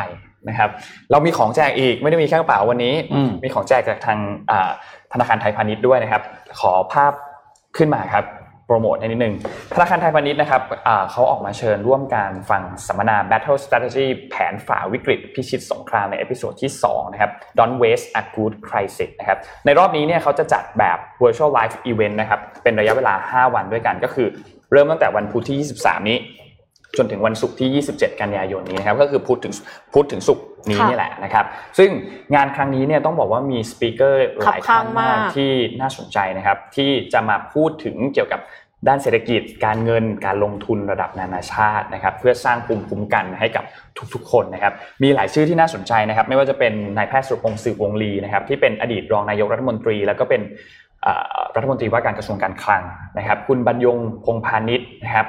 [0.50, 0.70] นะครับ
[1.12, 4.18] เรามีของแจกอีกไม่ได้มีแค่กระเป๋าวันนี้อืมมีของแจกจากทาง
[4.52, 4.70] อ่า
[5.14, 6.22] ธนาคารไทยพาณิชย์ด้วยนะครับ
[6.60, 7.12] ขอภาพ
[7.78, 8.26] ขึ้นมาครับ
[8.68, 9.36] โปรโมทให้นิดนึง
[9.74, 20.98] ธนาคารไทยพาณิชย์นะครับอ่าเขาออกมาเชิญร่วมการฟังสัมมนา Battle Strategy แผนฝ่าวิกฤต พิชิตสงครามใน episode ที่ 2 นะครับ Don't Waste a Good Crisis นะครับ ในรอบนี้เนี่ยเขาจะจัดแบบ
[21.22, 24.28] Virtual Live Event นะครับ เป็นระยะเวลา 5 วันด้วยกันก็คือ
[24.72, 26.20] เริ่มตั้งแต่วันพุธที่ 23 นี้
[26.98, 29.54] จนถึงวันศุกร์ที่ 27 กันยายนนี้นะครับก็คือพุธถึง
[29.94, 31.46] พุธถึงศุกร์นี้ค่ะนี่แหละนะครับ
[31.78, 31.90] ซึ่ง
[32.36, 35.52] งานครั้งนี้เนี่ยต้องบอกว่ามี speakerหลายท่านคับข้างมามากกที่
[35.82, 38.42] น่าสนใจนะครับที่จะมาพูดถึงเกี่ยวกับ
[38.88, 43.64] ด้านเศรษฐกิจการเงินการลงทุนระดับนานาชาตินะครับเพื่อสร้างภูมิคุ้มกันให้กับ
[44.14, 50.54] ทุกๆ คนนะครับมีหลายชื่อที่น่าสนใจนะครับ ไม่ว่าจะเป็นนายแพทย์สุรพงศ์สืบวงลีนะครับที่เป็นอดีตรองนายกรัฐมนตรี แล้วก็เป็นเอ่อ
[51.56, 52.84] รัฐมนตรีว่าการกระทรวงการคลัง
[53.18, 55.28] นะครับ คุณบรรยงพงพาณิชย์นะครับ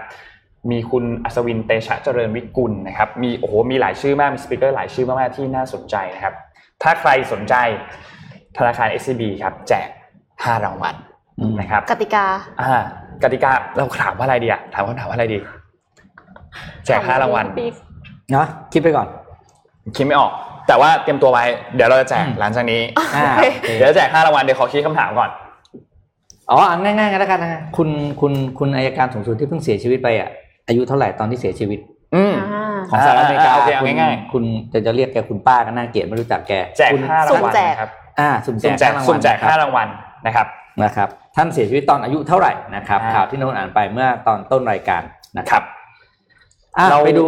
[0.70, 6.34] มีคุณอัศวินเตชะเจริญวิกุลนะครับ มีโอ้โหมีหลายชื่อมากมีสปีกเกอร์หลายชื่อมากๆที่น่าสนใจนะครับ
[6.82, 7.54] ถ้าใครสนใจ
[8.56, 9.88] ธนาคาร SCB ครับ แจก
[10.26, 10.94] 5 รางวัล
[11.38, 12.24] อืมนะครับ กติกา
[12.60, 12.82] อ่า
[13.22, 15.38] กติกาเราถามว่าอะไรดีอะถามคำถามว่าอะไรดี
[16.86, 17.46] แจก 5 รางวัล
[18.32, 19.08] เนาะคิดไปก่อน
[19.96, 20.32] คิดไม่ออก
[20.68, 21.44] แต่ว่าเตรียมตัวไว้
[21.76, 25.30] เดี๋ยวเราจะแจกอืมหลังจากนี้อ่าโอเคโอเคเดี๋ยวจะแจก 5 รางวัลเดี๋ยวขอคิดคำถามก่อน
[26.50, 27.88] อ๋ออันง่ายๆกันแล้วกันนะคุณ
[28.20, 30.28] คุณคุณอายการสูงสุดที่เพิ่งเสียชีวิตไปอะ
[30.68, 31.78] อายุเท่าไหร่ตอนที่เสียชีวิต
[32.14, 37.90] อืมอ่าของสหรัฐอเมริกาอ่าโอเคเอาคุณง่ายคุณจะจะเรียกแกคุณป้าก็น่าเกลียดไม่รู้จักแกแจกคุณ5รางวัลสุ่มแจกนะครับ
[38.20, 39.88] อ่าสุ่มแจสุ่มกแจกห้ารางวัลสุ่มแจกนะครับ5รางวัล
[40.26, 40.46] นะครับ
[40.84, 45.02] นะครับท่านเสียชีวิตตอนอายุเท่าไหร่นะครับอ่าข่าวที่โน้นอ่านไปเมื่อตอนต้นรายการ
[45.38, 45.62] นะคครับรับ
[46.76, 47.26] อะเราไปดู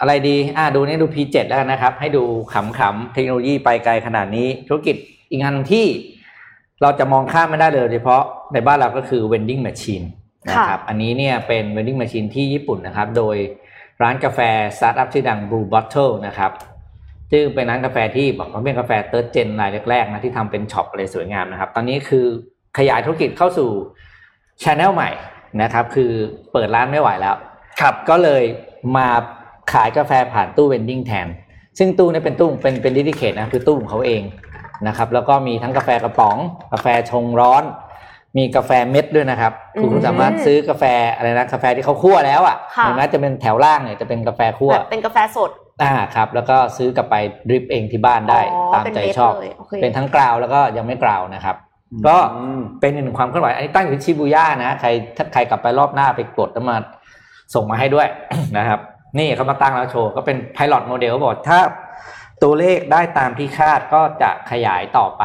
[0.00, 2.22] อะไรดีอ่าดูนี่ดู P7 แล้วกันนะครับ ให้ดู
[2.52, 4.96] ขำๆเทคโนโลยีไปไกลขนาดนี้ ธุรกิจ
[5.30, 5.86] อีกงานหนึ่งที่
[6.82, 8.22] เราจะมองข้ามไม่ได้เลยโดยเฉพาะ
[8.52, 10.06] ในบ้านเราก็คือ vending machine
[10.48, 13.36] นะครับอันนี้เนี่ยเป็น vending machine ที่ญี่ปุ่นนะครับ โดย
[14.02, 14.40] ร้านกาแฟ
[14.76, 16.52] สตาร์ทอัพชื่อดัง Blue Bottle นะครับ
[17.32, 22.26] ซึ่งเป็นร้านกาแฟที่บอกว่าเป็นกาแฟ third gen รายแรกๆนะที่ทำเป็นช็อปอะไรสวยงามนะครับ ตอนนี้คือ
[22.78, 23.70] ขยายธุรกิจเข้าสู่
[24.62, 25.10] ช anel ใหม่
[25.62, 26.10] นะครับ คือ
[26.52, 27.36] เปิดร้านไม่ไหวแล้ว
[27.80, 28.42] ครับก็เลย
[28.96, 29.08] มา
[29.72, 31.28] ขายกาแฟผ่านตู้ vending แทน
[31.78, 34.22] ซึ่งตู้นี้เป็นตู้เป็นเป็น dedicate นะคือตู้ของเขาเอง
[34.86, 36.36] นะครับ แล้วก็มีทั้งกาแฟกระป๋อง
[36.72, 37.64] กาแฟชงร้อน
[38.38, 45.50] มีกาแฟเม็ดด้วยนะครับคือคุณอืมสามารถซื้อกาแฟอะไรนะกาแฟที่เขาคั่วแล้วอะค่ะเห็นไหมจะเป็นแถวล่างเนี่ยจะเป็นกาแฟคั่วแบบเป็นกาแฟสด
[45.82, 47.14] อ่าครับ แล้วก็ซื้อกลับไป
[47.48, 51.56] ดริปเองที่บ้านได้อ๋อตามเป็นใจเม็ดชอบเลยโอเคเป็นทั้งกราวแล้วก็ยังไม่กราวนะครับ
[52.06, 56.76] ก็อืมเป็นอีกหนึ่งความเคลื่อนไหวอันนี้ตั้งอยู่ที่ชิบูย่านะใครถ้าใครกลับไปรอบหน้าไปกดแล้วมา
[57.54, 58.06] ส่งมาให้ด้วย
[58.58, 58.80] นะครับ
[59.18, 61.58] นี่เขามาตั้งแล้วโชว์ก็เป็น pilot model เขาบอกถ้า
[62.42, 65.24] ตัวเลขได้ตามที่คาดก็จะขยายต่อไป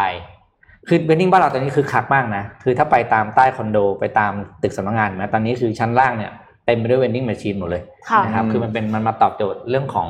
[0.87, 4.31] คือ vending บ้านเราตอนนี้คือคักมากนะ คือถ้าไปตามใต้คอนโดไปตาม
[4.63, 6.31] ตึกสำนักงานนะตอนนี้คือชั้นล่างเนี่ย
[6.65, 10.09] เต็มไปด้วย vending machine หมดเลยค่ะนะครับอืมคือมันเป็นมันมาตอบโจทย์เรื่องของ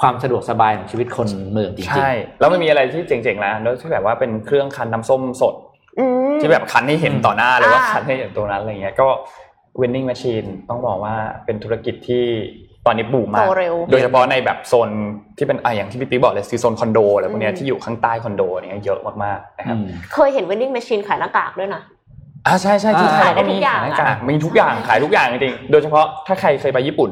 [0.00, 2.10] ความสะดวกสบายของชีวิตคนเมืองจริงๆ ใช่
[2.40, 5.54] แล้วมันมีอะไรที่เจ๋งๆนะโดยที่แบบว่าเป็นเครื่องคั้นน้ำส้มสด
[5.98, 9.08] อืมที่แบบคั้นให้เห็นต่อหน้าเลยว่าอ่าคั้นให้เห็นตรงนั้นอะไรเงี้ย ก็
[9.80, 11.14] vending machine ต้องบอกว่า
[11.44, 12.24] เป็นธุรกิจที่
[12.86, 14.88] ตอนนี้บูมมาโตกเร็วโดยเฉพาะในแบบโซน
[15.38, 21.82] ที่เป็นอะอย่างที่พี่ติ๊กบอกเลยคือโซนคอนโดอะไรพวกเนี้ยอืมที่อยู่ข้างใต้คอนโดเนี่ยเยอะมากๆนะครับอืมเคยเห็น vending machine ขายหน้ากากด้วยนะ
[22.46, 27.10] อ่าใช่ใช่ที่อ่าไทยก็มีขายได้ทุกอย่างขายหน้ากากมีทุกอย่างขายทุกอย่างจริงๆโดยเฉพาะถ้าใครเคยไปญี่ปุ่น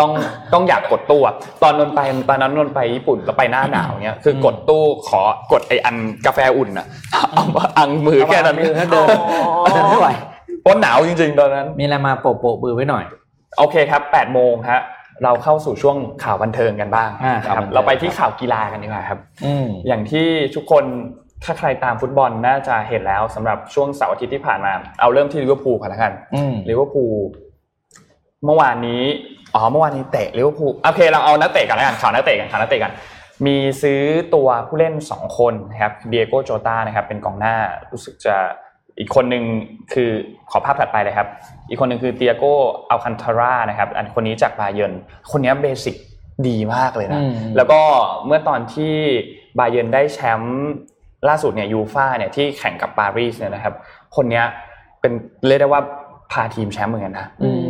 [0.00, 0.10] ต้อง
[0.52, 5.20] ต้องอยากกดตู้อะตอนนนไปตอนนั้นนนไปญี่ปุ่นแล้วไปหน้าหนาวเนี้ยคือกดตู้ขอ
[5.52, 6.86] กดไออันกาแฟอุ่นอะ
[7.32, 10.08] เอามาอังมือแค่นั้นเอามือถ้าเดินอ๋อเดินไม่ไหว
[10.62, 13.04] เพราะหนาวจริง ๆ ตอนนั้น มีอะไรมาโปะโปะบือไว้หน่อย
[13.58, 14.82] โอเคครับ8โมงฮะ
[15.24, 20.84] เราเข้าสู่ช่วงข่าวบันเทิงกันบ้างอ่านะครับข่าวบันเทิงเราไปที่ข่าวกีฬากันดีกว่าครับอืมอย่างที่ทุกคน
[21.44, 27.14] ถ้าใครตามฟุตบอลน่าจะเห็นแล้วสำหรับช่วงเสาร์อาทิตย์ที่ผ่านมา เอาเริ่มที่ลิเวอร์พูลก่อนละกันอืมลิเวอร์พูล
[28.44, 29.02] เมื่อวานนี้
[29.54, 32.92] อ๋อเมื่อวานนี้เตะลิเวอร์พูลโอเคเราเอานักเตะกันแล้วกันข่าวนักเตะกันข่าวนักเตะกัน
[33.46, 34.00] มีซื้อ
[34.34, 37.54] ตัวผู้เล่นสองคนนะครับเดียโกโจตานะครับเป็นกองหน้า
[37.92, 38.36] รู้สึกจะ
[38.98, 39.44] อีกคนหนึ่ง
[39.92, 40.10] คือ
[40.50, 41.28] ขอภาพถัดไปเลยครับ
[41.68, 42.44] อีกคนหนึ่งคือติอาโก
[42.90, 44.92] อัลคันทาร่านะครับ อันคนนี้จากบาเยิร์น
[45.30, 45.96] คนนี้ basic
[46.48, 47.80] ดีมากเลยนะอืมแล้วก็
[48.26, 48.94] เมื่อตอนที่
[49.58, 50.60] บาเยิร์นได้แชมป์
[51.28, 53.74] ล่าสุดเนี่ยยูฟ่าเนี่ยที่แข่งกับปารีสเนี่ยนะครับ
[54.16, 54.44] คนเนี้ย
[55.00, 55.12] เป็น
[55.46, 55.82] เรียกได้ว่า
[56.32, 57.60] พาทีมแชมป์เหมือนกันนะอืม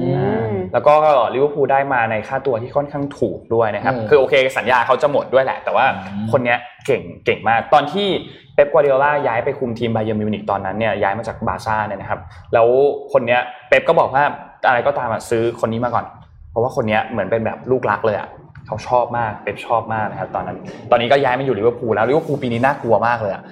[0.72, 0.94] แล้วก็
[1.34, 8.08] ลิเวอร์พูลได้มาในค่าตัวที่ค่อนข้างถูกด้วยนะครับอืมคือโอเคสัญญาเขาจะหมดด้วยแหละ แต่ว่าอืมคนเนี้ยเก่งเก่งมาก ตอนที่
[8.54, 12.20] เป๊ปกวาร์ดิโอล่าย้ายไปคุมทีมบาเยิร์นมิวนิกตอนนั้นเนี่ยย้ายมาจากบาร์ซ่าเนี่ยนะครับ
[12.54, 12.66] แล้ว
[13.12, 14.24] คนเนี้ยเป๊ปก็บอกว่า
[14.68, 16.04] อะไรก็ตามอะซื้อคนนี้มาก่อน
[16.50, 18.28] เพราะว่าคนเนี้ยเหมือนเป็นแบบลูกรักเลยอะ
[18.66, 20.56] เขาชอบมากเป๊ปชอบมากนะครับ ตอนนั้น
[20.90, 23.42] ตอนนี้ก็ย้ายมาอยู่ลิเวอร์พูลแล้วลิเวอร์พูลปีนี้น่ากลัวมากเลยอะ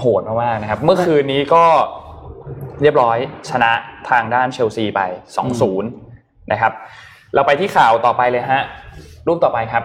[0.00, 1.64] โหดมากๆนะครับ เมื่อคืนนี้ก็
[2.82, 3.18] เรียบร้อย
[3.50, 3.70] ชนะ
[4.10, 5.00] ทางด้านเชลซีไป
[5.56, 5.82] 2-0
[6.52, 6.72] นะครับ
[7.34, 8.62] เราไปที่ข่าวต่อไปเลยฮะ
[9.26, 9.84] รูปต่อไปครับ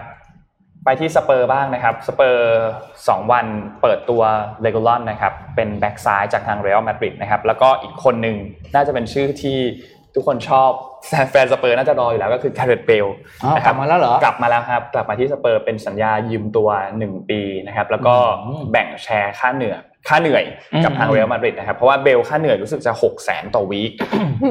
[0.84, 2.42] ไปที่สเปอร์บ้างนะครับ สเปอร์
[3.08, 3.46] สองวัน
[3.82, 4.22] เปิดตัว
[4.62, 8.36] เรกีลอนนะครับ เป็นแบ็กซ้ายจากทางเรอัลมาดริดนะครับ แล้วก็อีกคนหนึ่ง
[8.74, 9.58] น่าจะเป็นชื่อที่
[10.14, 10.70] ทุกคนชอบ
[11.08, 13.06] แฟนแฟนสเปอร์น่าจะรออยู่แล้วก็คือแกเร็ธเบล
[13.42, 16.68] อ๋อนะครัลับมาแล้วเหรอกลับมาแล้วครับ กลับมาที่สเปอร์เป็นสัญญายืมตัว
[17.00, 20.44] 1 ปีนะครับแล้วก็อืมแบ่งแชร์ค่าเหนื่อยค่าเหนื่อย
[20.84, 23.92] กับอืมทางเรอัลมาดริดนะครับเพราะว่าเบลค่าเหนื่อยรู้สึกจะ6 0 0 0 0 0ต่อ week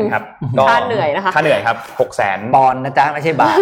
[0.02, 0.24] นะครับ
[0.60, 3.58] ก็ค่าเหนื่อยนะคะค่าเหนื่อยครับ6 0 0 0 0ปอนด์นะจ๊ะไม่ใช่บาท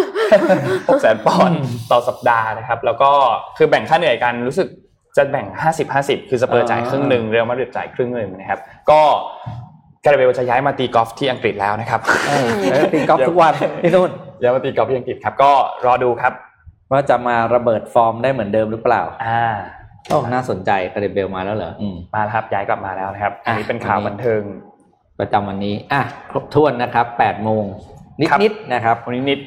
[0.88, 3.10] หกแสนปอนด์อืมต่อสัปดาห์นะครับแล้วก็
[3.58, 4.68] คือแบ่งค่าเหนื่อยกันรู้สึก
[5.16, 9.02] จะแบ่ง 50 50 คือสเปอร์อ่าจ่ายครึ่งหนึ่งเรอัลมาดริดจ่ายครึ่งหนึ่งนะครับก็
[10.06, 14.10] แกเร็ธเบลจะย้ายมาตีกอล์ฟที่อังกฤษแล้วนะครับเออแล้วตีกอล์ฟทุกวันที่นู่น
[14.42, 15.52] ย้ายมาตีกอล์ฟที่อังกฤษครับ ก็
[15.86, 16.32] รอดูครับ
[16.90, 19.42] ว่าจะมาระเบิดฟอร์มได้เหมือนเดิมหรือเปล่า อ่า
[20.08, 24.42] โอ้น่าสนใจแกเร็ธเบลมาแล้วเหรออืมมาแล้วครับย้ายกลับมาแล้วนะครับ อันนี้อะเป็นข่าววันนี้บันเทิง
[25.20, 27.64] ประจำวันนี้ อะครบถ้วนนะครับ8โมง
[28.30, 29.40] ครับนิดๆนะครับวันนี้นิด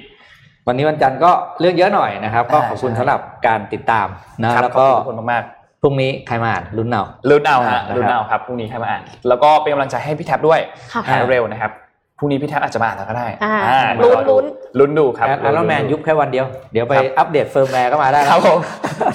[0.67, 4.07] วันนี้วันจันทร์ก็เรื่องเยอะหน่อยนะครับ ก็อ่าขอบคุณใช่สำหรับการติดตาม
[4.41, 5.43] นะครับแล้วก็ขอบคุณทุกคนมาก
[5.81, 10.59] พรุ่งนี้ใครมาอ่านลุ้นเอาๆลุ้นเอาฮะอ่านะครับลุ้นเอาครับพรุ่งนี้ใครมาอ่านแล้วก็เป็นกำลังใจให้พี่แท็บด้วย
[10.93, 11.71] ค่ะหายเร็วนะครับ
[12.17, 14.45] พรุ่งนี้พี่แท็บอาจจะมาอ่านแล้วก็ได้อ่าอ่าลุ้นเดี๋ยวรอดูลุ้น
[14.79, 18.59] ลุ้นดูครับแอดไอรอนแมนยุบแค่วันเดียว เดี๋ยวไปครับ update firmware ก็มาได้แล้รัวบผม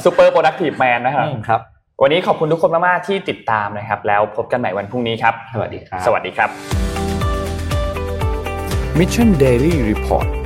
[0.05, 1.61] super productive man นะครับอืมครับ
[2.03, 6.51] วันนี้ขอบคุณทุกคนมากๆที่ติดตามนะครับ แล้วพบกันใหม่วันพรุ่งนี้ครับ สวัสดีครับ สวัสดีครับ
[8.99, 10.44] Mission Daily Report